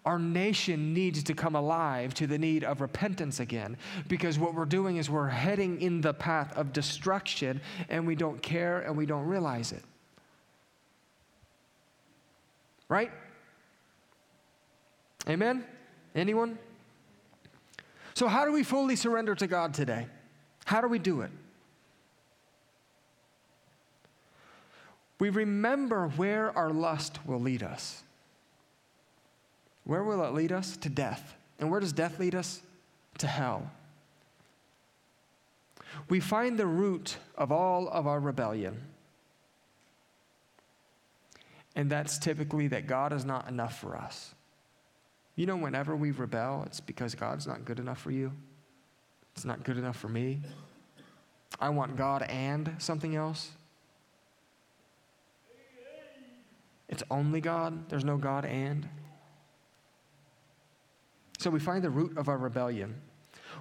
Our 0.05 0.19
nation 0.19 0.95
needs 0.95 1.23
to 1.25 1.35
come 1.35 1.55
alive 1.55 2.15
to 2.15 2.27
the 2.27 2.39
need 2.39 2.63
of 2.63 2.81
repentance 2.81 3.41
again 3.41 3.77
because 4.07 4.39
what 4.39 4.55
we're 4.55 4.65
doing 4.65 4.97
is 4.99 5.11
we're 5.11 5.29
heading 5.29 5.81
in 5.81 6.01
the 6.01 6.15
path 6.15 6.57
of 6.57 6.73
destruction 6.73 7.61
and 7.89 8.07
we 8.07 8.15
don't 8.15 8.43
care 8.43 8.81
and 8.81 8.97
we 8.97 9.07
don't 9.07 9.27
realize 9.27 9.73
it. 9.73 9.83
Right? 12.89 13.11
Amen? 15.29 15.65
Anyone? 16.15 16.59
So, 18.19 18.27
how 18.27 18.45
do 18.45 18.51
we 18.51 18.65
fully 18.65 18.97
surrender 18.97 19.37
to 19.37 19.47
God 19.47 19.73
today? 19.73 20.09
How 20.65 20.81
do 20.81 20.89
we 20.89 20.99
do 20.99 21.21
it? 21.21 21.31
We 25.21 25.31
remember 25.31 26.09
where 26.09 26.51
our 26.59 26.71
lust 26.71 27.25
will 27.25 27.39
lead 27.39 27.63
us. 27.63 28.03
Where 29.85 30.03
will 30.03 30.25
it 30.25 30.35
lead 30.35 30.51
us? 30.51 30.77
To 30.79 30.89
death. 30.89 31.37
And 31.61 31.71
where 31.71 31.79
does 31.79 31.93
death 31.93 32.19
lead 32.19 32.35
us? 32.35 32.61
To 33.19 33.29
hell. 33.29 33.71
We 36.09 36.19
find 36.19 36.59
the 36.59 36.67
root 36.67 37.19
of 37.37 37.53
all 37.53 37.87
of 37.89 38.09
our 38.09 38.19
rebellion. 38.19 38.83
And 41.77 41.89
that's 41.89 42.19
typically 42.19 42.67
that 42.67 42.89
God 42.89 43.13
is 43.13 43.25
not 43.25 43.49
enough 43.49 43.79
for 43.79 43.97
us. 43.97 44.35
You 45.39 45.47
know, 45.47 45.57
whenever 45.57 45.95
we 45.95 46.11
rebel, 46.11 46.65
it's 46.67 46.81
because 46.81 47.15
God's 47.15 47.47
not 47.47 47.65
good 47.65 47.79
enough 47.79 48.01
for 48.01 48.11
you. 48.11 48.33
It's 49.37 49.45
not 49.45 49.63
good 49.63 49.79
enough 49.79 49.97
for 49.97 50.09
me. 50.09 50.41
I 51.61 51.69
want 51.69 51.95
God 51.95 52.23
and 52.23 52.75
something 52.79 53.15
else. 53.15 53.53
It's 56.89 57.05
only 57.09 57.41
God. 57.41 57.89
There's 57.89 58.05
no 58.05 58.17
God 58.17 58.47
and. 58.47 58.89
So 61.39 61.51
we 61.51 61.61
find 61.61 61.85
the 61.85 61.91
root 61.91 62.19
of 62.19 62.29
our 62.29 62.37
rebellion. 62.37 63.01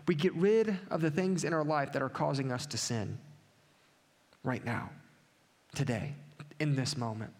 We 0.08 0.16
get 0.16 0.34
rid 0.34 0.80
of 0.90 1.02
the 1.02 1.12
things 1.12 1.44
in 1.44 1.54
our 1.54 1.64
life 1.64 1.94
that 1.94 2.02
are 2.02 2.10
causing 2.10 2.52
us 2.52 2.66
to 2.66 2.78
sin 2.80 3.20
right 4.44 4.66
now, 4.66 4.90
today, 5.76 6.16
in 6.60 6.76
this 6.76 6.98
moment. 6.98 7.37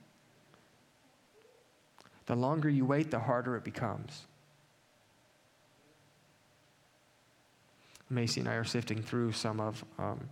The 2.28 2.36
longer 2.36 2.70
you 2.70 2.86
wait, 2.86 3.10
the 3.10 3.20
harder 3.20 3.56
it 3.56 3.64
becomes. 3.64 4.26
Macy 8.10 8.42
and 8.42 8.50
I 8.50 8.54
are 8.54 8.64
sifting 8.64 9.02
through 9.02 9.32
some 9.32 9.60
of 9.60 9.84
um, 9.98 10.30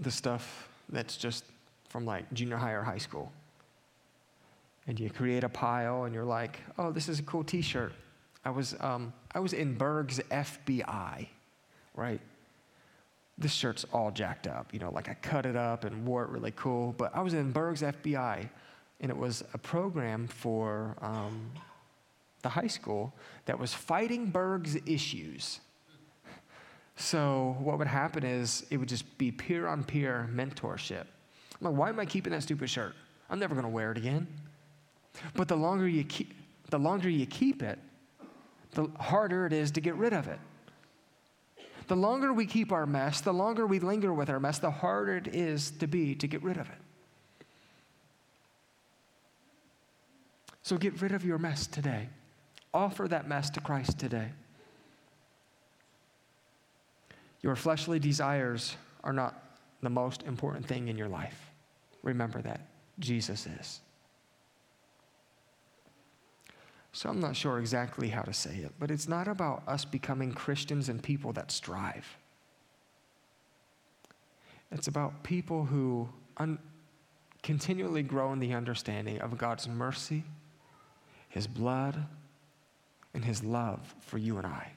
the 0.00 0.10
stuff 0.10 0.68
that's 0.88 1.16
just 1.16 1.44
from 1.88 2.04
like 2.04 2.30
junior 2.32 2.56
high 2.56 2.72
or 2.72 2.82
high 2.82 2.98
school. 2.98 3.32
And 4.86 4.98
you 4.98 5.10
create 5.10 5.44
a 5.44 5.48
pile 5.48 6.04
and 6.04 6.14
you're 6.14 6.24
like, 6.24 6.58
oh, 6.78 6.90
this 6.90 7.08
is 7.08 7.18
a 7.18 7.22
cool 7.22 7.44
t 7.44 7.62
shirt. 7.62 7.92
I 8.44 8.50
was, 8.50 8.74
um, 8.80 9.12
I 9.34 9.38
was 9.38 9.52
in 9.52 9.74
Berg's 9.74 10.18
FBI, 10.30 11.28
right? 11.94 12.20
This 13.38 13.52
shirt's 13.52 13.84
all 13.92 14.10
jacked 14.10 14.46
up. 14.46 14.72
You 14.72 14.80
know, 14.80 14.90
like 14.90 15.08
I 15.08 15.14
cut 15.14 15.46
it 15.46 15.56
up 15.56 15.84
and 15.84 16.04
wore 16.04 16.24
it 16.24 16.30
really 16.30 16.52
cool. 16.56 16.94
But 16.96 17.14
I 17.14 17.20
was 17.20 17.34
in 17.34 17.52
Berg's 17.52 17.82
FBI 17.82 18.48
and 19.02 19.10
it 19.10 19.16
was 19.16 19.44
a 19.52 19.58
program 19.58 20.28
for 20.28 20.96
um, 21.02 21.50
the 22.42 22.48
high 22.48 22.68
school 22.68 23.12
that 23.46 23.58
was 23.58 23.74
fighting 23.74 24.26
Berg's 24.26 24.76
issues. 24.86 25.60
So 26.96 27.56
what 27.58 27.78
would 27.78 27.88
happen 27.88 28.24
is 28.24 28.64
it 28.70 28.76
would 28.76 28.88
just 28.88 29.18
be 29.18 29.32
peer 29.32 29.66
on 29.66 29.82
peer 29.82 30.28
mentorship. 30.32 31.04
I'm 31.60 31.70
like, 31.70 31.74
why 31.74 31.88
am 31.88 31.98
I 31.98 32.06
keeping 32.06 32.32
that 32.32 32.42
stupid 32.42 32.70
shirt? 32.70 32.94
I'm 33.28 33.38
never 33.38 33.54
going 33.54 33.64
to 33.64 33.70
wear 33.70 33.90
it 33.90 33.98
again. 33.98 34.26
But 35.34 35.48
the 35.48 35.56
longer 35.56 35.88
you 35.88 36.04
keep, 36.04 36.32
the 36.70 36.78
longer 36.78 37.08
you 37.08 37.26
keep 37.26 37.62
it, 37.62 37.78
the 38.72 38.88
harder 38.98 39.46
it 39.46 39.52
is 39.52 39.70
to 39.72 39.80
get 39.80 39.94
rid 39.96 40.12
of 40.12 40.28
it. 40.28 40.38
The 41.88 41.96
longer 41.96 42.32
we 42.32 42.46
keep 42.46 42.72
our 42.72 42.86
mess, 42.86 43.20
the 43.20 43.32
longer 43.32 43.66
we 43.66 43.78
linger 43.80 44.14
with 44.14 44.30
our 44.30 44.40
mess, 44.40 44.58
the 44.58 44.70
harder 44.70 45.16
it 45.16 45.34
is 45.34 45.72
to 45.72 45.86
be 45.86 46.14
to 46.14 46.26
get 46.26 46.42
rid 46.42 46.56
of 46.56 46.68
it. 46.68 46.81
So 50.62 50.76
get 50.76 51.00
rid 51.02 51.12
of 51.12 51.24
your 51.24 51.38
mess 51.38 51.66
today. 51.66 52.08
Offer 52.72 53.08
that 53.08 53.28
mess 53.28 53.50
to 53.50 53.60
Christ 53.60 53.98
today. 53.98 54.28
Your 57.42 57.56
fleshly 57.56 57.98
desires 57.98 58.76
are 59.02 59.12
not 59.12 59.58
the 59.82 59.90
most 59.90 60.22
important 60.22 60.66
thing 60.66 60.88
in 60.88 60.96
your 60.96 61.08
life. 61.08 61.50
Remember 62.02 62.40
that. 62.42 62.68
Jesus 62.98 63.46
is. 63.46 63.80
So 66.92 67.08
I'm 67.08 67.20
not 67.20 67.34
sure 67.34 67.58
exactly 67.58 68.08
how 68.08 68.22
to 68.22 68.32
say 68.32 68.56
it, 68.56 68.72
but 68.78 68.90
it's 68.90 69.08
not 69.08 69.26
about 69.26 69.62
us 69.66 69.84
becoming 69.84 70.32
Christians 70.32 70.88
and 70.88 71.02
people 71.02 71.32
that 71.32 71.50
strive. 71.50 72.06
It's 74.70 74.88
about 74.88 75.22
people 75.22 75.64
who 75.64 76.08
un- 76.36 76.58
continually 77.42 78.02
grow 78.02 78.32
in 78.32 78.40
the 78.40 78.52
understanding 78.52 79.20
of 79.20 79.36
God's 79.36 79.66
mercy 79.66 80.22
his 81.32 81.46
blood, 81.46 81.96
and 83.14 83.24
his 83.24 83.42
love 83.42 83.94
for 84.00 84.18
you 84.18 84.36
and 84.36 84.46
I. 84.46 84.72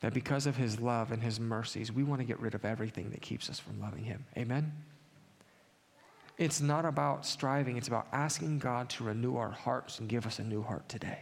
That 0.00 0.14
because 0.14 0.46
of 0.46 0.56
his 0.56 0.80
love 0.80 1.10
and 1.10 1.20
his 1.20 1.40
mercies, 1.40 1.90
we 1.90 2.04
want 2.04 2.20
to 2.20 2.24
get 2.24 2.38
rid 2.38 2.54
of 2.54 2.64
everything 2.64 3.10
that 3.10 3.22
keeps 3.22 3.50
us 3.50 3.58
from 3.58 3.80
loving 3.80 4.04
him. 4.04 4.24
Amen? 4.38 4.72
It's 6.38 6.60
not 6.60 6.84
about 6.84 7.26
striving, 7.26 7.76
it's 7.76 7.88
about 7.88 8.06
asking 8.12 8.60
God 8.60 8.88
to 8.90 9.04
renew 9.04 9.36
our 9.36 9.50
hearts 9.50 9.98
and 9.98 10.08
give 10.08 10.26
us 10.26 10.38
a 10.38 10.44
new 10.44 10.62
heart 10.62 10.88
today. 10.88 11.18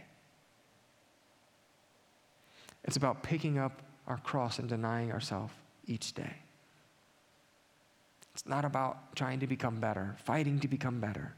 It's 2.83 2.95
about 2.95 3.23
picking 3.23 3.57
up 3.57 3.81
our 4.07 4.17
cross 4.17 4.59
and 4.59 4.69
denying 4.69 5.11
ourselves 5.11 5.53
each 5.87 6.13
day. 6.13 6.35
It's 8.35 8.45
not 8.45 8.65
about 8.65 9.15
trying 9.15 9.39
to 9.39 9.47
become 9.47 9.79
better, 9.79 10.15
fighting 10.23 10.59
to 10.59 10.67
become 10.67 10.99
better. 10.99 11.33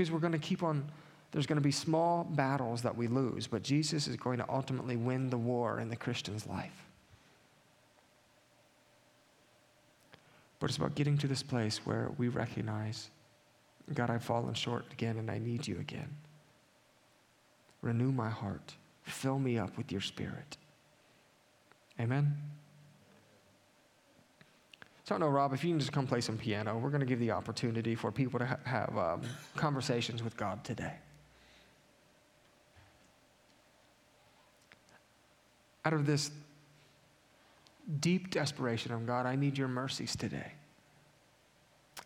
Because 0.00 0.10
we're 0.10 0.18
going 0.18 0.32
to 0.32 0.38
keep 0.38 0.62
on, 0.62 0.90
there's 1.30 1.44
going 1.44 1.58
to 1.58 1.62
be 1.62 1.70
small 1.70 2.24
battles 2.24 2.80
that 2.80 2.96
we 2.96 3.06
lose, 3.06 3.46
but 3.46 3.62
Jesus 3.62 4.08
is 4.08 4.16
going 4.16 4.38
to 4.38 4.46
ultimately 4.48 4.96
win 4.96 5.28
the 5.28 5.36
war 5.36 5.78
in 5.78 5.90
the 5.90 5.96
Christian's 5.96 6.46
life. 6.46 6.86
But 10.58 10.70
it's 10.70 10.78
about 10.78 10.94
getting 10.94 11.18
to 11.18 11.26
this 11.26 11.42
place 11.42 11.82
where 11.84 12.12
we 12.16 12.28
recognize, 12.28 13.10
God, 13.92 14.08
I've 14.08 14.24
fallen 14.24 14.54
short 14.54 14.86
again 14.90 15.18
and 15.18 15.30
I 15.30 15.36
need 15.36 15.68
you 15.68 15.78
again. 15.78 16.08
Renew 17.82 18.10
my 18.10 18.30
heart. 18.30 18.76
Fill 19.02 19.38
me 19.38 19.58
up 19.58 19.76
with 19.76 19.92
your 19.92 20.00
spirit. 20.00 20.56
Amen. 22.00 22.38
So 25.10 25.16
I 25.16 25.18
don't 25.18 25.28
know, 25.28 25.34
Rob, 25.34 25.52
if 25.52 25.64
you 25.64 25.70
can 25.70 25.80
just 25.80 25.90
come 25.90 26.06
play 26.06 26.20
some 26.20 26.38
piano, 26.38 26.78
we're 26.78 26.90
going 26.90 27.00
to 27.00 27.06
give 27.06 27.18
the 27.18 27.32
opportunity 27.32 27.96
for 27.96 28.12
people 28.12 28.38
to 28.38 28.46
ha- 28.46 28.58
have 28.62 28.96
um, 28.96 29.22
conversations 29.56 30.22
with 30.22 30.36
God 30.36 30.62
today. 30.62 30.92
Out 35.84 35.94
of 35.94 36.06
this 36.06 36.30
deep 37.98 38.30
desperation 38.30 38.92
of 38.92 39.04
God, 39.04 39.26
I 39.26 39.34
need 39.34 39.58
your 39.58 39.66
mercies 39.66 40.14
today. 40.14 40.52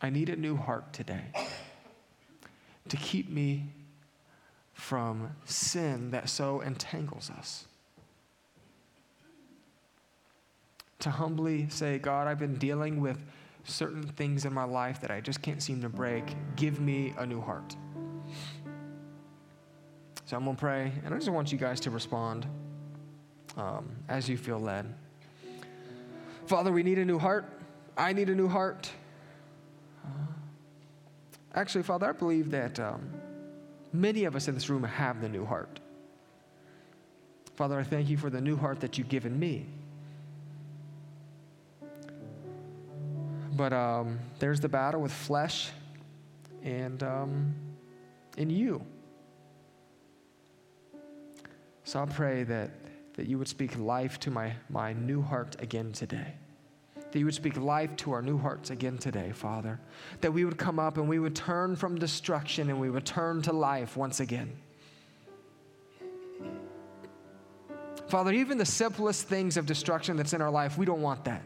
I 0.00 0.08
need 0.08 0.30
a 0.30 0.36
new 0.36 0.56
heart 0.56 0.94
today 0.94 1.26
to 2.88 2.96
keep 2.96 3.28
me 3.28 3.66
from 4.72 5.36
sin 5.44 6.10
that 6.12 6.30
so 6.30 6.62
entangles 6.62 7.28
us. 7.28 7.66
To 11.00 11.10
humbly 11.10 11.68
say, 11.68 11.98
God, 11.98 12.26
I've 12.26 12.38
been 12.38 12.56
dealing 12.56 13.00
with 13.00 13.18
certain 13.64 14.02
things 14.02 14.44
in 14.44 14.52
my 14.52 14.64
life 14.64 15.00
that 15.00 15.10
I 15.10 15.20
just 15.20 15.42
can't 15.42 15.62
seem 15.62 15.80
to 15.82 15.88
break. 15.88 16.34
Give 16.56 16.80
me 16.80 17.14
a 17.18 17.26
new 17.26 17.40
heart. 17.40 17.76
So 20.26 20.36
I'm 20.36 20.44
going 20.44 20.56
to 20.56 20.60
pray, 20.60 20.92
and 21.04 21.14
I 21.14 21.18
just 21.18 21.30
want 21.30 21.52
you 21.52 21.58
guys 21.58 21.80
to 21.80 21.90
respond 21.90 22.46
um, 23.56 23.90
as 24.08 24.28
you 24.28 24.36
feel 24.36 24.58
led. 24.58 24.92
Father, 26.46 26.72
we 26.72 26.82
need 26.82 26.98
a 26.98 27.04
new 27.04 27.18
heart. 27.18 27.44
I 27.96 28.12
need 28.12 28.28
a 28.28 28.34
new 28.34 28.48
heart. 28.48 28.90
Actually, 31.54 31.84
Father, 31.84 32.08
I 32.08 32.12
believe 32.12 32.50
that 32.50 32.80
um, 32.80 33.08
many 33.92 34.24
of 34.24 34.34
us 34.34 34.48
in 34.48 34.54
this 34.54 34.68
room 34.68 34.82
have 34.82 35.20
the 35.20 35.28
new 35.28 35.44
heart. 35.44 35.78
Father, 37.54 37.78
I 37.78 37.84
thank 37.84 38.08
you 38.08 38.16
for 38.16 38.30
the 38.30 38.40
new 38.40 38.56
heart 38.56 38.80
that 38.80 38.98
you've 38.98 39.08
given 39.08 39.38
me. 39.38 39.66
But 43.56 43.72
um, 43.72 44.18
there's 44.38 44.60
the 44.60 44.68
battle 44.68 45.00
with 45.00 45.12
flesh 45.12 45.70
and 46.62 47.02
um, 47.02 47.54
in 48.36 48.50
you. 48.50 48.84
So 51.84 52.02
I 52.02 52.06
pray 52.06 52.44
that 52.44 52.70
that 53.14 53.26
you 53.26 53.38
would 53.38 53.48
speak 53.48 53.78
life 53.78 54.18
to 54.20 54.30
my, 54.30 54.52
my 54.68 54.92
new 54.92 55.22
heart 55.22 55.56
again 55.60 55.92
today. 55.92 56.34
That 57.12 57.18
you 57.18 57.24
would 57.24 57.34
speak 57.34 57.56
life 57.56 57.94
to 57.98 58.12
our 58.12 58.22
new 58.22 58.38
hearts 58.38 58.70
again 58.70 58.98
today, 58.98 59.30
Father. 59.32 59.80
That 60.20 60.32
we 60.32 60.44
would 60.44 60.58
come 60.58 60.78
up 60.78 60.98
and 60.98 61.08
we 61.08 61.20
would 61.20 61.36
turn 61.36 61.76
from 61.76 61.96
destruction 61.96 62.70
and 62.70 62.80
we 62.80 62.90
would 62.90 63.06
turn 63.06 63.40
to 63.42 63.52
life 63.52 63.96
once 63.96 64.18
again. 64.18 64.52
Father, 68.08 68.32
even 68.32 68.58
the 68.58 68.66
simplest 68.66 69.28
things 69.28 69.56
of 69.56 69.64
destruction 69.64 70.16
that's 70.16 70.32
in 70.32 70.42
our 70.42 70.50
life, 70.50 70.76
we 70.76 70.84
don't 70.84 71.00
want 71.00 71.24
that. 71.24 71.42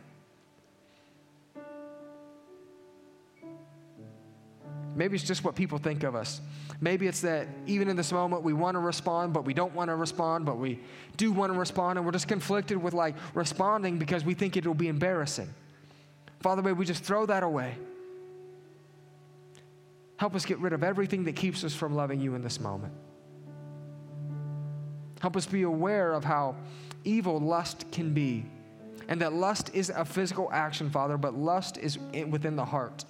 Maybe 4.98 5.14
it's 5.14 5.24
just 5.24 5.44
what 5.44 5.54
people 5.54 5.78
think 5.78 6.02
of 6.02 6.16
us. 6.16 6.40
Maybe 6.80 7.06
it's 7.06 7.20
that 7.20 7.46
even 7.66 7.88
in 7.88 7.94
this 7.94 8.10
moment 8.10 8.42
we 8.42 8.52
want 8.52 8.74
to 8.74 8.80
respond, 8.80 9.32
but 9.32 9.44
we 9.44 9.54
don't 9.54 9.72
want 9.72 9.90
to 9.90 9.94
respond, 9.94 10.44
but 10.44 10.58
we 10.58 10.80
do 11.16 11.30
want 11.30 11.52
to 11.52 11.58
respond, 11.58 11.98
and 11.98 12.04
we're 12.04 12.12
just 12.12 12.26
conflicted 12.26 12.76
with 12.82 12.94
like 12.94 13.14
responding 13.32 14.00
because 14.00 14.24
we 14.24 14.34
think 14.34 14.56
it 14.56 14.66
will 14.66 14.74
be 14.74 14.88
embarrassing. 14.88 15.48
Father, 16.40 16.62
may 16.62 16.72
we 16.72 16.84
just 16.84 17.04
throw 17.04 17.26
that 17.26 17.44
away. 17.44 17.76
Help 20.16 20.34
us 20.34 20.44
get 20.44 20.58
rid 20.58 20.72
of 20.72 20.82
everything 20.82 21.22
that 21.24 21.36
keeps 21.36 21.62
us 21.62 21.74
from 21.74 21.94
loving 21.94 22.20
you 22.20 22.34
in 22.34 22.42
this 22.42 22.58
moment. 22.58 22.92
Help 25.20 25.36
us 25.36 25.46
be 25.46 25.62
aware 25.62 26.12
of 26.12 26.24
how 26.24 26.56
evil 27.04 27.38
lust 27.38 27.84
can 27.92 28.12
be. 28.12 28.44
And 29.06 29.20
that 29.20 29.32
lust 29.32 29.70
is 29.74 29.90
a 29.90 30.04
physical 30.04 30.50
action, 30.52 30.90
Father, 30.90 31.16
but 31.16 31.34
lust 31.34 31.78
is 31.78 31.98
within 31.98 32.56
the 32.56 32.64
heart. 32.64 33.04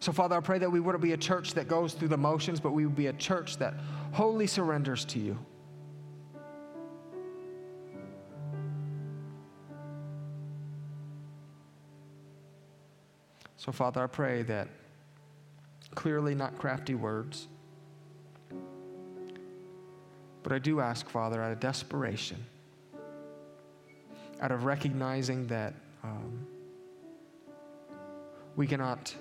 So, 0.00 0.12
Father, 0.12 0.36
I 0.36 0.40
pray 0.40 0.58
that 0.58 0.70
we 0.70 0.78
wouldn't 0.80 1.02
be 1.02 1.12
a 1.12 1.16
church 1.16 1.54
that 1.54 1.66
goes 1.66 1.92
through 1.92 2.08
the 2.08 2.16
motions, 2.16 2.60
but 2.60 2.70
we 2.70 2.86
would 2.86 2.96
be 2.96 3.08
a 3.08 3.12
church 3.12 3.56
that 3.56 3.74
wholly 4.12 4.46
surrenders 4.46 5.04
to 5.06 5.18
you. 5.18 5.38
So, 13.56 13.72
Father, 13.72 14.02
I 14.02 14.06
pray 14.06 14.42
that 14.44 14.68
clearly 15.94 16.34
not 16.34 16.56
crafty 16.56 16.94
words, 16.94 17.48
but 20.44 20.52
I 20.52 20.60
do 20.60 20.80
ask, 20.80 21.08
Father, 21.08 21.42
out 21.42 21.50
of 21.50 21.58
desperation, 21.58 22.38
out 24.40 24.52
of 24.52 24.64
recognizing 24.64 25.48
that 25.48 25.74
um, 26.04 26.46
we 28.54 28.66
cannot 28.66 29.12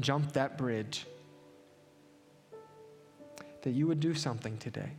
jump 0.00 0.32
that 0.32 0.58
bridge, 0.58 1.06
that 3.62 3.70
you 3.70 3.86
would 3.86 4.00
do 4.00 4.14
something 4.14 4.56
today. 4.58 4.90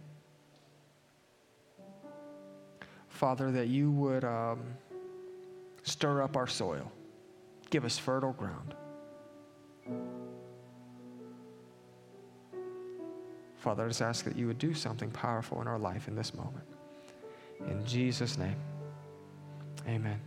Father, 3.10 3.52
that 3.52 3.68
you 3.68 3.92
would 3.92 4.24
um, 4.24 4.60
stir 5.84 6.22
up 6.22 6.36
our 6.36 6.48
soil, 6.48 6.92
give 7.70 7.86
us 7.86 7.98
fertile 7.98 8.34
ground. 8.34 8.76
Father, 13.58 13.86
I 13.86 13.88
just 13.88 14.02
ask 14.02 14.24
that 14.26 14.36
you 14.36 14.48
would 14.48 14.60
do 14.60 14.74
something 14.74 15.10
powerful 15.10 15.62
in 15.62 15.68
our 15.68 15.80
life 15.80 16.08
in 16.08 16.16
this 16.16 16.34
moment. 16.34 16.64
In 17.68 17.84
Jesus' 17.86 18.38
name, 18.38 18.56
amen. 19.88 20.22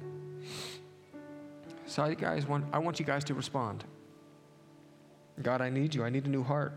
So, 1.86 2.04
you 2.06 2.16
guys 2.16 2.46
want, 2.46 2.64
I 2.72 2.78
want 2.78 2.98
you 2.98 3.06
guys 3.06 3.24
to 3.24 3.34
respond. 3.34 3.84
God, 5.42 5.60
I 5.60 5.70
need 5.70 5.94
you. 5.94 6.04
I 6.04 6.10
need 6.10 6.26
a 6.26 6.30
new 6.30 6.42
heart. 6.42 6.72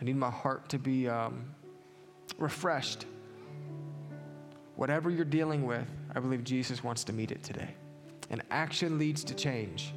I 0.00 0.04
need 0.04 0.16
my 0.16 0.30
heart 0.30 0.68
to 0.70 0.78
be 0.78 1.08
um, 1.08 1.44
refreshed. 2.38 3.06
Whatever 4.76 5.10
you're 5.10 5.24
dealing 5.24 5.64
with, 5.64 5.86
I 6.14 6.20
believe 6.20 6.44
Jesus 6.44 6.82
wants 6.82 7.04
to 7.04 7.12
meet 7.12 7.30
it 7.30 7.42
today. 7.42 7.74
And 8.30 8.42
action 8.50 8.98
leads 8.98 9.22
to 9.24 9.34
change. 9.34 9.92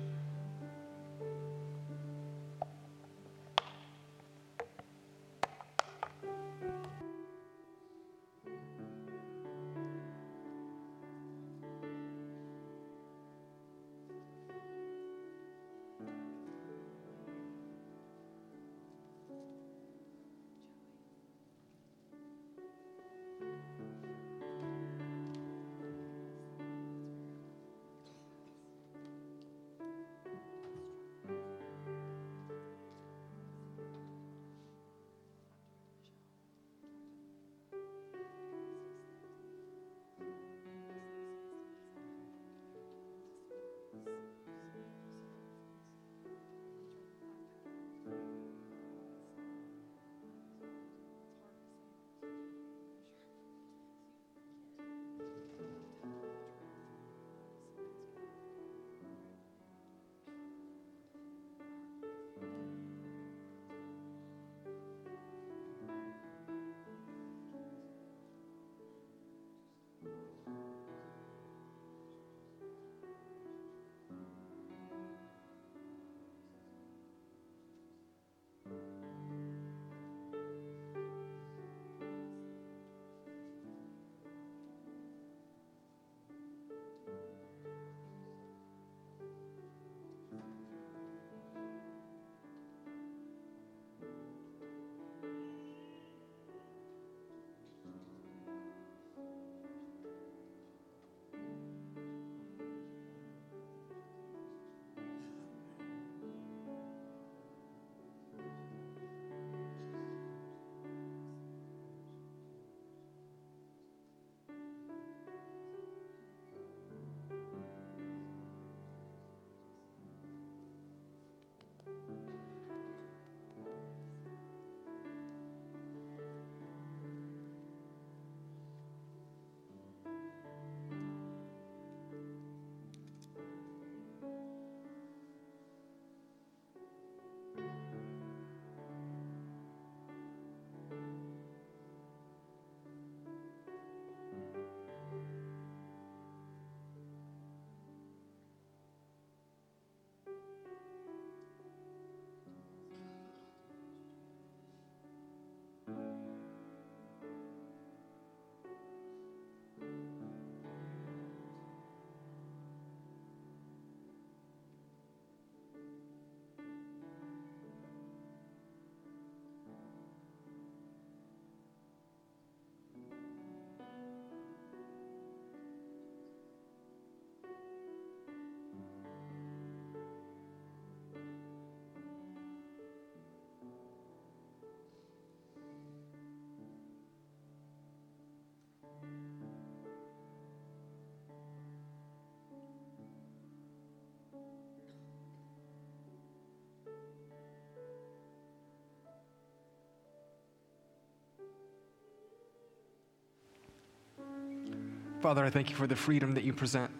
Father, 205.25 205.43
I 205.43 205.49
thank 205.49 205.71
you 205.71 205.75
for 205.75 205.87
the 205.87 205.95
freedom 205.95 206.35
that 206.35 206.43
you 206.43 206.53
present. 206.53 206.91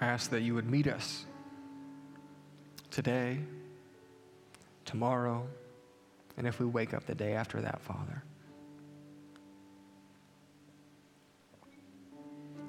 I 0.00 0.06
ask 0.06 0.30
that 0.30 0.42
you 0.42 0.54
would 0.54 0.70
meet 0.70 0.86
us 0.86 1.26
today, 2.92 3.40
tomorrow, 4.84 5.48
and 6.36 6.46
if 6.46 6.60
we 6.60 6.66
wake 6.66 6.94
up 6.94 7.06
the 7.06 7.14
day 7.16 7.32
after 7.32 7.60
that, 7.60 7.80
Father. 7.80 8.22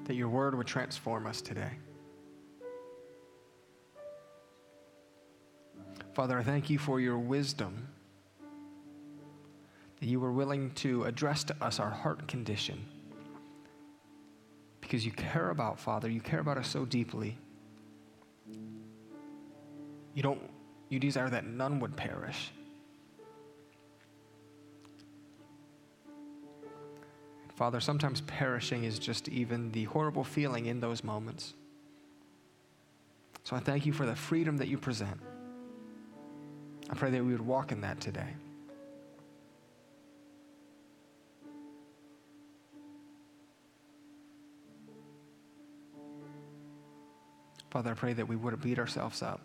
That 0.06 0.14
your 0.14 0.30
word 0.30 0.56
would 0.56 0.66
transform 0.66 1.28
us 1.28 1.40
today. 1.40 1.74
Father, 6.12 6.36
I 6.40 6.42
thank 6.42 6.70
you 6.70 6.80
for 6.80 6.98
your 6.98 7.18
wisdom, 7.18 7.86
that 10.02 10.08
you 10.08 10.18
were 10.18 10.32
willing 10.32 10.72
to 10.72 11.04
address 11.04 11.44
to 11.44 11.54
us 11.64 11.78
our 11.78 11.88
heart 11.88 12.26
condition. 12.26 12.84
Because 14.80 15.06
you 15.06 15.12
care 15.12 15.50
about, 15.50 15.78
Father, 15.78 16.10
you 16.10 16.20
care 16.20 16.40
about 16.40 16.58
us 16.58 16.66
so 16.66 16.84
deeply. 16.84 17.38
You 20.12 20.24
don't, 20.24 20.40
you 20.88 20.98
desire 20.98 21.30
that 21.30 21.46
none 21.46 21.78
would 21.78 21.96
perish. 21.96 22.50
Father, 27.54 27.78
sometimes 27.78 28.22
perishing 28.22 28.82
is 28.82 28.98
just 28.98 29.28
even 29.28 29.70
the 29.70 29.84
horrible 29.84 30.24
feeling 30.24 30.66
in 30.66 30.80
those 30.80 31.04
moments. 31.04 31.54
So 33.44 33.54
I 33.54 33.60
thank 33.60 33.86
you 33.86 33.92
for 33.92 34.04
the 34.04 34.16
freedom 34.16 34.56
that 34.56 34.66
you 34.66 34.78
present. 34.78 35.20
I 36.90 36.94
pray 36.94 37.10
that 37.10 37.24
we 37.24 37.30
would 37.30 37.46
walk 37.46 37.70
in 37.70 37.82
that 37.82 38.00
today. 38.00 38.34
Father, 47.72 47.92
I 47.92 47.94
pray 47.94 48.12
that 48.12 48.28
we 48.28 48.36
wouldn't 48.36 48.62
beat 48.62 48.78
ourselves 48.78 49.22
up. 49.22 49.40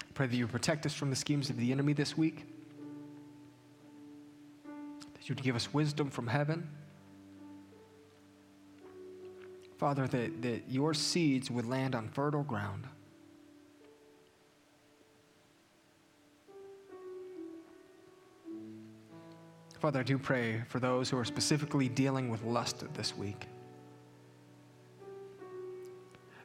I 0.00 0.12
pray 0.14 0.26
that 0.26 0.34
you 0.34 0.48
protect 0.48 0.84
us 0.84 0.94
from 0.94 1.10
the 1.10 1.14
schemes 1.14 1.48
of 1.48 1.58
the 1.58 1.70
enemy 1.70 1.92
this 1.92 2.18
week. 2.18 2.44
That 4.64 5.28
you'd 5.28 5.44
give 5.44 5.54
us 5.54 5.72
wisdom 5.72 6.10
from 6.10 6.26
heaven. 6.26 6.68
Father, 9.78 10.08
that, 10.08 10.42
that 10.42 10.62
your 10.68 10.92
seeds 10.92 11.52
would 11.52 11.66
land 11.66 11.94
on 11.94 12.08
fertile 12.08 12.42
ground. 12.42 12.88
Father, 19.78 20.00
I 20.00 20.02
do 20.02 20.18
pray 20.18 20.62
for 20.68 20.80
those 20.80 21.10
who 21.10 21.18
are 21.18 21.24
specifically 21.24 21.88
dealing 21.88 22.30
with 22.30 22.42
lust 22.42 22.84
this 22.94 23.16
week. 23.16 23.46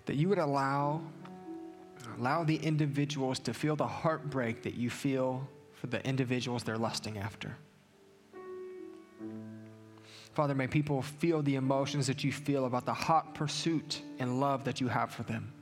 That 0.06 0.16
you 0.16 0.28
would 0.30 0.38
allow, 0.38 1.02
allow 2.18 2.44
the 2.44 2.58
individuals 2.58 3.40
to 3.40 3.54
feel 3.54 3.76
the 3.76 3.88
heartbreak 3.88 4.64
that 4.64 4.74
you 4.74 4.90
feel 4.90 5.48
for 5.74 5.88
the 5.88 6.06
individuals 6.06 6.64
they're 6.64 6.78
lusting 6.78 7.18
after. 7.18 7.56
Father, 10.34 10.56
may 10.56 10.68
people 10.68 11.02
feel 11.02 11.42
the 11.42 11.56
emotions 11.56 12.08
that 12.08 12.24
you 12.24 12.32
feel 12.32 12.66
about 12.66 12.86
the 12.86 12.94
hot 12.94 13.34
pursuit 13.34 14.02
and 14.20 14.40
love 14.40 14.64
that 14.66 14.80
you 14.82 14.88
have 14.88 15.12
for 15.12 15.24
them. 15.24 15.54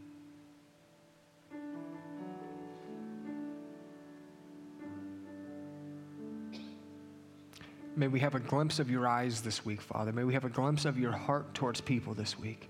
May 7.99 8.07
we 8.07 8.21
have 8.21 8.33
a 8.33 8.39
glimpse 8.39 8.79
of 8.79 8.89
your 8.89 9.05
eyes 9.05 9.41
this 9.41 9.65
week, 9.65 9.81
Father. 9.81 10.13
May 10.13 10.23
we 10.23 10.33
have 10.33 10.45
a 10.45 10.49
glimpse 10.49 10.85
of 10.85 10.97
your 10.97 11.11
heart 11.11 11.53
towards 11.53 11.81
people 11.81 12.13
this 12.13 12.39
week. 12.39 12.69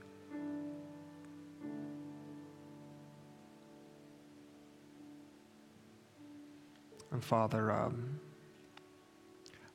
And 7.11 7.23
Father, 7.23 7.71
um, 7.71 8.19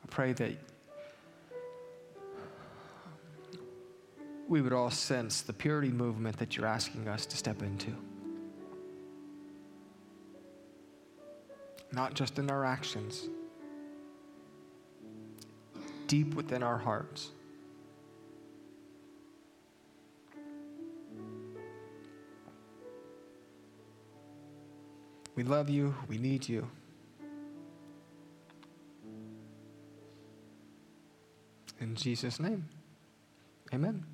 I 0.02 0.06
pray 0.10 0.32
that 0.32 0.56
we 4.48 4.60
would 4.60 4.72
all 4.72 4.90
sense 4.90 5.42
the 5.42 5.52
purity 5.52 5.92
movement 5.92 6.36
that 6.38 6.56
you're 6.56 6.66
asking 6.66 7.06
us 7.06 7.26
to 7.26 7.36
step 7.36 7.62
into. 7.62 7.94
Not 11.92 12.14
just 12.14 12.40
in 12.40 12.50
our 12.50 12.64
actions, 12.64 13.28
deep 16.06 16.34
within 16.34 16.62
our 16.62 16.78
hearts. 16.78 17.30
We 25.34 25.42
love 25.42 25.68
you. 25.68 25.94
We 26.08 26.18
need 26.18 26.48
you. 26.48 26.68
In 31.80 31.94
Jesus' 31.96 32.38
name, 32.40 32.68
amen. 33.72 34.13